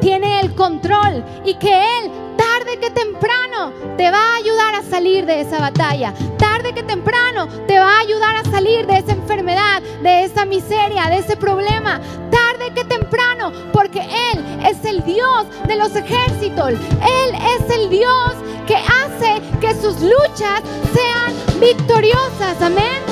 tiene 0.00 0.40
el 0.40 0.54
control 0.54 1.24
y 1.44 1.54
que 1.54 1.98
Él 1.98 2.10
tarde 2.36 2.78
que 2.78 2.90
temprano 2.90 3.72
te 3.96 4.10
va 4.10 4.18
a 4.18 4.36
ayudar 4.36 4.74
a 4.74 4.82
salir 4.82 5.26
de 5.26 5.40
esa 5.40 5.60
batalla. 5.60 6.14
Tarde 6.38 6.72
que 6.72 6.82
temprano 6.82 7.46
te 7.66 7.78
va 7.78 7.96
a 7.96 8.00
ayudar 8.00 8.36
a 8.36 8.44
salir 8.44 8.86
de 8.86 8.98
esa 8.98 9.12
enfermedad, 9.12 9.82
de 10.02 10.24
esa 10.24 10.44
miseria, 10.44 11.10
de 11.10 11.18
ese 11.18 11.36
problema. 11.36 12.00
Tarde 12.30 12.72
que 12.74 12.84
temprano, 12.84 13.52
porque 13.72 14.00
Él 14.00 14.44
es 14.66 14.84
el 14.84 15.04
Dios 15.04 15.46
de 15.66 15.76
los 15.76 15.94
ejércitos. 15.94 16.70
Él 16.70 17.34
es 17.58 17.76
el 17.76 17.90
Dios 17.90 18.32
que 18.66 18.76
hace 18.76 19.40
que 19.60 19.74
sus 19.74 20.00
luchas 20.00 20.62
sean 20.94 21.60
victoriosas. 21.60 22.60
Amén. 22.62 23.02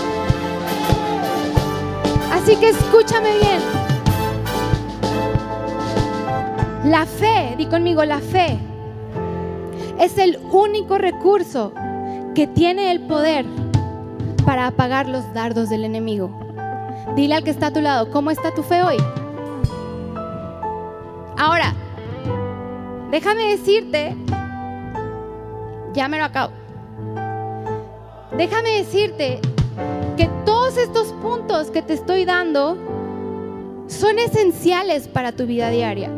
Así 2.33 2.57
que 2.57 2.71
escúchame 2.71 3.31
bien. 3.39 3.78
La 6.89 7.05
fe, 7.05 7.55
di 7.59 7.67
conmigo, 7.67 8.03
la 8.03 8.19
fe 8.19 8.59
es 10.01 10.17
el 10.17 10.39
único 10.51 10.97
recurso 10.97 11.71
que 12.35 12.47
tiene 12.47 12.91
el 12.91 13.01
poder 13.01 13.45
para 14.47 14.69
apagar 14.69 15.07
los 15.07 15.35
dardos 15.35 15.69
del 15.69 15.85
enemigo. 15.85 16.31
Dile 17.15 17.35
al 17.35 17.45
que 17.45 17.51
está 17.51 17.67
a 17.67 17.73
tu 17.75 17.83
lado, 17.83 18.11
¿cómo 18.11 18.31
está 18.31 18.55
tu 18.55 18.63
fe 18.63 18.83
hoy? 18.83 18.97
Ahora, 21.37 21.75
déjame 23.11 23.51
decirte, 23.51 24.17
ya 25.93 26.09
me 26.09 26.17
lo 26.17 26.25
acabo. 26.25 26.55
Déjame 28.35 28.71
decirte 28.79 29.43
que 30.17 30.31
todos 30.47 30.79
estos 30.79 31.13
puntos 31.21 31.71
que 31.71 31.83
te 31.83 31.93
estoy 31.93 32.25
dando 32.25 32.79
son 33.89 34.19
esenciales 34.19 35.07
para 35.07 35.33
tu 35.33 35.45
vida 35.45 35.69
diaria. 35.69 36.11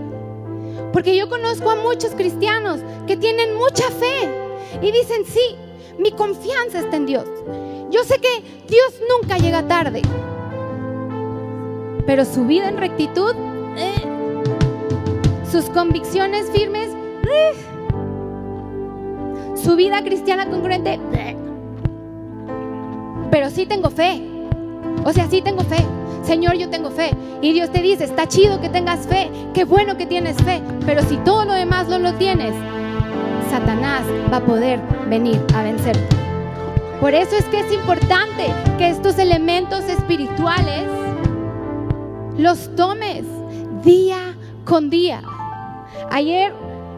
Porque 0.93 1.17
yo 1.17 1.29
conozco 1.29 1.71
a 1.71 1.77
muchos 1.77 2.13
cristianos 2.13 2.81
que 3.07 3.17
tienen 3.17 3.55
mucha 3.55 3.91
fe 3.91 4.29
y 4.83 4.93
dicen, 4.93 5.25
sí, 5.25 5.57
mi 5.99 6.13
confianza 6.13 6.81
está 6.81 6.97
en 6.97 7.07
Dios. 7.07 7.27
Yo 7.91 8.05
sé 8.05 8.19
que 8.19 8.43
Dios 8.69 9.01
nunca 9.09 9.37
llega 9.39 9.67
tarde. 9.67 10.03
Pero 12.07 12.25
su 12.25 12.47
vida 12.47 12.69
en 12.69 12.79
rectitud, 12.79 13.35
eh, 13.77 13.93
sus 15.51 15.67
convicciones 15.67 16.51
firmes, 16.51 16.89
eh, 16.91 17.53
su 19.57 19.77
vida 19.77 20.03
cristiana 20.03 20.49
congruente, 20.49 20.99
eh. 21.13 21.37
pero 23.31 23.51
sí 23.51 23.67
tengo 23.67 23.91
fe. 23.91 24.23
O 25.05 25.13
sea, 25.13 25.29
sí 25.29 25.43
tengo 25.43 25.63
fe. 25.63 25.85
Señor, 26.23 26.55
yo 26.57 26.69
tengo 26.69 26.91
fe. 26.91 27.11
Y 27.43 27.53
Dios 27.53 27.71
te 27.71 27.81
dice, 27.81 28.05
está 28.05 28.27
chido 28.27 28.61
que 28.61 28.69
tengas 28.69 29.07
fe, 29.07 29.31
qué 29.55 29.65
bueno 29.65 29.97
que 29.97 30.07
tienes 30.07 30.37
fe, 30.39 30.63
pero 30.85 31.03
si 31.03 31.17
todo 31.19 31.45
lo 31.45 31.55
demás 31.55 31.89
no 31.89 31.99
lo 31.99 32.15
tienes, 32.15 32.55
Satanás 33.51 34.05
va 34.33 34.39
a 34.39 34.45
poder 34.45 34.81
venir 35.09 35.41
a 35.55 35.63
vencerte. 35.63 36.17
Por 37.01 37.15
eso 37.15 37.35
es 37.37 37.45
que 37.47 37.61
es 37.61 37.73
importante 37.73 38.47
que 38.77 38.91
estos 38.91 39.19
elementos 39.19 39.85
espirituales 39.85 40.85
los 42.37 42.75
tomes 42.77 43.25
día 43.83 44.37
con 44.65 44.91
día. 44.91 45.23
Ayer 46.11 46.53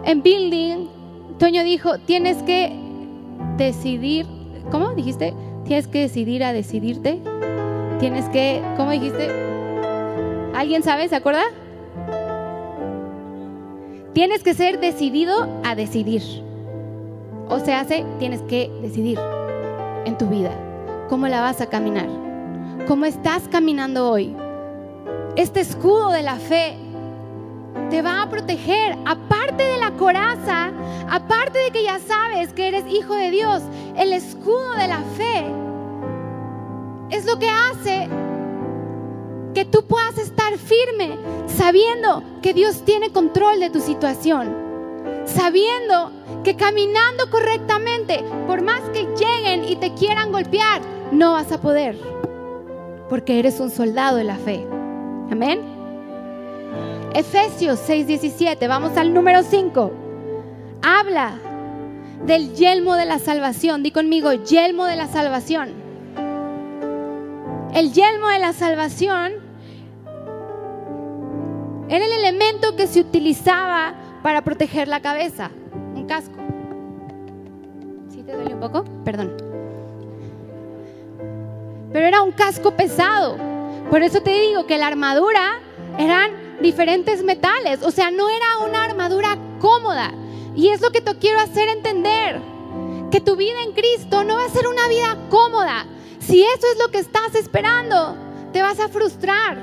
en 0.04 0.22
Building, 0.22 0.88
Toño 1.38 1.62
dijo, 1.62 1.98
tienes 1.98 2.42
que 2.42 2.72
decidir, 3.56 4.26
¿cómo 4.70 4.92
dijiste? 4.94 5.34
Tienes 5.64 5.86
que 5.86 6.00
decidir 6.00 6.42
a 6.44 6.52
decidirte. 6.52 7.20
Tienes 8.02 8.28
que, 8.30 8.60
¿cómo 8.76 8.90
dijiste? 8.90 9.30
¿Alguien 10.56 10.82
sabe? 10.82 11.08
¿Se 11.08 11.14
acuerda? 11.14 11.44
Tienes 14.12 14.42
que 14.42 14.54
ser 14.54 14.80
decidido 14.80 15.46
a 15.62 15.76
decidir. 15.76 16.20
O 17.48 17.60
se 17.60 17.72
hace, 17.72 18.04
tienes 18.18 18.42
que 18.42 18.72
decidir 18.82 19.20
en 20.04 20.18
tu 20.18 20.26
vida 20.26 20.50
cómo 21.08 21.28
la 21.28 21.42
vas 21.42 21.60
a 21.60 21.66
caminar. 21.66 22.08
¿Cómo 22.88 23.04
estás 23.04 23.46
caminando 23.46 24.10
hoy? 24.10 24.34
Este 25.36 25.60
escudo 25.60 26.10
de 26.10 26.24
la 26.24 26.34
fe 26.40 26.74
te 27.88 28.02
va 28.02 28.22
a 28.22 28.28
proteger, 28.28 28.98
aparte 29.06 29.62
de 29.62 29.78
la 29.78 29.92
coraza, 29.92 30.72
aparte 31.08 31.56
de 31.56 31.70
que 31.70 31.84
ya 31.84 32.00
sabes 32.00 32.52
que 32.52 32.66
eres 32.66 32.84
hijo 32.92 33.14
de 33.14 33.30
Dios, 33.30 33.62
el 33.96 34.12
escudo 34.12 34.72
de 34.72 34.88
la 34.88 35.02
fe 35.16 35.61
es 37.12 37.26
lo 37.26 37.38
que 37.38 37.48
hace 37.48 38.08
que 39.54 39.66
tú 39.66 39.84
puedas 39.84 40.16
estar 40.16 40.56
firme 40.56 41.18
sabiendo 41.46 42.22
que 42.40 42.54
Dios 42.54 42.84
tiene 42.84 43.10
control 43.10 43.60
de 43.60 43.68
tu 43.68 43.80
situación. 43.80 44.56
Sabiendo 45.26 46.10
que 46.42 46.56
caminando 46.56 47.30
correctamente, 47.30 48.24
por 48.46 48.62
más 48.62 48.80
que 48.94 49.06
lleguen 49.14 49.64
y 49.64 49.76
te 49.76 49.92
quieran 49.92 50.32
golpear, 50.32 50.80
no 51.12 51.32
vas 51.32 51.52
a 51.52 51.60
poder. 51.60 51.98
Porque 53.10 53.38
eres 53.38 53.60
un 53.60 53.70
soldado 53.70 54.16
de 54.16 54.24
la 54.24 54.36
fe. 54.36 54.66
Amén. 55.30 55.60
Efesios 57.14 57.78
6:17, 57.86 58.66
vamos 58.66 58.96
al 58.96 59.12
número 59.12 59.42
5. 59.42 59.92
Habla 60.82 61.34
del 62.24 62.54
yelmo 62.54 62.94
de 62.94 63.04
la 63.04 63.18
salvación. 63.18 63.82
Di 63.82 63.90
conmigo, 63.90 64.32
yelmo 64.32 64.86
de 64.86 64.96
la 64.96 65.08
salvación. 65.08 65.81
El 67.72 67.92
yelmo 67.94 68.28
de 68.28 68.38
la 68.38 68.52
salvación 68.52 69.32
era 71.88 72.04
el 72.04 72.12
elemento 72.12 72.76
que 72.76 72.86
se 72.86 73.00
utilizaba 73.00 73.94
para 74.22 74.42
proteger 74.42 74.88
la 74.88 75.00
cabeza, 75.00 75.50
un 75.94 76.06
casco. 76.06 76.36
¿Sí 78.10 78.22
te 78.22 78.34
duele 78.34 78.54
un 78.54 78.60
poco? 78.60 78.84
Perdón. 79.04 79.32
Pero 81.92 82.06
era 82.06 82.22
un 82.22 82.32
casco 82.32 82.72
pesado. 82.72 83.38
Por 83.90 84.02
eso 84.02 84.20
te 84.20 84.38
digo 84.38 84.66
que 84.66 84.76
la 84.76 84.88
armadura 84.88 85.60
eran 85.98 86.30
diferentes 86.60 87.24
metales, 87.24 87.82
o 87.82 87.90
sea, 87.90 88.10
no 88.10 88.28
era 88.28 88.58
una 88.66 88.84
armadura 88.84 89.38
cómoda. 89.60 90.12
Y 90.54 90.68
es 90.68 90.82
lo 90.82 90.90
que 90.90 91.00
te 91.00 91.16
quiero 91.16 91.40
hacer 91.40 91.68
entender, 91.68 92.38
que 93.10 93.20
tu 93.22 93.34
vida 93.36 93.62
en 93.64 93.72
Cristo 93.72 94.24
no 94.24 94.36
va 94.36 94.44
a 94.44 94.50
ser 94.50 94.66
una 94.66 94.88
vida 94.88 95.16
cómoda, 95.30 95.86
si 96.26 96.42
eso 96.42 96.66
es 96.72 96.78
lo 96.78 96.90
que 96.90 96.98
estás 96.98 97.34
esperando, 97.34 98.16
te 98.52 98.62
vas 98.62 98.78
a 98.80 98.88
frustrar. 98.88 99.58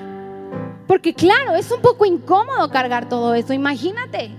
Porque 0.88 1.14
claro, 1.14 1.56
es 1.56 1.72
un 1.72 1.82
poco 1.82 2.06
incómodo 2.06 2.70
cargar 2.70 3.08
todo 3.08 3.34
eso, 3.34 3.54
imagínate. 3.54 4.32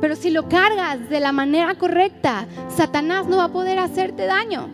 Pero 0.00 0.16
si 0.16 0.30
lo 0.30 0.48
cargas 0.48 1.08
de 1.08 1.20
la 1.20 1.32
manera 1.32 1.74
correcta, 1.76 2.46
Satanás 2.68 3.26
no 3.26 3.36
va 3.36 3.44
a 3.44 3.52
poder 3.52 3.78
hacerte 3.78 4.26
daño. 4.26 4.68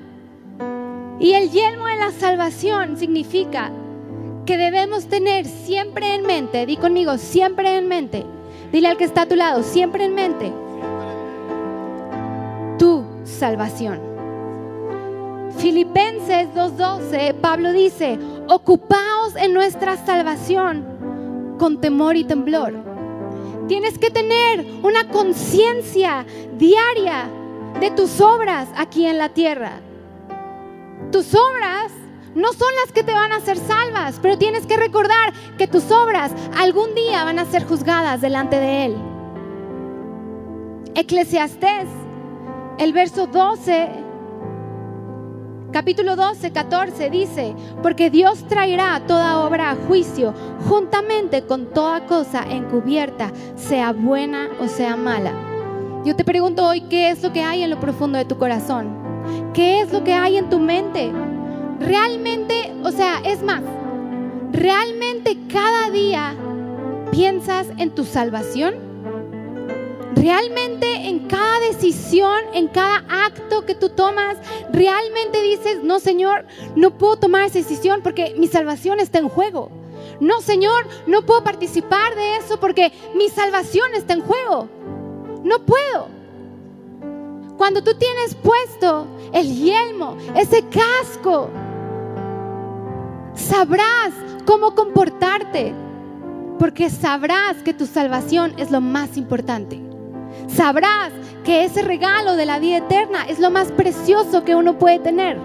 Y 1.18 1.34
el 1.34 1.50
yelmo 1.50 1.86
de 1.86 1.96
la 1.96 2.10
salvación 2.12 2.96
significa 2.96 3.70
que 4.46 4.56
debemos 4.56 5.06
tener 5.06 5.46
siempre 5.46 6.14
en 6.14 6.26
mente, 6.26 6.64
di 6.66 6.76
conmigo, 6.76 7.18
siempre 7.18 7.76
en 7.76 7.88
mente, 7.88 8.24
dile 8.72 8.88
al 8.88 8.96
que 8.96 9.04
está 9.04 9.22
a 9.22 9.28
tu 9.28 9.36
lado, 9.36 9.62
siempre 9.62 10.04
en 10.04 10.14
mente, 10.14 10.52
tu 12.78 13.04
salvación. 13.24 14.09
Filipenses 15.58 16.48
2.12, 16.54 17.34
Pablo 17.40 17.72
dice, 17.72 18.18
ocupaos 18.48 19.36
en 19.36 19.52
nuestra 19.52 19.96
salvación 19.96 21.56
con 21.58 21.80
temor 21.80 22.16
y 22.16 22.24
temblor. 22.24 22.74
Tienes 23.68 23.98
que 23.98 24.10
tener 24.10 24.66
una 24.82 25.08
conciencia 25.08 26.24
diaria 26.56 27.28
de 27.78 27.90
tus 27.90 28.20
obras 28.20 28.68
aquí 28.76 29.06
en 29.06 29.18
la 29.18 29.28
tierra. 29.28 29.80
Tus 31.12 31.34
obras 31.34 31.92
no 32.34 32.52
son 32.52 32.68
las 32.82 32.92
que 32.92 33.02
te 33.02 33.12
van 33.12 33.32
a 33.32 33.36
hacer 33.36 33.58
salvas, 33.58 34.18
pero 34.22 34.38
tienes 34.38 34.66
que 34.66 34.76
recordar 34.76 35.32
que 35.58 35.66
tus 35.66 35.90
obras 35.90 36.32
algún 36.56 36.94
día 36.94 37.24
van 37.24 37.38
a 37.38 37.44
ser 37.44 37.64
juzgadas 37.66 38.20
delante 38.20 38.56
de 38.56 38.84
Él. 38.86 38.96
Eclesiastés, 40.94 41.88
el 42.78 42.92
verso 42.92 43.26
12, 43.26 43.88
capítulo 45.72 46.16
12, 46.16 46.50
14 46.50 47.10
dice, 47.10 47.54
porque 47.82 48.10
Dios 48.10 48.44
traerá 48.48 49.00
toda 49.06 49.44
obra 49.44 49.70
a 49.70 49.76
juicio 49.76 50.34
juntamente 50.68 51.42
con 51.42 51.66
toda 51.66 52.06
cosa 52.06 52.42
encubierta, 52.42 53.30
sea 53.56 53.92
buena 53.92 54.48
o 54.60 54.68
sea 54.68 54.96
mala. 54.96 55.32
Yo 56.04 56.16
te 56.16 56.24
pregunto 56.24 56.66
hoy, 56.66 56.80
¿qué 56.82 57.10
es 57.10 57.22
lo 57.22 57.32
que 57.32 57.42
hay 57.42 57.62
en 57.62 57.70
lo 57.70 57.78
profundo 57.78 58.18
de 58.18 58.24
tu 58.24 58.38
corazón? 58.38 58.88
¿Qué 59.54 59.80
es 59.80 59.92
lo 59.92 60.02
que 60.02 60.14
hay 60.14 60.36
en 60.38 60.48
tu 60.48 60.58
mente? 60.58 61.12
Realmente, 61.78 62.72
o 62.82 62.90
sea, 62.90 63.20
es 63.24 63.42
más, 63.42 63.62
realmente 64.52 65.36
cada 65.52 65.90
día 65.90 66.34
piensas 67.10 67.68
en 67.76 67.90
tu 67.90 68.04
salvación. 68.04 68.89
Realmente 70.20 71.08
en 71.08 71.20
cada 71.28 71.60
decisión, 71.60 72.40
en 72.52 72.68
cada 72.68 73.04
acto 73.08 73.64
que 73.64 73.74
tú 73.74 73.88
tomas, 73.88 74.36
realmente 74.70 75.40
dices, 75.40 75.82
no 75.82 75.98
Señor, 75.98 76.44
no 76.76 76.98
puedo 76.98 77.16
tomar 77.16 77.46
esa 77.46 77.58
decisión 77.58 78.02
porque 78.02 78.34
mi 78.36 78.46
salvación 78.46 79.00
está 79.00 79.18
en 79.18 79.30
juego. 79.30 79.70
No 80.20 80.42
Señor, 80.42 80.86
no 81.06 81.24
puedo 81.24 81.42
participar 81.42 82.14
de 82.16 82.36
eso 82.36 82.60
porque 82.60 82.92
mi 83.14 83.30
salvación 83.30 83.94
está 83.94 84.12
en 84.12 84.20
juego. 84.20 84.68
No 85.42 85.64
puedo. 85.64 86.08
Cuando 87.56 87.82
tú 87.82 87.94
tienes 87.94 88.34
puesto 88.34 89.06
el 89.32 89.54
yelmo, 89.54 90.18
ese 90.36 90.62
casco, 90.68 91.48
sabrás 93.32 94.12
cómo 94.44 94.74
comportarte, 94.74 95.72
porque 96.58 96.90
sabrás 96.90 97.56
que 97.64 97.72
tu 97.72 97.86
salvación 97.86 98.52
es 98.58 98.70
lo 98.70 98.82
más 98.82 99.16
importante. 99.16 99.89
Sabrás 100.54 101.12
que 101.44 101.64
ese 101.64 101.82
regalo 101.82 102.36
de 102.36 102.46
la 102.46 102.58
vida 102.58 102.78
eterna 102.78 103.24
es 103.28 103.38
lo 103.38 103.50
más 103.50 103.72
precioso 103.72 104.44
que 104.44 104.54
uno 104.54 104.78
puede 104.78 104.98
tener. 104.98 105.38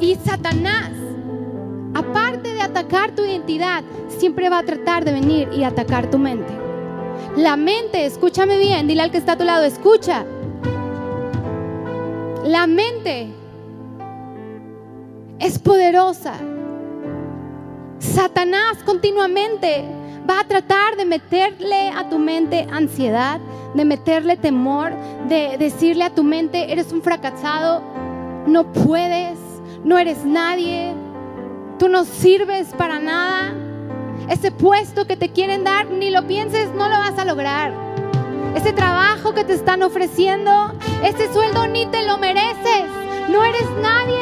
Y 0.00 0.14
Satanás, 0.16 0.90
aparte 1.94 2.54
de 2.54 2.62
atacar 2.62 3.14
tu 3.14 3.22
identidad, 3.22 3.82
siempre 4.08 4.48
va 4.48 4.58
a 4.58 4.62
tratar 4.62 5.04
de 5.04 5.12
venir 5.12 5.48
y 5.52 5.64
atacar 5.64 6.10
tu 6.10 6.18
mente. 6.18 6.52
La 7.36 7.56
mente, 7.56 8.06
escúchame 8.06 8.58
bien, 8.58 8.86
dile 8.86 9.02
al 9.02 9.10
que 9.10 9.18
está 9.18 9.32
a 9.32 9.38
tu 9.38 9.44
lado, 9.44 9.64
escucha. 9.64 10.24
La 12.44 12.66
mente 12.66 13.28
es 15.38 15.58
poderosa. 15.58 16.34
Satanás 17.98 18.78
continuamente 18.84 19.84
va 20.28 20.40
a 20.40 20.44
tratar 20.44 20.96
de 20.96 21.04
meterle 21.04 21.90
a 21.90 22.08
tu 22.08 22.18
mente 22.18 22.66
ansiedad, 22.70 23.40
de 23.74 23.84
meterle 23.84 24.36
temor, 24.36 24.92
de 25.28 25.56
decirle 25.58 26.04
a 26.04 26.10
tu 26.10 26.22
mente, 26.22 26.72
eres 26.72 26.92
un 26.92 27.02
fracasado, 27.02 27.82
no 28.46 28.72
puedes, 28.72 29.38
no 29.84 29.98
eres 29.98 30.24
nadie, 30.24 30.94
tú 31.78 31.88
no 31.88 32.04
sirves 32.04 32.68
para 32.76 32.98
nada. 32.98 33.54
Ese 34.28 34.50
puesto 34.52 35.06
que 35.06 35.16
te 35.16 35.30
quieren 35.30 35.64
dar, 35.64 35.86
ni 35.90 36.10
lo 36.10 36.26
pienses, 36.26 36.72
no 36.74 36.88
lo 36.88 36.96
vas 36.96 37.18
a 37.18 37.24
lograr. 37.24 37.72
Ese 38.54 38.72
trabajo 38.72 39.32
que 39.32 39.44
te 39.44 39.54
están 39.54 39.82
ofreciendo, 39.82 40.72
ese 41.04 41.32
sueldo 41.32 41.66
ni 41.68 41.86
te 41.86 42.04
lo 42.06 42.18
mereces. 42.18 42.84
No 43.28 43.44
eres 43.44 43.66
nadie. 43.80 44.20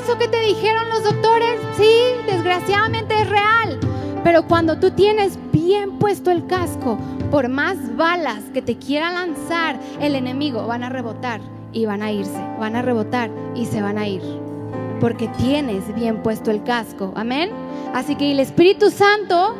Eso 0.00 0.16
que 0.16 0.28
te 0.28 0.40
dijeron 0.40 0.88
los 0.88 1.04
doctores, 1.04 1.60
sí, 1.76 1.92
desgraciadamente 2.26 3.14
es 3.20 3.28
real. 3.28 3.78
Pero 4.26 4.42
cuando 4.42 4.80
tú 4.80 4.90
tienes 4.90 5.38
bien 5.52 6.00
puesto 6.00 6.32
el 6.32 6.48
casco, 6.48 6.98
por 7.30 7.48
más 7.48 7.76
balas 7.96 8.42
que 8.52 8.60
te 8.60 8.76
quiera 8.76 9.12
lanzar 9.12 9.78
el 10.00 10.16
enemigo, 10.16 10.66
van 10.66 10.82
a 10.82 10.88
rebotar 10.88 11.40
y 11.72 11.86
van 11.86 12.02
a 12.02 12.10
irse, 12.10 12.44
van 12.58 12.74
a 12.74 12.82
rebotar 12.82 13.30
y 13.54 13.66
se 13.66 13.80
van 13.80 13.98
a 13.98 14.08
ir. 14.08 14.20
Porque 15.00 15.28
tienes 15.28 15.94
bien 15.94 16.24
puesto 16.24 16.50
el 16.50 16.64
casco. 16.64 17.12
Amén. 17.14 17.50
Así 17.94 18.16
que 18.16 18.32
el 18.32 18.40
Espíritu 18.40 18.90
Santo, 18.90 19.54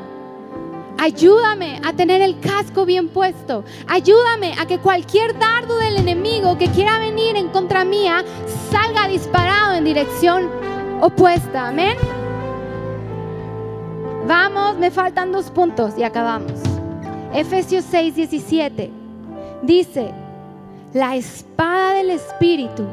ayúdame 0.99 1.81
a 1.85 1.93
tener 1.93 2.21
el 2.21 2.41
casco 2.41 2.85
bien 2.85 3.09
puesto. 3.09 3.63
Ayúdame 3.87 4.55
a 4.59 4.67
que 4.67 4.81
cualquier 4.81 5.39
dardo 5.39 5.79
del 5.79 5.97
enemigo 5.97 6.59
que 6.59 6.67
quiera 6.71 6.99
venir 6.99 7.37
en 7.37 7.51
contra 7.51 7.85
mía 7.85 8.25
salga 8.73 9.07
disparado 9.07 9.77
en 9.77 9.85
dirección 9.85 10.51
opuesta. 11.01 11.69
Amén. 11.69 11.97
Vamos, 14.27 14.77
me 14.77 14.91
faltan 14.91 15.31
dos 15.31 15.53
puntos 15.53 15.97
y 15.97 16.03
acabamos. 16.03 16.61
Efesios 17.33 17.85
6, 17.89 18.17
17 18.17 18.91
dice, 19.63 20.11
la 20.93 21.15
espada 21.15 21.95
del 21.95 22.11
Espíritu. 22.11 22.85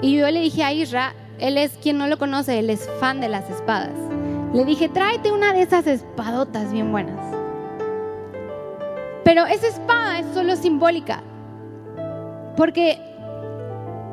Y 0.00 0.16
yo 0.16 0.30
le 0.30 0.40
dije 0.40 0.64
a 0.64 0.72
Isra, 0.72 1.12
él 1.38 1.58
es 1.58 1.72
quien 1.72 1.98
no 1.98 2.06
lo 2.06 2.16
conoce, 2.16 2.58
él 2.58 2.70
es 2.70 2.88
fan 3.00 3.20
de 3.20 3.28
las 3.28 3.50
espadas. 3.50 3.92
Le 4.54 4.64
dije, 4.64 4.88
tráete 4.88 5.30
una 5.30 5.52
de 5.52 5.60
esas 5.60 5.86
espadotas 5.86 6.72
bien 6.72 6.90
buenas. 6.90 7.20
Pero 9.24 9.44
esa 9.44 9.66
espada 9.66 10.20
es 10.20 10.26
solo 10.32 10.56
simbólica. 10.56 11.22
Porque 12.56 12.98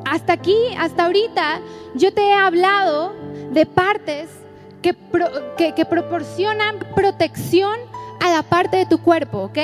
hasta 0.03 0.34
aquí, 0.34 0.57
hasta 0.78 1.05
ahorita, 1.05 1.62
yo 1.95 2.14
te 2.14 2.22
he 2.22 2.34
hablado 2.34 3.14
de 3.53 3.66
partes 3.66 4.41
que, 4.82 4.96
que, 5.76 5.86
proporcionan 5.86 6.80
protección 6.96 7.80
a 8.20 8.32
la 8.32 8.44
parte 8.44 8.78
de 8.78 8.86
tu 8.86 9.00
cuerpo, 9.00 9.44
¿ok? 9.44 9.58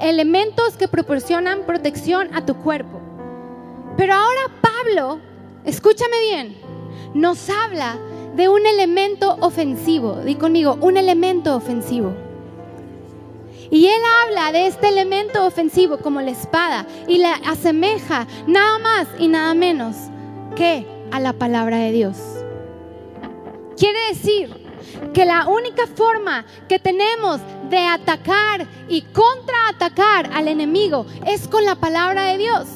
Elementos 0.00 0.76
que 0.76 0.88
proporcionan 0.88 1.60
protección 1.66 2.34
a 2.34 2.44
tu 2.44 2.54
cuerpo. 2.56 3.00
Pero 3.96 4.14
ahora 4.14 4.40
Pablo, 4.60 5.20
escúchame 5.64 6.20
bien, 6.20 6.56
nos 7.14 7.48
habla 7.50 7.98
de 8.36 8.48
un 8.48 8.64
elemento 8.66 9.36
ofensivo. 9.40 10.16
Di 10.16 10.36
conmigo, 10.36 10.78
un 10.80 10.96
elemento 10.96 11.56
ofensivo. 11.56 12.12
Y 13.70 13.86
él 13.86 14.00
habla 14.24 14.52
de 14.52 14.66
este 14.66 14.88
elemento 14.88 15.46
ofensivo 15.46 15.98
como 15.98 16.20
la 16.20 16.32
espada 16.32 16.86
y 17.06 17.18
la 17.18 17.34
asemeja 17.46 18.26
nada 18.46 18.78
más 18.78 19.08
y 19.18 19.28
nada 19.28 19.54
menos 19.54 19.96
que 20.56 20.86
a 21.12 21.20
la 21.20 21.32
palabra 21.32 21.78
de 21.78 21.92
Dios. 21.92 22.39
Quiere 23.80 23.98
decir 24.10 24.54
que 25.14 25.24
la 25.24 25.48
única 25.48 25.86
forma 25.86 26.44
que 26.68 26.78
tenemos 26.78 27.40
de 27.70 27.78
atacar 27.78 28.66
y 28.90 29.00
contraatacar 29.00 30.28
al 30.34 30.48
enemigo 30.48 31.06
es 31.26 31.48
con 31.48 31.64
la 31.64 31.76
palabra 31.76 32.24
de 32.24 32.36
Dios. 32.36 32.68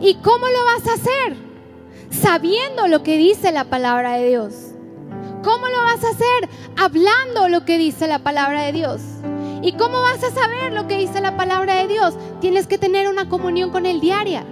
¿Y 0.00 0.14
cómo 0.16 0.48
lo 0.48 0.64
vas 0.64 0.88
a 0.88 0.94
hacer? 0.94 1.36
Sabiendo 2.10 2.88
lo 2.88 3.04
que 3.04 3.16
dice 3.16 3.52
la 3.52 3.66
palabra 3.66 4.14
de 4.14 4.28
Dios. 4.28 4.54
¿Cómo 5.44 5.68
lo 5.68 5.84
vas 5.84 6.02
a 6.02 6.10
hacer? 6.10 6.48
Hablando 6.76 7.48
lo 7.48 7.64
que 7.64 7.78
dice 7.78 8.08
la 8.08 8.18
palabra 8.18 8.62
de 8.62 8.72
Dios. 8.72 9.00
¿Y 9.62 9.74
cómo 9.74 10.00
vas 10.00 10.24
a 10.24 10.32
saber 10.32 10.72
lo 10.72 10.88
que 10.88 10.98
dice 10.98 11.20
la 11.20 11.36
palabra 11.36 11.76
de 11.76 11.86
Dios? 11.86 12.14
Tienes 12.40 12.66
que 12.66 12.76
tener 12.76 13.06
una 13.06 13.28
comunión 13.28 13.70
con 13.70 13.86
Él 13.86 14.00
diaria. 14.00 14.44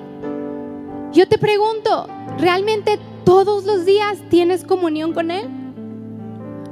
Yo 1.10 1.26
te 1.26 1.38
pregunto, 1.38 2.06
¿realmente 2.38 3.00
todos 3.24 3.64
los 3.64 3.84
días 3.84 4.18
tienes 4.30 4.62
comunión 4.62 5.12
con 5.12 5.32
Él? 5.32 5.57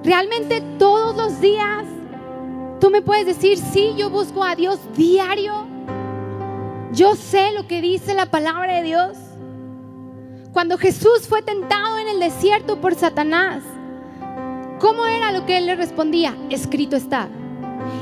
¿Realmente 0.06 0.60
todos 0.78 1.16
los 1.16 1.40
días 1.40 1.84
tú 2.80 2.90
me 2.90 3.02
puedes 3.02 3.26
decir, 3.26 3.58
sí, 3.58 3.92
yo 3.96 4.08
busco 4.08 4.44
a 4.44 4.54
Dios 4.54 4.78
diario? 4.96 5.66
Yo 6.92 7.16
sé 7.16 7.50
lo 7.50 7.66
que 7.66 7.80
dice 7.80 8.14
la 8.14 8.26
palabra 8.26 8.76
de 8.76 8.82
Dios. 8.84 9.16
Cuando 10.52 10.78
Jesús 10.78 11.26
fue 11.28 11.42
tentado 11.42 11.98
en 11.98 12.06
el 12.06 12.20
desierto 12.20 12.80
por 12.80 12.94
Satanás, 12.94 13.64
¿cómo 14.78 15.06
era 15.06 15.32
lo 15.32 15.44
que 15.44 15.58
él 15.58 15.66
le 15.66 15.74
respondía? 15.74 16.36
Escrito 16.50 16.94
está. 16.94 17.28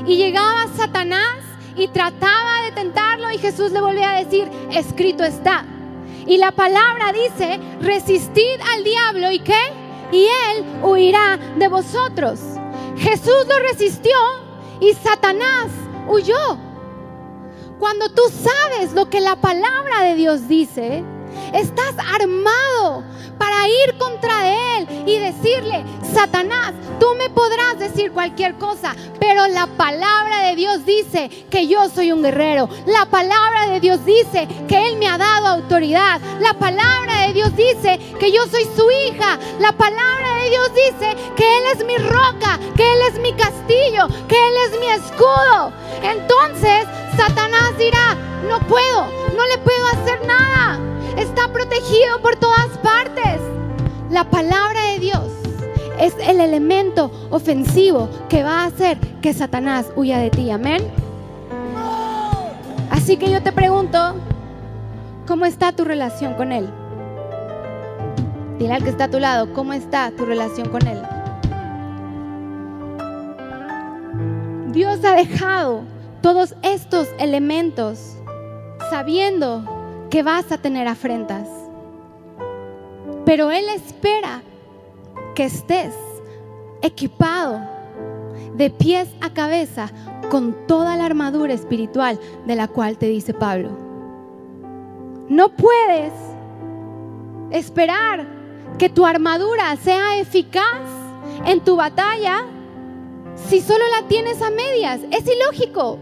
Y 0.05 0.17
llegaba 0.17 0.67
Satanás 0.77 1.39
y 1.75 1.87
trataba 1.87 2.65
de 2.65 2.71
tentarlo 2.73 3.31
y 3.31 3.39
Jesús 3.39 3.71
le 3.71 3.81
volvía 3.81 4.11
a 4.11 4.23
decir, 4.23 4.47
escrito 4.71 5.23
está. 5.23 5.65
Y 6.27 6.37
la 6.37 6.51
palabra 6.51 7.11
dice, 7.13 7.59
resistid 7.81 8.61
al 8.75 8.83
diablo 8.83 9.31
y 9.31 9.39
qué? 9.39 9.84
Y 10.15 10.25
él 10.25 10.65
huirá 10.81 11.37
de 11.57 11.67
vosotros. 11.67 12.39
Jesús 12.97 13.45
lo 13.47 13.59
resistió 13.59 14.15
y 14.79 14.93
Satanás 14.93 15.67
huyó. 16.07 16.57
Cuando 17.79 18.09
tú 18.09 18.21
sabes 18.29 18.93
lo 18.93 19.09
que 19.09 19.19
la 19.19 19.35
palabra 19.35 20.03
de 20.03 20.15
Dios 20.15 20.47
dice, 20.47 21.03
Estás 21.53 21.95
armado 22.13 23.03
para 23.37 23.67
ir 23.67 23.97
contra 23.97 24.77
Él 24.77 24.87
y 25.05 25.17
decirle, 25.17 25.83
Satanás, 26.13 26.73
tú 26.99 27.07
me 27.17 27.29
podrás 27.29 27.77
decir 27.79 28.11
cualquier 28.11 28.55
cosa, 28.55 28.95
pero 29.19 29.47
la 29.47 29.67
palabra 29.67 30.43
de 30.43 30.55
Dios 30.55 30.85
dice 30.85 31.29
que 31.49 31.67
yo 31.67 31.89
soy 31.89 32.11
un 32.11 32.23
guerrero. 32.23 32.69
La 32.85 33.05
palabra 33.05 33.67
de 33.67 33.79
Dios 33.79 34.05
dice 34.05 34.47
que 34.67 34.87
Él 34.87 34.97
me 34.97 35.07
ha 35.07 35.17
dado 35.17 35.47
autoridad. 35.47 36.21
La 36.39 36.53
palabra 36.53 37.27
de 37.27 37.33
Dios 37.33 37.55
dice 37.55 37.99
que 38.19 38.31
yo 38.31 38.45
soy 38.47 38.63
su 38.75 38.89
hija. 38.91 39.37
La 39.59 39.71
palabra 39.73 40.35
de 40.43 40.49
Dios 40.49 40.71
dice 40.73 41.15
que 41.35 41.57
Él 41.57 41.63
es 41.73 41.85
mi 41.85 41.97
roca, 41.97 42.59
que 42.75 42.93
Él 42.93 42.99
es 43.11 43.19
mi 43.19 43.33
castillo, 43.33 44.07
que 44.27 44.35
Él 44.35 44.53
es 44.65 44.79
mi 44.79 44.87
escudo. 44.87 45.73
Entonces 46.03 46.87
Satanás 47.17 47.77
dirá, 47.77 48.15
no 48.47 48.59
puedo, 48.67 49.05
no 49.35 49.47
le 49.47 49.57
puedo 49.59 49.87
hacer 49.87 50.25
nada. 50.25 50.54
Está 51.17 51.47
protegido 51.51 52.21
por 52.21 52.35
todas 52.35 52.67
partes. 52.83 53.39
La 54.09 54.29
palabra 54.29 54.81
de 54.91 54.99
Dios 54.99 55.31
es 55.99 56.13
el 56.27 56.41
elemento 56.41 57.11
ofensivo 57.31 58.09
que 58.29 58.43
va 58.43 58.63
a 58.63 58.65
hacer 58.65 58.97
que 59.21 59.33
Satanás 59.33 59.91
huya 59.95 60.19
de 60.19 60.29
ti. 60.29 60.51
Amén. 60.51 60.85
Así 62.91 63.17
que 63.17 63.31
yo 63.31 63.41
te 63.41 63.51
pregunto, 63.51 64.15
¿cómo 65.27 65.45
está 65.45 65.71
tu 65.71 65.83
relación 65.85 66.33
con 66.33 66.51
Él? 66.51 66.69
Dile 68.59 68.73
al 68.73 68.83
que 68.83 68.89
está 68.89 69.05
a 69.05 69.09
tu 69.09 69.19
lado, 69.19 69.53
¿cómo 69.53 69.73
está 69.73 70.11
tu 70.11 70.25
relación 70.25 70.69
con 70.69 70.85
Él? 70.87 71.01
Dios 74.71 75.03
ha 75.05 75.15
dejado 75.15 75.83
todos 76.21 76.55
estos 76.61 77.07
elementos 77.19 78.15
sabiendo 78.89 79.74
que 80.09 80.23
vas 80.23 80.51
a 80.51 80.57
tener 80.57 80.87
afrentas. 80.87 81.47
Pero 83.25 83.51
Él 83.51 83.65
espera 83.69 84.41
que 85.33 85.45
estés 85.45 85.93
equipado 86.81 87.61
de 88.53 88.69
pies 88.69 89.09
a 89.21 89.33
cabeza 89.33 89.91
con 90.29 90.55
toda 90.67 90.95
la 90.95 91.05
armadura 91.05 91.53
espiritual 91.53 92.19
de 92.45 92.55
la 92.55 92.67
cual 92.67 92.97
te 92.97 93.07
dice 93.07 93.33
Pablo. 93.33 93.69
No 95.27 95.49
puedes 95.49 96.13
esperar 97.51 98.27
que 98.77 98.89
tu 98.89 99.05
armadura 99.05 99.75
sea 99.77 100.19
eficaz 100.19 100.81
en 101.45 101.61
tu 101.61 101.75
batalla 101.75 102.45
si 103.35 103.61
solo 103.61 103.83
la 103.99 104.07
tienes 104.07 104.41
a 104.41 104.49
medias. 104.49 105.01
Es 105.11 105.25
ilógico. 105.27 105.99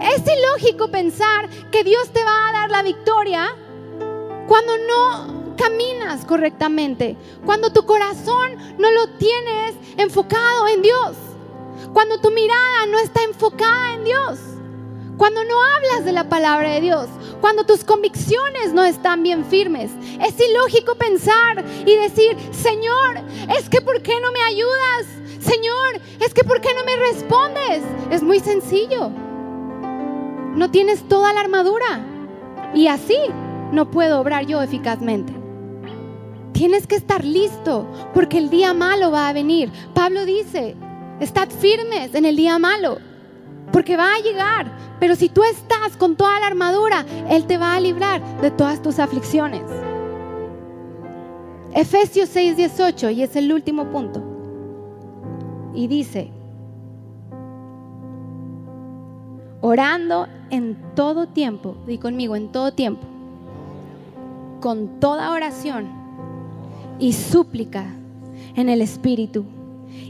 Es 0.00 0.22
ilógico 0.26 0.88
pensar 0.88 1.48
que 1.70 1.82
Dios 1.82 2.10
te 2.12 2.22
va 2.22 2.48
a 2.48 2.52
dar 2.52 2.70
la 2.70 2.82
victoria 2.82 3.54
cuando 4.46 4.78
no 4.78 5.56
caminas 5.56 6.24
correctamente, 6.24 7.16
cuando 7.44 7.72
tu 7.72 7.84
corazón 7.84 8.56
no 8.78 8.90
lo 8.92 9.08
tienes 9.18 9.74
enfocado 9.96 10.68
en 10.68 10.82
Dios, 10.82 11.16
cuando 11.92 12.20
tu 12.20 12.30
mirada 12.30 12.86
no 12.86 12.98
está 13.00 13.24
enfocada 13.24 13.94
en 13.94 14.04
Dios, 14.04 14.38
cuando 15.16 15.42
no 15.42 15.56
hablas 15.60 16.04
de 16.04 16.12
la 16.12 16.28
palabra 16.28 16.70
de 16.70 16.80
Dios, 16.80 17.08
cuando 17.40 17.64
tus 17.64 17.82
convicciones 17.82 18.72
no 18.72 18.84
están 18.84 19.24
bien 19.24 19.44
firmes. 19.44 19.90
Es 20.20 20.34
ilógico 20.40 20.94
pensar 20.94 21.64
y 21.84 21.96
decir, 21.96 22.36
Señor, 22.52 23.20
es 23.58 23.68
que 23.68 23.80
¿por 23.80 24.00
qué 24.00 24.20
no 24.20 24.30
me 24.30 24.42
ayudas? 24.42 25.06
Señor, 25.40 26.00
es 26.20 26.32
que 26.32 26.44
¿por 26.44 26.60
qué 26.60 26.68
no 26.74 26.84
me 26.84 26.96
respondes? 26.96 27.82
Es 28.10 28.22
muy 28.22 28.38
sencillo 28.38 29.10
no 30.58 30.70
tienes 30.70 31.06
toda 31.08 31.32
la 31.32 31.40
armadura. 31.40 32.04
Y 32.74 32.88
así 32.88 33.16
no 33.72 33.90
puedo 33.90 34.20
obrar 34.20 34.44
yo 34.44 34.60
eficazmente. 34.60 35.32
Tienes 36.52 36.86
que 36.86 36.96
estar 36.96 37.24
listo 37.24 37.86
porque 38.12 38.38
el 38.38 38.50
día 38.50 38.74
malo 38.74 39.12
va 39.12 39.28
a 39.28 39.32
venir. 39.32 39.70
Pablo 39.94 40.24
dice, 40.26 40.76
estad 41.20 41.48
firmes 41.48 42.14
en 42.14 42.24
el 42.24 42.36
día 42.36 42.58
malo 42.58 42.98
porque 43.72 43.96
va 43.96 44.14
a 44.14 44.20
llegar. 44.20 44.70
Pero 44.98 45.14
si 45.14 45.28
tú 45.28 45.44
estás 45.44 45.96
con 45.96 46.16
toda 46.16 46.40
la 46.40 46.48
armadura, 46.48 47.06
Él 47.30 47.46
te 47.46 47.56
va 47.56 47.76
a 47.76 47.80
librar 47.80 48.20
de 48.40 48.50
todas 48.50 48.82
tus 48.82 48.98
aflicciones. 48.98 49.62
Efesios 51.72 52.34
6:18 52.34 53.14
y 53.14 53.22
es 53.22 53.36
el 53.36 53.52
último 53.52 53.92
punto. 53.92 54.20
Y 55.72 55.86
dice, 55.86 56.32
orando 59.60 60.26
en 60.50 60.76
todo 60.94 61.28
tiempo, 61.28 61.76
di 61.86 61.98
conmigo, 61.98 62.36
en 62.36 62.48
todo 62.48 62.72
tiempo, 62.72 63.06
con 64.60 65.00
toda 65.00 65.30
oración 65.30 65.86
y 66.98 67.12
súplica 67.12 67.86
en 68.54 68.68
el 68.68 68.82
Espíritu, 68.82 69.44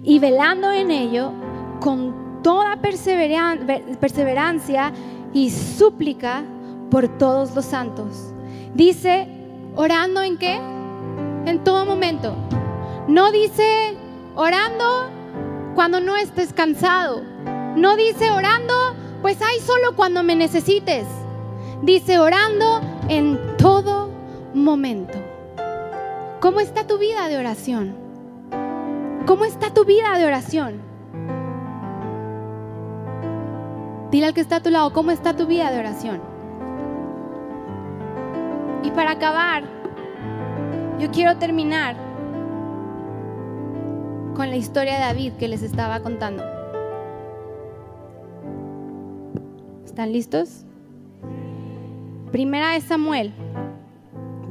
y 0.02 0.18
velando 0.18 0.70
en 0.70 0.90
ello 0.90 1.32
con 1.80 2.42
toda 2.42 2.80
perseverancia 2.80 4.92
y 5.32 5.50
súplica 5.50 6.42
por 6.90 7.08
todos 7.18 7.54
los 7.54 7.64
santos. 7.64 8.32
Dice, 8.74 9.28
orando 9.76 10.22
en 10.22 10.38
qué? 10.38 10.58
En 11.46 11.62
todo 11.64 11.84
momento. 11.84 12.34
No 13.06 13.32
dice 13.32 13.96
orando 14.34 14.84
cuando 15.74 16.00
no 16.00 16.16
estés 16.16 16.52
cansado. 16.52 17.22
No 17.76 17.96
dice 17.96 18.30
orando 18.30 18.74
pues 19.22 19.40
hay 19.42 19.60
solo 19.60 19.96
cuando 19.96 20.22
me 20.22 20.36
necesites. 20.36 21.06
Dice, 21.82 22.18
orando 22.18 22.80
en 23.08 23.38
todo 23.56 24.10
momento. 24.54 25.18
¿Cómo 26.40 26.60
está 26.60 26.86
tu 26.86 26.98
vida 26.98 27.28
de 27.28 27.36
oración? 27.36 27.96
¿Cómo 29.26 29.44
está 29.44 29.74
tu 29.74 29.84
vida 29.84 30.18
de 30.18 30.26
oración? 30.26 30.80
Dile 34.10 34.26
al 34.26 34.34
que 34.34 34.40
está 34.40 34.56
a 34.56 34.62
tu 34.62 34.70
lado, 34.70 34.92
¿cómo 34.92 35.10
está 35.10 35.36
tu 35.36 35.46
vida 35.46 35.70
de 35.70 35.78
oración? 35.78 36.22
Y 38.82 38.90
para 38.92 39.12
acabar, 39.12 39.64
yo 40.98 41.10
quiero 41.10 41.36
terminar 41.36 41.96
con 44.34 44.48
la 44.48 44.56
historia 44.56 44.94
de 44.94 45.00
David 45.00 45.32
que 45.34 45.48
les 45.48 45.62
estaba 45.62 46.00
contando. 46.00 46.57
¿Están 49.98 50.12
listos? 50.12 50.64
Primera 52.30 52.74
de 52.74 52.80
Samuel 52.80 53.32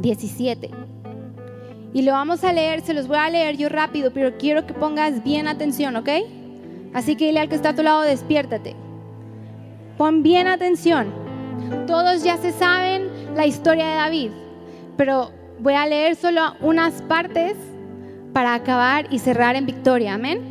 17. 0.02 0.70
Y 1.94 2.02
lo 2.02 2.12
vamos 2.12 2.44
a 2.44 2.52
leer, 2.52 2.82
se 2.82 2.94
los 2.94 3.08
voy 3.08 3.16
a 3.16 3.30
leer 3.30 3.56
yo 3.56 3.70
rápido, 3.70 4.12
pero 4.12 4.38
quiero 4.38 4.68
que 4.68 4.74
pongas 4.74 5.24
bien 5.24 5.48
atención, 5.48 5.96
¿ok? 5.96 6.10
Así 6.94 7.16
que 7.16 7.28
dile 7.28 7.40
al 7.40 7.48
que 7.48 7.56
está 7.56 7.70
a 7.70 7.76
tu 7.76 7.82
lado, 7.82 8.02
despiértate. 8.02 8.76
Pon 9.98 10.22
bien 10.22 10.48
atención. 10.48 11.14
Todos 11.88 12.26
ya 12.26 12.36
se 12.36 12.52
saben 12.52 13.08
la 13.34 13.46
historia 13.46 13.88
de 13.88 13.96
David, 13.96 14.32
pero 14.98 15.32
voy 15.60 15.76
a 15.76 15.88
leer 15.88 16.18
solo 16.18 16.42
unas 16.60 17.02
partes 17.04 17.56
para 18.34 18.54
acabar 18.54 19.08
y 19.12 19.20
cerrar 19.20 19.56
en 19.56 19.66
victoria. 19.66 20.16
Amén. 20.16 20.42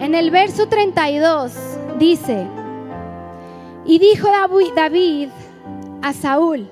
En 0.00 0.14
el 0.14 0.30
verso 0.30 0.66
32 0.66 1.52
dice, 1.98 2.46
y 3.90 3.98
dijo 3.98 4.28
David 4.76 5.30
a 6.00 6.12
Saúl, 6.12 6.70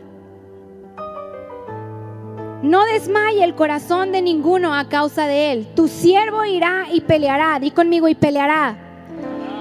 no 2.62 2.84
desmaye 2.84 3.42
el 3.42 3.56
corazón 3.56 4.12
de 4.12 4.22
ninguno 4.22 4.72
a 4.72 4.88
causa 4.88 5.26
de 5.26 5.50
él. 5.50 5.66
Tu 5.74 5.88
siervo 5.88 6.44
irá 6.44 6.86
y 6.92 7.00
peleará, 7.00 7.58
di 7.58 7.72
conmigo 7.72 8.06
y 8.06 8.14
peleará 8.14 8.76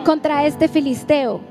contra 0.05 0.45
este 0.45 0.67
filisteo. 0.67 1.41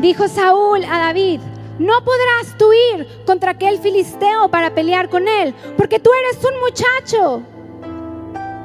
Dijo 0.00 0.26
Saúl 0.26 0.82
a 0.82 0.98
David, 0.98 1.40
no 1.78 1.92
podrás 2.04 2.58
tú 2.58 2.72
ir 2.72 3.06
contra 3.24 3.52
aquel 3.52 3.78
filisteo 3.78 4.48
para 4.48 4.74
pelear 4.74 5.08
con 5.10 5.28
él, 5.28 5.54
porque 5.76 6.00
tú 6.00 6.10
eres 6.24 6.44
un 6.44 6.60
muchacho. 6.60 7.42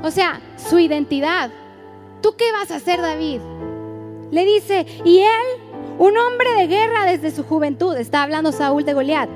O 0.02 0.10
sea, 0.10 0.42
su 0.58 0.80
identidad. 0.80 1.52
¿Tú 2.22 2.34
qué 2.36 2.52
vas 2.52 2.72
a 2.72 2.78
hacer, 2.78 3.00
David? 3.02 3.40
Le 4.32 4.46
dice, 4.46 4.88
y 5.06 5.20
él 5.20 5.69
un 6.00 6.18
hombre 6.18 6.50
de 6.58 6.68
guerra 6.68 7.06
desde 7.06 7.30
su 7.30 7.44
juventud, 7.44 7.96
está 7.98 8.24
hablando 8.24 8.54
Saúl 8.54 8.86
de 8.86 8.94
Goliat. 8.94 9.30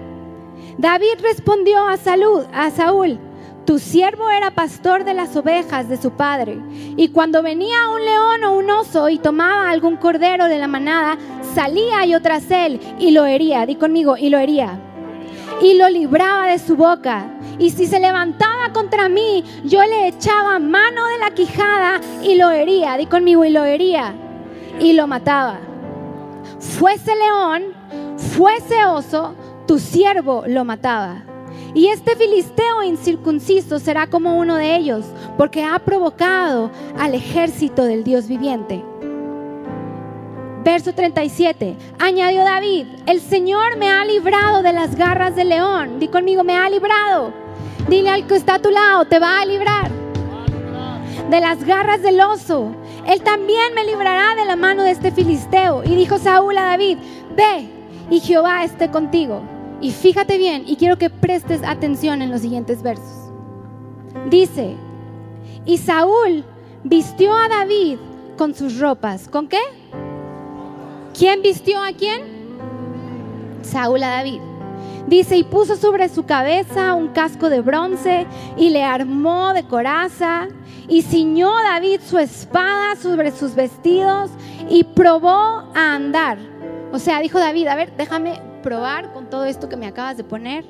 David 0.78 1.20
respondió 1.22 1.86
a, 1.86 1.98
Salud, 1.98 2.46
a 2.54 2.72
Saúl, 2.72 3.20
tu 3.66 3.80
siervo 3.80 4.30
era 4.30 4.52
pastor 4.52 5.04
de 5.04 5.14
las 5.14 5.36
ovejas 5.36 5.90
de 5.90 5.98
su 5.98 6.12
padre, 6.12 6.58
y 6.96 7.10
cuando 7.10 7.44
venía 7.44 7.90
un 7.90 8.06
león 8.06 8.44
o 8.46 8.54
un 8.54 8.70
oso 8.72 9.10
y 9.10 9.18
tomaba 9.18 9.70
algún 9.70 9.98
cordero 9.98 10.46
de 10.46 10.58
la 10.58 10.70
manada, 10.70 11.18
salía 11.54 12.06
yo 12.06 12.22
tras 12.22 12.50
él 12.50 12.80
y 12.98 13.12
lo 13.12 13.26
hería, 13.26 13.66
di 13.66 13.76
conmigo, 13.76 14.16
y 14.16 14.30
lo 14.30 14.38
hería, 14.38 14.80
y 15.62 15.74
lo 15.74 15.90
libraba 15.90 16.48
de 16.48 16.60
su 16.60 16.78
boca. 16.78 17.28
Y 17.60 17.72
si 17.72 17.88
se 17.88 18.00
levantaba 18.00 18.72
contra 18.72 19.10
mí, 19.10 19.44
yo 19.66 19.84
le 19.84 20.08
echaba 20.08 20.60
mano 20.60 21.06
de 21.08 21.18
la 21.20 21.32
quijada 21.32 22.00
y 22.24 22.36
lo 22.36 22.52
hería, 22.52 22.96
di 22.96 23.06
conmigo, 23.06 23.44
y 23.44 23.50
lo 23.50 23.66
hería, 23.66 24.14
y 24.80 24.94
lo 24.94 25.08
mataba 25.08 25.60
fuese 26.60 27.12
león, 27.16 27.64
fuese 28.18 28.86
oso, 28.86 29.36
tu 29.68 29.80
siervo 29.80 30.44
lo 30.48 30.66
mataba. 30.66 31.24
Y 31.74 31.88
este 31.88 32.16
filisteo 32.16 32.84
incircunciso 32.84 33.80
será 33.80 34.08
como 34.08 34.38
uno 34.38 34.58
de 34.58 34.76
ellos, 34.76 35.06
porque 35.38 35.64
ha 35.64 35.80
provocado 35.80 36.70
al 37.00 37.16
ejército 37.16 37.84
del 37.84 38.04
Dios 38.04 38.28
viviente. 38.28 38.84
Verso 40.64 40.94
37. 40.94 41.76
Añadió 42.00 42.44
David, 42.44 42.88
el 43.06 43.20
Señor 43.20 43.76
me 43.78 43.90
ha 43.90 44.06
librado 44.06 44.62
de 44.62 44.72
las 44.72 44.96
garras 44.96 45.36
del 45.36 45.50
león. 45.50 46.00
Di 46.00 46.08
conmigo, 46.08 46.44
me 46.44 46.56
ha 46.56 46.70
librado. 46.70 47.34
Dile 47.90 48.10
al 48.10 48.26
que 48.28 48.36
está 48.36 48.56
a 48.56 48.60
tu 48.60 48.70
lado, 48.70 49.04
te 49.06 49.20
va 49.20 49.42
a 49.42 49.46
librar. 49.46 49.92
De 51.30 51.42
las 51.42 51.64
garras 51.66 52.02
del 52.02 52.22
oso. 52.22 52.72
Él 53.08 53.22
también 53.22 53.74
me 53.76 53.86
librará 53.86 54.36
de 54.36 54.46
la 54.46 54.56
mano 54.56 54.84
de 54.84 54.92
este 54.92 55.12
filisteo. 55.12 55.84
Y 55.84 55.96
dijo 55.96 56.18
Saúl 56.18 56.58
a 56.58 56.64
David, 56.64 56.98
ve 57.36 57.68
y 58.10 58.20
Jehová 58.20 58.64
esté 58.64 58.90
contigo. 58.90 59.42
Y 59.82 59.92
fíjate 59.92 60.38
bien, 60.38 60.64
y 60.66 60.78
quiero 60.78 60.98
que 60.98 61.10
prestes 61.10 61.62
atención 61.64 62.22
en 62.22 62.32
los 62.32 62.42
siguientes 62.42 62.82
versos. 62.82 63.32
Dice, 64.30 64.76
y 65.66 65.78
Saúl 65.78 66.46
vistió 66.84 67.36
a 67.36 67.50
David 67.50 67.98
con 68.38 68.56
sus 68.56 68.80
ropas. 68.80 69.28
¿Con 69.28 69.48
qué? 69.48 69.60
¿Quién 71.18 71.42
vistió 71.42 71.82
a 71.82 71.92
quién? 71.92 72.22
Saúl 73.62 74.04
a 74.04 74.10
David. 74.10 74.40
Dice, 75.08 75.36
y 75.36 75.44
puso 75.44 75.76
sobre 75.76 76.08
su 76.08 76.26
cabeza 76.26 76.94
un 76.96 77.10
casco 77.10 77.50
de 77.50 77.62
bronce 77.62 78.26
y 78.58 78.70
le 78.70 78.84
armó 78.84 79.54
de 79.54 79.64
coraza 79.64 80.48
y 80.88 81.02
ciñó 81.02 81.52
David 81.62 82.00
su 82.02 82.18
espada 82.18 82.96
sobre 82.96 83.32
sus 83.32 83.54
vestidos 83.54 84.32
y 84.70 84.84
probó 84.84 85.64
a 85.76 85.96
andar. 85.96 86.38
O 86.94 87.00
sea, 87.00 87.20
dijo 87.20 87.40
David, 87.40 87.68
a 87.68 87.76
ver, 87.76 87.96
déjame 87.98 88.40
probar 88.62 89.12
con 89.12 89.30
todo 89.30 89.46
esto 89.46 89.68
que 89.68 89.76
me 89.76 89.88
acabas 89.88 90.16
de 90.16 90.24
poner. 90.24 90.66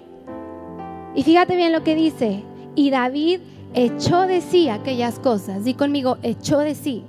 Y 1.16 1.24
fíjate 1.24 1.56
bien 1.56 1.72
lo 1.72 1.84
que 1.84 1.96
dice. 1.96 2.44
Y 2.76 2.90
David 2.90 3.42
echó 3.76 4.22
de 4.22 4.42
sí 4.42 4.68
aquellas 4.70 5.20
cosas. 5.20 5.64
Di 5.64 5.76
conmigo, 5.76 6.18
echó 6.24 6.60
de 6.60 6.74
sí. 6.74 7.06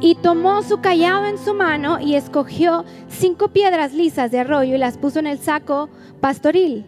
Y 0.00 0.14
tomó 0.14 0.62
su 0.62 0.80
callado 0.80 1.26
en 1.26 1.38
su 1.38 1.54
mano 1.54 1.98
y 2.00 2.14
escogió 2.14 2.84
cinco 3.08 3.48
piedras 3.48 3.92
lisas 3.92 4.30
de 4.30 4.40
arroyo 4.40 4.76
y 4.76 4.78
las 4.78 4.96
puso 4.96 5.18
en 5.18 5.26
el 5.26 5.38
saco 5.38 5.88
pastoril, 6.20 6.86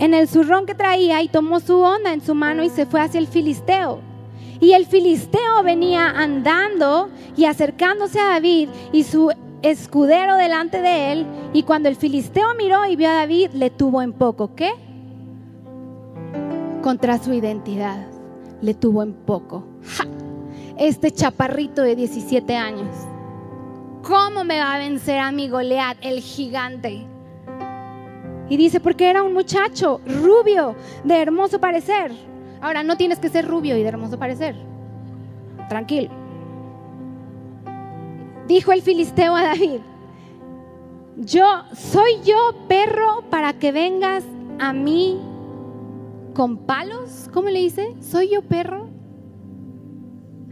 en 0.00 0.14
el 0.14 0.28
zurrón 0.28 0.66
que 0.66 0.74
traía 0.74 1.22
y 1.22 1.28
tomó 1.28 1.60
su 1.60 1.78
onda 1.78 2.12
en 2.12 2.20
su 2.20 2.34
mano 2.34 2.64
y 2.64 2.70
se 2.70 2.86
fue 2.86 3.00
hacia 3.00 3.20
el 3.20 3.28
filisteo. 3.28 4.00
Y 4.60 4.72
el 4.72 4.86
filisteo 4.86 5.62
venía 5.62 6.10
andando 6.10 7.08
y 7.36 7.44
acercándose 7.44 8.18
a 8.18 8.30
David 8.30 8.68
y 8.92 9.04
su 9.04 9.30
escudero 9.62 10.36
delante 10.36 10.82
de 10.82 11.12
él. 11.12 11.26
Y 11.52 11.62
cuando 11.62 11.88
el 11.88 11.96
filisteo 11.96 12.54
miró 12.56 12.86
y 12.86 12.96
vio 12.96 13.08
a 13.08 13.14
David, 13.14 13.50
le 13.52 13.70
tuvo 13.70 14.02
en 14.02 14.12
poco. 14.12 14.54
¿Qué? 14.54 14.70
Contra 16.82 17.18
su 17.18 17.32
identidad. 17.32 18.08
Le 18.60 18.74
tuvo 18.74 19.04
en 19.04 19.12
poco. 19.12 19.64
Este 20.78 21.10
chaparrito 21.10 21.82
de 21.82 21.96
17 21.96 22.54
años. 22.54 22.94
¿Cómo 24.04 24.44
me 24.44 24.60
va 24.60 24.74
a 24.74 24.78
vencer 24.78 25.18
a 25.18 25.32
mi 25.32 25.48
Goliat, 25.48 25.98
el 26.02 26.20
gigante? 26.20 27.04
Y 28.48 28.56
dice, 28.56 28.78
porque 28.78 29.10
era 29.10 29.24
un 29.24 29.34
muchacho 29.34 30.00
rubio, 30.06 30.76
de 31.02 31.20
hermoso 31.20 31.58
parecer. 31.58 32.12
Ahora, 32.60 32.84
no 32.84 32.96
tienes 32.96 33.18
que 33.18 33.28
ser 33.28 33.46
rubio 33.46 33.76
y 33.76 33.82
de 33.82 33.88
hermoso 33.88 34.18
parecer. 34.20 34.54
Tranquilo. 35.68 36.10
Dijo 38.46 38.70
el 38.72 38.80
filisteo 38.80 39.34
a 39.34 39.42
David, 39.42 39.80
yo 41.16 41.64
soy 41.74 42.20
yo 42.24 42.54
perro 42.68 43.24
para 43.30 43.52
que 43.52 43.72
vengas 43.72 44.24
a 44.60 44.72
mí 44.72 45.20
con 46.34 46.56
palos. 46.56 47.28
¿Cómo 47.34 47.48
le 47.48 47.58
dice? 47.58 47.96
¿Soy 48.00 48.30
yo 48.30 48.42
perro? 48.42 48.97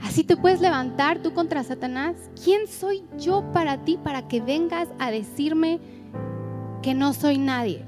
Así 0.01 0.25
te 0.25 0.37
puedes 0.37 0.61
levantar 0.61 1.19
tú 1.23 1.33
contra 1.33 1.63
Satanás. 1.65 2.17
¿Quién 2.43 2.67
soy 2.67 3.03
yo 3.19 3.45
para 3.53 3.85
ti 3.85 3.99
para 4.03 4.29
que 4.29 4.41
vengas 4.41 4.89
a 4.99 5.11
decirme 5.11 5.81
que 6.83 6.95
no 6.95 7.13
soy 7.13 7.39
nadie? 7.39 7.85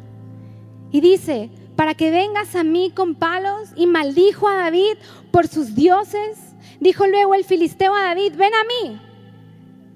Y 0.91 1.01
dice, 1.01 1.51
para 1.77 1.95
que 1.95 2.11
vengas 2.11 2.57
a 2.57 2.65
mí 2.65 2.91
con 2.95 3.15
palos 3.15 3.71
y 3.77 3.87
maldijo 3.87 4.49
a 4.49 4.57
David 4.57 4.97
por 5.31 5.47
sus 5.49 5.75
dioses. 5.75 6.39
Dijo 6.81 7.07
luego 7.07 7.35
el 7.35 7.45
filisteo 7.45 7.95
a 7.95 8.03
David, 8.03 8.35
ven 8.37 8.53
a 8.55 8.65
mí 8.65 9.01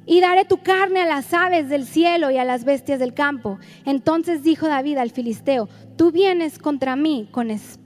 y 0.04 0.20
daré 0.20 0.44
tu 0.44 0.58
carne 0.58 1.02
a 1.02 1.06
las 1.06 1.32
aves 1.32 1.68
del 1.68 1.86
cielo 1.86 2.30
y 2.30 2.38
a 2.38 2.44
las 2.44 2.64
bestias 2.64 2.98
del 2.98 3.14
campo. 3.14 3.58
Entonces 3.84 4.42
dijo 4.42 4.66
David 4.66 4.98
al 4.98 5.10
filisteo, 5.10 5.68
tú 5.96 6.10
vienes 6.10 6.58
contra 6.58 6.96
mí 6.96 7.28
con 7.30 7.50
espada 7.50 7.81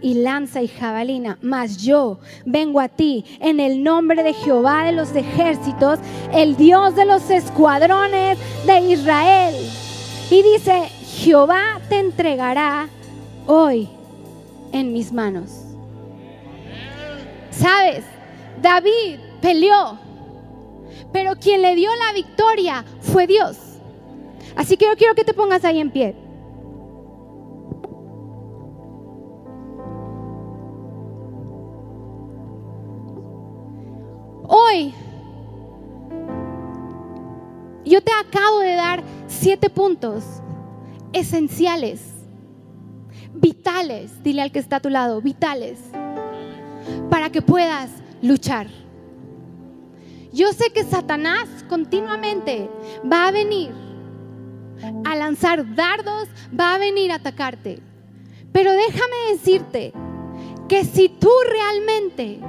y 0.00 0.14
lanza 0.14 0.62
y 0.62 0.68
jabalina, 0.68 1.38
mas 1.42 1.76
yo 1.78 2.18
vengo 2.44 2.80
a 2.80 2.88
ti 2.88 3.24
en 3.40 3.60
el 3.60 3.82
nombre 3.82 4.22
de 4.22 4.32
Jehová 4.32 4.84
de 4.84 4.92
los 4.92 5.14
ejércitos, 5.14 5.98
el 6.32 6.56
Dios 6.56 6.94
de 6.96 7.04
los 7.04 7.30
escuadrones 7.30 8.38
de 8.66 8.80
Israel. 8.80 9.54
Y 10.30 10.42
dice, 10.42 10.88
Jehová 11.18 11.80
te 11.88 11.98
entregará 11.98 12.88
hoy 13.46 13.88
en 14.72 14.92
mis 14.92 15.12
manos. 15.12 15.50
¿Sabes? 17.50 18.04
David 18.60 19.18
peleó 19.40 19.98
pero 21.12 21.36
quien 21.36 21.62
le 21.62 21.74
dio 21.74 21.90
la 21.96 22.12
victoria 22.12 22.84
fue 23.00 23.26
Dios. 23.26 23.56
Así 24.56 24.76
que 24.76 24.86
yo 24.86 24.96
quiero 24.96 25.14
que 25.14 25.24
te 25.24 25.34
pongas 25.34 25.64
ahí 25.64 25.80
en 25.80 25.90
pie. 25.90 26.14
Hoy 34.52 34.92
yo 37.84 38.02
te 38.02 38.10
acabo 38.10 38.58
de 38.58 38.74
dar 38.74 39.04
siete 39.28 39.70
puntos 39.70 40.24
esenciales, 41.12 42.00
vitales, 43.32 44.20
dile 44.24 44.42
al 44.42 44.50
que 44.50 44.58
está 44.58 44.76
a 44.76 44.80
tu 44.80 44.90
lado, 44.90 45.22
vitales, 45.22 45.78
para 47.08 47.30
que 47.30 47.42
puedas 47.42 47.90
luchar. 48.22 48.66
Yo 50.32 50.52
sé 50.52 50.72
que 50.72 50.82
Satanás 50.82 51.48
continuamente 51.68 52.68
va 53.10 53.28
a 53.28 53.30
venir 53.30 53.70
a 55.04 55.14
lanzar 55.14 55.76
dardos, 55.76 56.28
va 56.58 56.74
a 56.74 56.78
venir 56.78 57.12
a 57.12 57.16
atacarte. 57.16 57.78
Pero 58.50 58.72
déjame 58.72 59.30
decirte 59.30 59.92
que 60.68 60.84
si 60.84 61.08
tú 61.08 61.30
realmente 61.48 62.40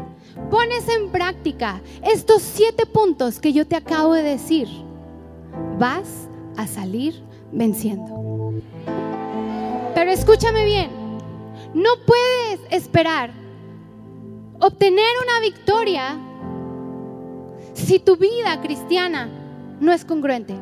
pones 0.50 0.88
en 0.88 1.10
práctica 1.10 1.82
estos 2.04 2.42
siete 2.42 2.86
puntos 2.86 3.40
que 3.40 3.54
yo 3.54 3.66
te 3.68 3.76
acabo 3.76 4.14
de 4.14 4.24
decir, 4.24 4.68
vas 5.78 6.30
a 6.58 6.68
salir 6.68 7.24
venciendo. 7.52 8.54
Pero 9.94 10.12
escúchame 10.12 10.66
bien, 10.66 10.90
no 11.74 11.90
puedes 12.06 12.60
esperar 12.72 13.32
obtener 14.60 15.10
una 15.24 15.40
victoria 15.42 16.18
si 17.74 18.00
tu 18.00 18.16
vida 18.18 18.62
cristiana 18.62 19.30
no 19.80 19.92
es 19.92 20.06
congruente. 20.06 20.56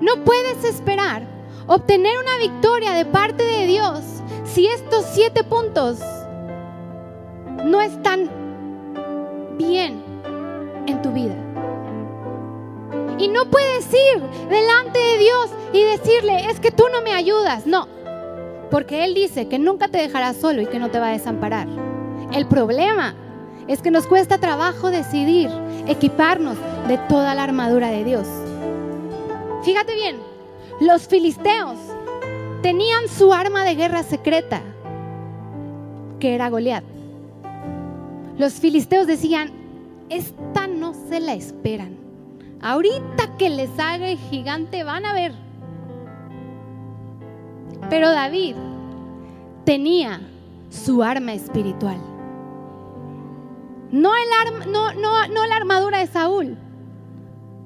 No 0.00 0.24
puedes 0.24 0.64
esperar 0.64 1.26
obtener 1.66 2.14
una 2.18 2.38
victoria 2.38 2.92
de 2.92 3.04
parte 3.04 3.42
de 3.42 3.66
Dios 3.66 4.00
si 4.44 4.66
estos 4.66 5.04
siete 5.12 5.44
puntos 5.44 5.98
no 7.64 7.80
están 7.80 8.30
bien 9.56 10.02
en 10.86 11.02
tu 11.02 11.10
vida. 11.12 11.34
Y 13.18 13.28
no 13.28 13.46
puedes 13.46 13.86
ir 13.92 14.22
delante 14.48 14.98
de 14.98 15.18
Dios 15.18 15.50
y 15.72 15.82
decirle, 15.82 16.50
es 16.50 16.60
que 16.60 16.70
tú 16.70 16.84
no 16.92 17.00
me 17.02 17.12
ayudas. 17.12 17.66
No, 17.66 17.88
porque 18.70 19.04
Él 19.04 19.14
dice 19.14 19.48
que 19.48 19.58
nunca 19.58 19.88
te 19.88 19.98
dejará 19.98 20.34
solo 20.34 20.60
y 20.62 20.66
que 20.66 20.78
no 20.78 20.90
te 20.90 21.00
va 21.00 21.08
a 21.08 21.12
desamparar. 21.12 21.66
El 22.32 22.46
problema 22.46 23.14
es 23.68 23.80
que 23.80 23.90
nos 23.90 24.06
cuesta 24.06 24.38
trabajo 24.38 24.90
decidir 24.90 25.50
equiparnos 25.86 26.56
de 26.88 26.98
toda 27.08 27.34
la 27.34 27.44
armadura 27.44 27.88
de 27.90 28.04
Dios. 28.04 28.26
Fíjate 29.64 29.94
bien, 29.94 30.16
los 30.80 31.08
filisteos 31.08 31.76
tenían 32.62 33.08
su 33.08 33.32
arma 33.32 33.64
de 33.64 33.74
guerra 33.74 34.02
secreta, 34.02 34.60
que 36.20 36.34
era 36.34 36.50
Goliat. 36.50 36.84
Los 38.38 38.54
filisteos 38.54 39.06
decían, 39.06 39.50
esta 40.08 40.66
no 40.66 40.94
se 40.94 41.20
la 41.20 41.34
esperan. 41.34 41.96
Ahorita 42.60 43.36
que 43.38 43.50
les 43.50 43.70
haga 43.78 44.08
el 44.08 44.18
gigante 44.18 44.84
van 44.84 45.04
a 45.06 45.14
ver. 45.14 45.32
Pero 47.88 48.10
David 48.10 48.56
tenía 49.64 50.20
su 50.70 51.02
arma 51.02 51.32
espiritual. 51.32 51.98
No, 53.90 54.12
no 54.32 55.46
la 55.46 55.56
armadura 55.56 55.98
de 55.98 56.06
Saúl. 56.06 56.56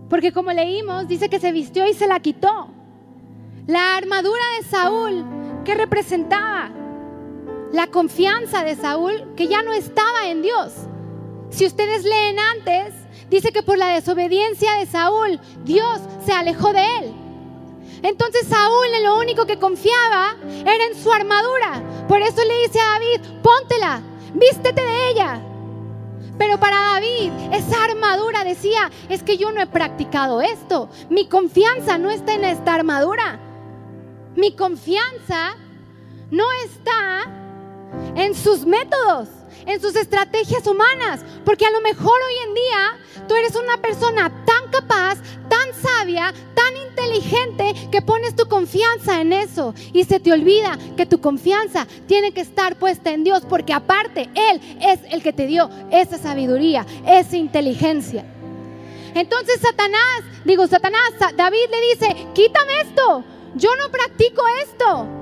Porque 0.08 0.32
como 0.32 0.52
leímos, 0.52 1.08
dice 1.08 1.28
que 1.28 1.40
se 1.40 1.52
vistió 1.52 1.86
y 1.88 1.94
se 1.94 2.06
la 2.06 2.20
quitó. 2.20 2.68
La 3.66 3.96
armadura 3.96 4.42
de 4.58 4.66
Saúl, 4.66 5.24
que 5.64 5.74
representaba 5.74 6.70
la 7.72 7.86
confianza 7.86 8.64
de 8.64 8.76
Saúl, 8.76 9.34
que 9.36 9.48
ya 9.48 9.62
no 9.62 9.72
estaba 9.72 10.26
en 10.28 10.42
Dios. 10.42 10.72
Si 11.50 11.66
ustedes 11.66 12.04
leen 12.04 12.38
antes, 12.38 12.94
dice 13.28 13.52
que 13.52 13.62
por 13.62 13.78
la 13.78 13.88
desobediencia 13.88 14.74
de 14.74 14.86
Saúl, 14.86 15.40
Dios 15.64 16.00
se 16.24 16.32
alejó 16.32 16.72
de 16.72 16.84
él. 16.98 17.14
Entonces 18.02 18.46
Saúl 18.46 18.86
en 18.94 19.04
lo 19.04 19.18
único 19.18 19.46
que 19.46 19.58
confiaba 19.58 20.36
era 20.42 20.86
en 20.86 20.96
su 20.96 21.12
armadura. 21.12 21.82
Por 22.08 22.22
eso 22.22 22.42
le 22.44 22.62
dice 22.62 22.80
a 22.80 22.92
David, 22.92 23.20
póntela, 23.42 24.00
vístete 24.34 24.80
de 24.80 25.10
ella. 25.10 25.40
Pero 26.38 26.58
para 26.58 26.80
David 26.80 27.30
esa 27.52 27.84
armadura 27.84 28.44
decía, 28.44 28.90
es 29.08 29.22
que 29.22 29.36
yo 29.36 29.52
no 29.52 29.60
he 29.60 29.66
practicado 29.66 30.40
esto. 30.40 30.88
Mi 31.10 31.28
confianza 31.28 31.98
no 31.98 32.10
está 32.10 32.34
en 32.34 32.44
esta 32.44 32.74
armadura. 32.74 33.38
Mi 34.34 34.56
confianza 34.56 35.56
no 36.30 36.44
está 36.64 37.39
en 38.16 38.34
sus 38.34 38.66
métodos, 38.66 39.28
en 39.66 39.80
sus 39.80 39.96
estrategias 39.96 40.66
humanas, 40.66 41.20
porque 41.44 41.66
a 41.66 41.70
lo 41.70 41.80
mejor 41.80 42.14
hoy 42.26 42.48
en 42.48 42.54
día 42.54 43.26
tú 43.28 43.34
eres 43.34 43.54
una 43.56 43.76
persona 43.76 44.44
tan 44.44 44.70
capaz, 44.70 45.18
tan 45.48 45.74
sabia, 45.74 46.32
tan 46.54 46.76
inteligente 46.76 47.74
que 47.90 48.02
pones 48.02 48.36
tu 48.36 48.48
confianza 48.48 49.20
en 49.20 49.32
eso 49.32 49.74
y 49.92 50.04
se 50.04 50.20
te 50.20 50.32
olvida 50.32 50.78
que 50.96 51.06
tu 51.06 51.20
confianza 51.20 51.86
tiene 52.06 52.32
que 52.32 52.40
estar 52.40 52.76
puesta 52.76 53.10
en 53.10 53.24
Dios, 53.24 53.42
porque 53.48 53.72
aparte 53.72 54.30
Él 54.34 54.60
es 54.80 55.00
el 55.10 55.22
que 55.22 55.32
te 55.32 55.46
dio 55.46 55.70
esa 55.90 56.18
sabiduría, 56.18 56.86
esa 57.06 57.36
inteligencia. 57.36 58.24
Entonces 59.14 59.60
Satanás, 59.60 60.22
digo 60.44 60.66
Satanás, 60.66 61.12
David 61.36 61.68
le 61.70 61.80
dice, 61.94 62.26
quítame 62.32 62.80
esto, 62.82 63.24
yo 63.54 63.70
no 63.76 63.90
practico 63.90 64.42
esto. 64.62 65.19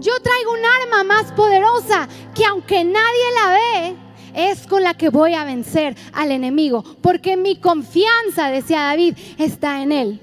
Yo 0.00 0.12
traigo 0.22 0.52
un 0.52 0.64
arma 0.64 1.04
más 1.04 1.32
poderosa 1.32 2.08
que 2.34 2.44
aunque 2.44 2.84
nadie 2.84 3.24
la 3.42 3.52
ve, 3.52 3.96
es 4.34 4.66
con 4.66 4.84
la 4.84 4.94
que 4.94 5.08
voy 5.08 5.34
a 5.34 5.44
vencer 5.44 5.96
al 6.12 6.30
enemigo. 6.30 6.84
Porque 7.02 7.36
mi 7.36 7.56
confianza, 7.56 8.50
decía 8.50 8.82
David, 8.82 9.16
está 9.38 9.82
en 9.82 9.92
él. 9.92 10.20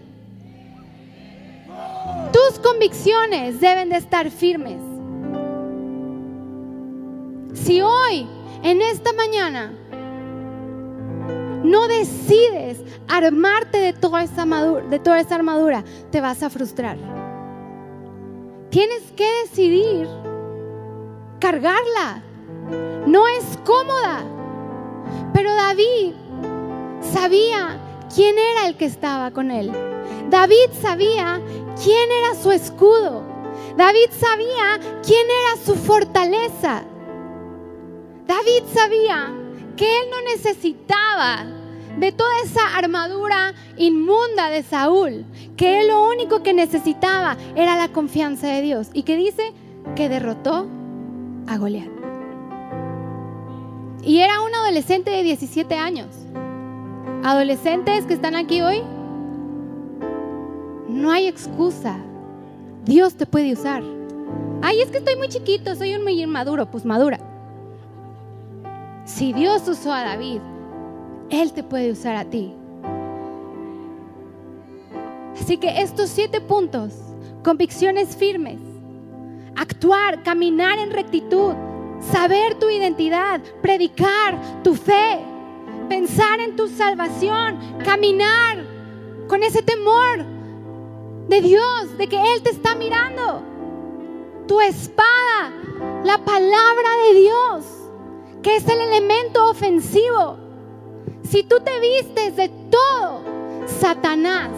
Tus 2.32 2.60
convicciones 2.60 3.60
deben 3.60 3.90
de 3.90 3.98
estar 3.98 4.30
firmes. 4.32 4.80
Si 7.54 7.82
hoy, 7.82 8.28
en 8.64 8.82
esta 8.82 9.12
mañana, 9.14 9.74
no 11.64 11.88
decides 11.88 12.80
armarte 13.08 13.80
de 13.80 13.94
toda 13.94 14.24
esa 14.24 14.46
de 14.46 15.00
toda 15.00 15.20
esa 15.20 15.36
armadura 15.36 15.84
te 16.12 16.22
vas 16.22 16.44
a 16.44 16.50
frustrar. 16.50 17.25
Tienes 18.70 19.04
que 19.16 19.30
decidir 19.44 20.08
cargarla. 21.40 22.24
No 23.06 23.28
es 23.28 23.58
cómoda. 23.64 24.24
Pero 25.34 25.54
David 25.54 26.14
sabía 27.02 27.80
quién 28.14 28.38
era 28.38 28.68
el 28.68 28.78
que 28.78 28.86
estaba 28.86 29.32
con 29.32 29.52
él. 29.52 29.72
David 30.30 30.72
sabía 30.82 31.42
quién 31.84 32.12
era 32.12 32.36
su 32.42 32.52
escudo. 32.52 33.24
David 33.78 34.10
sabía 34.12 34.80
quién 35.06 35.26
era 35.26 35.64
su 35.64 35.76
fortaleza. 35.76 36.84
David 38.26 38.64
sabía 38.74 39.32
que 39.76 40.00
él 40.00 40.10
no 40.10 40.22
necesitaba 40.22 41.46
de 41.98 42.12
toda 42.12 42.32
esa 42.44 42.78
armadura 42.78 43.54
inmunda 43.78 44.50
de 44.50 44.64
Saúl, 44.64 45.26
que 45.56 45.82
él 45.82 45.88
lo 45.88 46.10
único 46.10 46.44
que 46.44 46.54
necesitaba 46.54 47.38
era 47.56 47.78
la 47.78 47.90
confianza 47.90 48.48
de 48.48 48.62
Dios. 48.62 48.90
Y 48.94 49.04
que 49.04 49.16
dice 49.16 49.54
que 49.96 50.10
derrotó 50.10 50.68
a 51.48 51.58
Goliat. 51.58 51.90
Y 54.04 54.20
era 54.20 54.42
un 54.42 54.54
adolescente 54.54 55.10
de 55.10 55.24
17 55.24 55.76
años. 55.76 56.08
Adolescentes 57.24 58.06
que 58.06 58.14
están 58.14 58.36
aquí 58.36 58.62
hoy, 58.62 58.84
no 60.88 61.12
hay 61.12 61.28
excusa. 61.28 61.98
Dios 62.86 63.16
te 63.16 63.26
puede 63.26 63.54
usar. 63.54 63.84
Ay, 64.62 64.82
es 64.82 64.90
que 64.90 64.98
estoy 64.98 65.16
muy 65.16 65.28
chiquito, 65.30 65.76
soy 65.76 65.96
un 65.96 66.04
muy 66.04 66.22
inmaduro. 66.22 66.70
Pues 66.70 66.86
madura. 66.86 67.20
Si 69.06 69.34
Dios 69.34 69.68
usó 69.68 69.92
a 69.92 70.04
David, 70.04 70.40
Él 71.30 71.54
te 71.54 71.64
puede 71.64 71.92
usar 71.92 72.16
a 72.16 72.26
ti. 72.26 72.54
Así 75.40 75.58
que 75.58 75.82
estos 75.82 76.10
siete 76.10 76.42
puntos, 76.42 76.94
convicciones 77.44 78.16
firmes, 78.16 78.60
actuar, 79.56 80.24
caminar 80.24 80.80
en 80.80 80.92
rectitud, 80.92 81.54
saber 82.12 82.56
tu 82.56 82.70
identidad, 82.70 83.42
predicar 83.62 84.40
tu 84.64 84.76
fe, 84.76 85.20
pensar 85.90 86.40
en 86.40 86.56
tu 86.56 86.68
salvación, 86.68 87.60
caminar 87.84 88.58
con 89.28 89.44
ese 89.44 89.62
temor 89.62 90.26
de 91.28 91.42
Dios, 91.42 91.98
de 91.98 92.08
que 92.08 92.18
Él 92.18 92.42
te 92.44 92.52
está 92.52 92.76
mirando. 92.76 93.42
Tu 94.48 94.62
espada, 94.62 95.52
la 96.04 96.18
palabra 96.20 96.90
de 97.08 97.20
Dios, 97.20 97.66
que 98.44 98.56
es 98.56 98.68
el 98.68 98.80
elemento 98.80 99.50
ofensivo. 99.50 100.45
Si 101.30 101.42
tú 101.44 101.56
te 101.60 101.80
vistes 101.80 102.36
de 102.36 102.50
todo, 102.70 103.24
Satanás, 103.80 104.50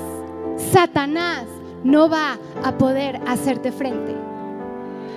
Satanás 0.71 1.45
no 1.83 2.09
va 2.09 2.37
a 2.63 2.77
poder 2.77 3.21
hacerte 3.25 3.71
frente. 3.71 4.13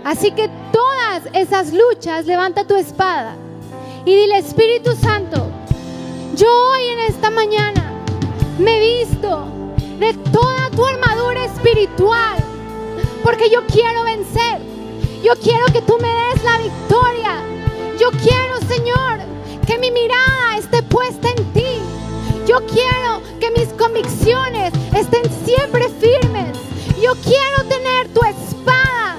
Así 0.04 0.30
que 0.30 0.48
todas 0.72 1.22
esas 1.32 1.72
luchas, 1.72 2.26
levanta 2.26 2.64
tu 2.64 2.76
espada 2.76 3.34
y 4.04 4.14
dile, 4.14 4.38
Espíritu 4.38 4.92
Santo, 4.94 5.44
yo 6.36 6.48
hoy 6.70 6.86
en 6.86 7.00
esta 7.00 7.30
mañana 7.30 7.92
me 8.58 8.78
visto 8.78 9.46
de 9.98 10.14
toda 10.32 10.70
tu 10.70 10.86
armadura 10.86 11.46
espiritual, 11.46 12.38
porque 13.24 13.50
yo 13.50 13.66
quiero 13.66 14.04
vencer, 14.04 14.60
yo 15.22 15.32
quiero 15.42 15.66
que 15.66 15.82
tú 15.82 15.98
me 16.00 16.08
des 16.08 16.44
la 16.44 16.58
victoria, 16.58 17.42
yo 17.98 18.10
quiero, 18.12 18.58
Señor, 18.68 19.39
que 19.70 19.78
mi 19.78 19.92
mirada 19.92 20.56
esté 20.58 20.82
puesta 20.82 21.28
en 21.28 21.52
ti, 21.52 21.78
yo 22.44 22.56
quiero 22.66 23.22
que 23.38 23.52
mis 23.52 23.68
convicciones 23.74 24.72
estén 24.96 25.22
siempre 25.44 25.88
firmes, 26.00 26.58
yo 27.00 27.14
quiero 27.22 27.68
tener 27.68 28.08
tu 28.08 28.20
espada 28.24 29.14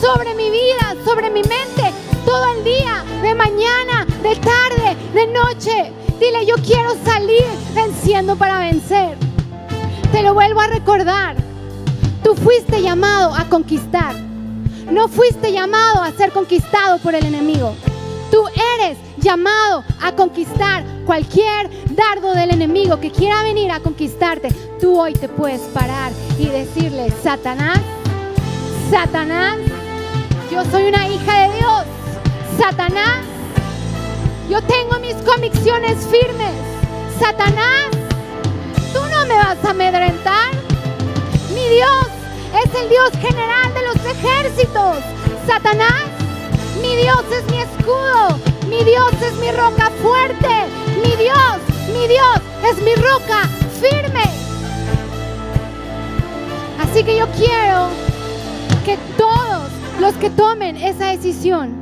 sobre 0.00 0.34
mi 0.36 0.48
vida, 0.48 0.96
sobre 1.04 1.28
mi 1.28 1.42
mente, 1.42 1.92
todo 2.24 2.46
el 2.56 2.64
día, 2.64 3.04
de 3.20 3.34
mañana, 3.34 4.06
de 4.22 4.36
tarde, 4.36 4.96
de 5.12 5.26
noche. 5.26 5.92
Dile, 6.18 6.46
yo 6.46 6.54
quiero 6.64 6.94
salir 7.04 7.44
venciendo 7.74 8.36
para 8.36 8.60
vencer. 8.60 9.18
Te 10.12 10.22
lo 10.22 10.32
vuelvo 10.32 10.60
a 10.60 10.68
recordar. 10.68 11.36
Tú 12.24 12.34
fuiste 12.34 12.80
llamado 12.80 13.34
a 13.34 13.44
conquistar. 13.50 14.14
No 14.90 15.08
fuiste 15.08 15.52
llamado 15.52 16.02
a 16.02 16.10
ser 16.12 16.32
conquistado 16.32 16.96
por 17.00 17.14
el 17.14 17.26
enemigo. 17.26 17.74
Tú 18.30 18.46
eres 18.78 18.96
llamado 19.20 19.84
a 20.00 20.12
conquistar 20.12 20.84
cualquier 21.04 21.70
dardo 21.94 22.34
del 22.34 22.50
enemigo 22.50 23.00
que 23.00 23.10
quiera 23.10 23.42
venir 23.42 23.70
a 23.70 23.80
conquistarte. 23.80 24.48
Tú 24.80 24.98
hoy 24.98 25.12
te 25.12 25.28
puedes 25.28 25.60
parar 25.74 26.12
y 26.38 26.46
decirle, 26.46 27.12
Satanás, 27.22 27.80
Satanás, 28.90 29.56
yo 30.50 30.64
soy 30.70 30.88
una 30.88 31.08
hija 31.08 31.48
de 31.48 31.56
Dios. 31.58 31.84
Satanás, 32.58 33.24
yo 34.48 34.62
tengo 34.62 34.98
mis 35.00 35.14
convicciones 35.16 35.98
firmes. 36.06 36.52
Satanás, 37.18 37.90
tú 38.92 39.00
no 39.10 39.26
me 39.26 39.34
vas 39.34 39.62
a 39.64 39.70
amedrentar. 39.70 40.50
Mi 41.54 41.68
Dios 41.68 42.06
es 42.64 42.82
el 42.82 42.88
Dios 42.88 43.10
general 43.20 43.74
de 43.74 43.82
los 43.82 44.16
ejércitos. 44.16 44.98
Satanás, 45.46 46.04
mi 46.80 46.96
Dios 46.96 47.24
es 47.30 47.44
mi 47.50 47.58
escudo. 47.58 48.47
Mi 48.68 48.84
Dios 48.84 49.12
es 49.22 49.34
mi 49.40 49.50
roca 49.50 49.90
fuerte. 50.02 50.48
Mi 51.02 51.16
Dios, 51.16 51.58
mi 51.92 52.06
Dios 52.06 52.40
es 52.70 52.82
mi 52.82 52.94
roca 52.96 53.48
firme. 53.80 54.24
Así 56.78 57.02
que 57.02 57.16
yo 57.16 57.26
quiero 57.36 57.88
que 58.84 58.98
todos 59.16 59.70
los 60.00 60.14
que 60.14 60.28
tomen 60.28 60.76
esa 60.76 61.06
decisión, 61.06 61.74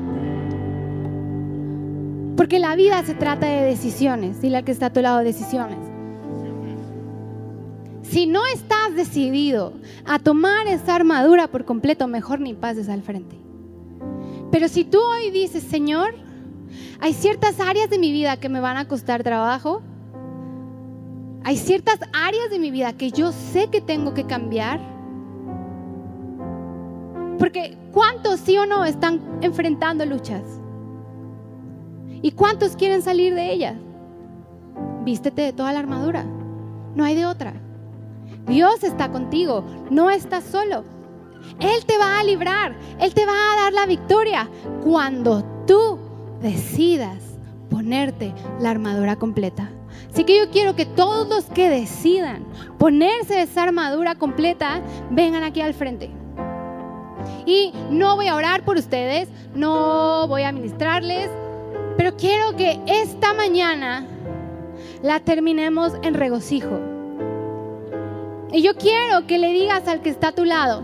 porque 2.37 2.59
la 2.61 2.77
vida 2.77 3.03
se 3.05 3.15
trata 3.15 3.47
de 3.47 3.63
decisiones, 3.63 4.41
dile 4.41 4.59
al 4.59 4.65
que 4.65 4.73
está 4.73 4.87
a 4.87 4.93
tu 4.93 5.01
lado 5.01 5.19
decisiones. 5.19 5.79
Si 8.03 8.27
no 8.27 8.47
estás 8.47 8.95
decidido 8.95 9.73
a 10.05 10.21
tomar 10.21 10.69
esa 10.69 10.95
armadura 10.95 11.49
por 11.49 11.65
completo, 11.65 12.07
mejor 12.07 12.41
ni 12.41 12.55
pases 12.55 12.89
al 12.89 13.03
frente. 13.03 13.37
Pero 14.53 14.69
si 14.69 14.85
tú 14.85 15.01
hoy 15.01 15.31
dices, 15.31 15.65
Señor, 15.65 16.15
hay 17.01 17.13
ciertas 17.13 17.61
áreas 17.61 17.91
de 17.91 17.99
mi 17.99 18.13
vida 18.13 18.37
que 18.37 18.49
me 18.49 18.61
van 18.61 18.77
a 18.77 18.87
costar 18.87 19.23
trabajo, 19.23 19.83
hay 21.45 21.57
ciertas 21.57 22.01
áreas 22.13 22.51
de 22.51 22.59
mi 22.59 22.71
vida 22.71 22.93
que 22.93 23.11
yo 23.11 23.33
sé 23.33 23.69
que 23.69 23.81
tengo 23.81 24.15
que 24.15 24.25
cambiar, 24.25 24.81
Porque 27.39 27.77
¿cuántos 27.93 28.41
sí 28.41 28.57
o 28.57 28.67
no 28.67 28.85
están 28.85 29.21
enfrentando 29.43 30.07
luchas? 30.07 30.43
¿Y 32.23 32.33
cuántos 32.33 32.77
quieren 32.77 33.03
salir 33.03 33.35
de 33.35 33.53
ellas? 33.53 33.77
Vístete 35.05 35.43
de 35.43 35.53
toda 35.53 35.73
la 35.73 35.81
armadura. 35.81 36.25
No 36.95 37.05
hay 37.05 37.15
de 37.15 37.27
otra. 37.27 37.53
Dios 38.47 38.83
está 38.83 39.11
contigo, 39.11 39.65
no 39.91 40.11
estás 40.11 40.45
solo. 40.45 40.85
Él 41.61 41.85
te 41.87 41.99
va 41.99 42.19
a 42.19 42.25
librar, 42.25 42.77
Él 42.99 43.13
te 43.13 43.27
va 43.27 43.33
a 43.33 43.63
dar 43.63 43.73
la 43.73 43.87
victoria 43.87 44.49
cuando 44.83 45.45
tú 45.67 45.99
decidas 46.43 47.19
ponerte 47.71 48.33
la 48.61 48.71
armadura 48.71 49.17
completa. 49.17 49.71
Así 50.13 50.25
que 50.25 50.39
yo 50.39 50.51
quiero 50.51 50.75
que 50.77 50.87
todos 50.87 51.29
los 51.29 51.45
que 51.45 51.69
decidan 51.69 52.45
ponerse 52.79 53.43
esa 53.43 53.65
armadura 53.65 54.15
completa 54.15 54.81
vengan 55.11 55.45
aquí 55.45 55.61
al 55.61 55.75
frente. 55.75 56.11
Y 57.45 57.73
no 57.91 58.17
voy 58.17 58.29
a 58.29 58.35
orar 58.35 58.65
por 58.65 58.77
ustedes, 58.77 59.29
no 59.55 60.27
voy 60.29 60.43
a 60.43 60.53
ministrarles, 60.53 61.29
pero 61.97 62.17
quiero 62.17 62.57
que 62.57 62.81
esta 62.87 63.35
mañana 63.35 64.07
la 65.03 65.21
terminemos 65.21 65.93
en 66.03 66.15
regocijo. 66.15 66.79
Y 68.53 68.63
yo 68.63 68.75
quiero 68.77 69.27
que 69.27 69.39
le 69.39 69.53
digas 69.53 69.87
al 69.89 70.01
que 70.01 70.11
está 70.11 70.29
a 70.29 70.33
tu 70.33 70.45
lado, 70.45 70.83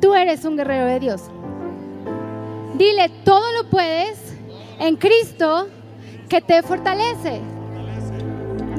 tú 0.00 0.14
eres 0.14 0.44
un 0.44 0.56
guerrero 0.56 0.86
de 0.86 1.00
Dios. 1.00 1.22
Dile, 2.76 3.10
todo 3.24 3.52
lo 3.52 3.68
puedes 3.68 4.29
en 4.80 4.96
Cristo 4.96 5.68
que 6.28 6.40
te 6.40 6.62
fortalece. 6.62 7.40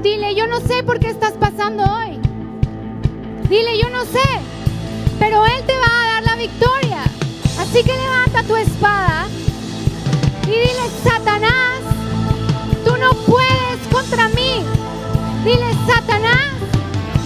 Dile, 0.02 0.34
yo 0.36 0.48
no 0.48 0.60
sé 0.60 0.84
por 0.84 1.00
qué 1.00 1.10
estás 1.10 1.34
pasando 1.34 1.84
hoy. 1.84 2.20
Dile, 3.48 3.78
yo 3.78 3.90
no 3.90 4.04
sé, 4.06 4.28
pero 5.20 5.46
Él 5.46 5.64
te 5.66 5.74
va 5.78 5.86
a 5.86 6.14
dar 6.14 6.24
la 6.24 6.36
victoria. 6.36 7.04
Así 7.60 7.84
que 7.84 7.94
levanta 7.94 8.44
tu 8.44 8.56
espada 8.56 9.28
y 10.48 10.50
dile, 10.50 10.90
Satanás, 11.04 11.82
tú 12.84 12.98
no 12.98 13.12
puedes 13.28 13.80
contra 13.92 14.28
mí. 14.30 14.64
Dile, 15.46 15.72
Satanás, 15.86 16.54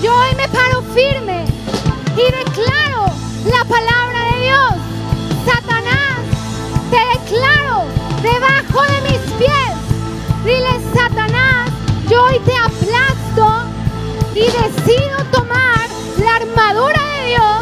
yo 0.01 0.13
hoy 0.13 0.35
me 0.35 0.49
paro 0.49 0.81
firme 0.93 1.45
y 2.17 2.25
declaro 2.25 3.05
la 3.49 3.63
palabra 3.63 4.31
de 4.33 4.43
Dios. 4.43 4.73
Satanás, 5.45 5.74
y 14.35 14.41
decido 14.41 15.17
tomar 15.31 15.87
la 16.17 16.35
armadura 16.35 17.01
de 17.15 17.27
Dios 17.27 17.61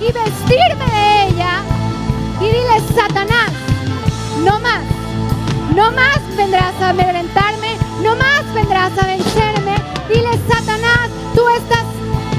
y 0.00 0.12
vestirme 0.12 0.84
de 0.84 1.26
ella. 1.26 1.62
Y 2.40 2.44
dile, 2.44 2.80
Satanás, 2.94 3.50
no 4.44 4.60
más, 4.60 4.82
no 5.74 5.90
más 5.90 6.20
vendrás 6.36 6.80
a 6.80 6.90
amedrentarme, 6.90 7.76
no 8.04 8.14
más 8.14 8.54
vendrás 8.54 8.96
a 8.98 9.06
vencerme. 9.06 9.74
Dile, 10.08 10.30
Satanás, 10.48 11.10
tú 11.34 11.48
estás 11.48 11.84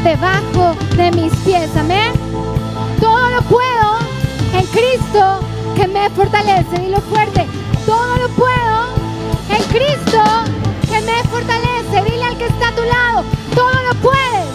debajo 0.05 0.75
de 0.95 1.11
mis 1.11 1.35
pies. 1.41 1.69
Amén. 1.75 2.13
Todo 3.01 3.29
lo 3.31 3.41
puedo 3.43 3.99
en 4.53 4.65
Cristo 4.67 5.41
que 5.75 5.87
me 5.87 6.09
fortalece. 6.11 6.79
Dilo 6.79 7.01
fuerte. 7.01 7.45
Todo 7.85 8.15
lo 8.15 8.29
puedo 8.29 8.95
en 9.49 9.63
Cristo 9.63 10.23
que 10.89 11.01
me 11.01 11.21
fortalece. 11.23 12.09
Dile 12.09 12.23
al 12.23 12.37
que 12.37 12.45
está 12.45 12.69
a 12.69 12.75
tu 12.75 12.83
lado. 12.83 13.42
Todo 13.63 13.81
lo 13.83 13.95
puedes 14.01 14.49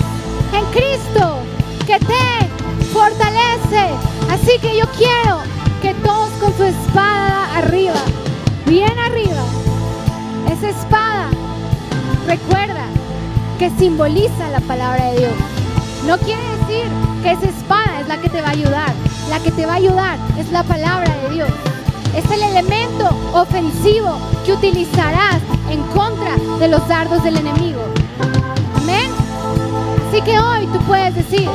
en 0.53 0.65
Cristo 0.67 1.39
que 1.87 1.99
te 1.99 2.85
fortalece. 2.93 3.89
Así 4.31 4.59
que 4.61 4.77
yo 4.77 4.85
quiero 4.99 5.39
que 5.81 5.95
todos 6.05 6.29
con 6.33 6.55
su 6.59 6.65
espada 6.65 7.57
arriba, 7.57 7.95
bien 8.67 8.99
arriba, 8.99 9.43
esa 10.53 10.69
espada, 10.69 11.31
recuerda 12.27 12.85
que 13.59 13.71
simboliza 13.79 14.51
la 14.51 14.61
palabra 14.61 15.07
de 15.13 15.21
Dios. 15.21 15.33
No 16.07 16.19
quiere 16.19 16.43
decir 16.59 16.85
que 17.23 17.33
esa 17.33 17.47
espada 17.47 18.01
es 18.03 18.09
la 18.09 18.19
que 18.19 18.29
te 18.29 18.43
va 18.43 18.49
a 18.49 18.51
ayudar. 18.51 18.93
La 19.31 19.41
que 19.41 19.53
te 19.53 19.65
va 19.65 19.73
a 19.73 19.77
ayudar 19.77 20.19
es 20.39 20.53
la 20.53 20.65
palabra 20.65 21.17
de 21.23 21.35
Dios. 21.35 21.51
Es 22.15 22.31
el 22.31 22.43
elemento 22.43 23.09
ofensivo 23.33 24.19
que 24.45 24.53
utilizarás 24.53 25.41
en 25.71 25.83
contra 25.97 26.37
de 26.59 26.69
los 26.69 26.87
dardos 26.89 27.23
del 27.23 27.39
enemigo. 27.39 27.83
Así 30.09 30.23
que 30.23 30.41
hoy 30.41 30.67
tú 30.69 30.79
puedes 30.87 31.15
decir, 31.15 31.51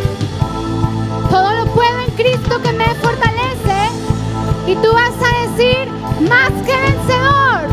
todo 1.31 1.53
lo 1.53 1.65
puedo 1.73 1.99
en 2.01 2.11
Cristo 2.11 2.61
que 2.61 2.71
me 2.71 2.85
fortalece. 2.95 3.89
Y 4.67 4.75
tú 4.75 4.93
vas 4.93 5.11
a 5.11 5.49
decir, 5.49 5.89
más 6.29 6.51
que 6.63 6.77
vencedor. 6.77 7.67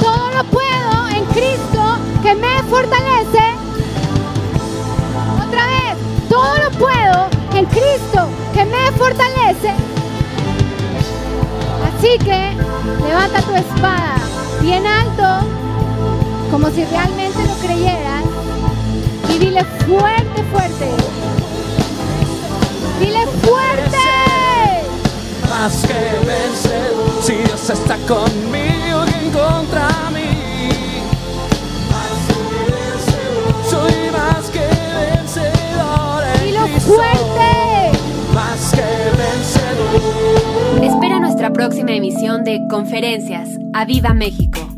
Todo 0.00 0.30
lo 0.36 0.44
puedo 0.44 1.08
en 1.16 1.24
Cristo 1.26 1.98
que 2.22 2.32
me 2.36 2.62
fortalece. 2.70 3.42
Otra 5.48 5.66
vez, 5.66 6.28
todo 6.28 6.58
lo 6.58 6.70
puedo 6.78 7.26
en 7.54 7.66
Cristo 7.66 8.28
que 8.54 8.64
me 8.64 8.92
fortalece. 8.92 9.74
Así 11.88 12.18
que 12.18 12.56
levanta 13.04 13.42
tu 13.42 13.52
espada 13.52 14.14
bien 14.60 14.86
alto, 14.86 15.44
como 16.52 16.70
si 16.70 16.84
realmente 16.84 17.44
lo 17.44 17.54
creyeras, 17.54 18.21
y 19.34 19.38
dile 19.38 19.64
fuerte, 19.64 20.42
fuerte. 20.52 20.90
Dile 23.00 23.26
fuerte. 23.42 23.98
más 25.48 25.84
que 25.86 26.26
vencedor. 26.26 27.22
Si 27.22 27.34
Dios 27.34 27.70
está 27.70 27.96
conmigo 28.08 29.04
y 29.06 29.24
en 29.24 29.30
contra 29.30 29.88
mí. 30.12 31.00
Soy 33.68 34.10
más 34.10 34.50
que 34.50 34.60
vencedor 34.60 36.24
en 36.34 36.44
Dilo 36.46 36.66
fuerte. 36.80 37.98
Más 38.34 38.72
que 38.72 38.82
vencedor. 39.16 40.84
Espera 40.84 41.20
nuestra 41.20 41.52
próxima 41.52 41.92
emisión 41.92 42.44
de 42.44 42.60
Conferencias. 42.68 43.48
¡A 43.72 43.84
Viva 43.84 44.12
México! 44.14 44.71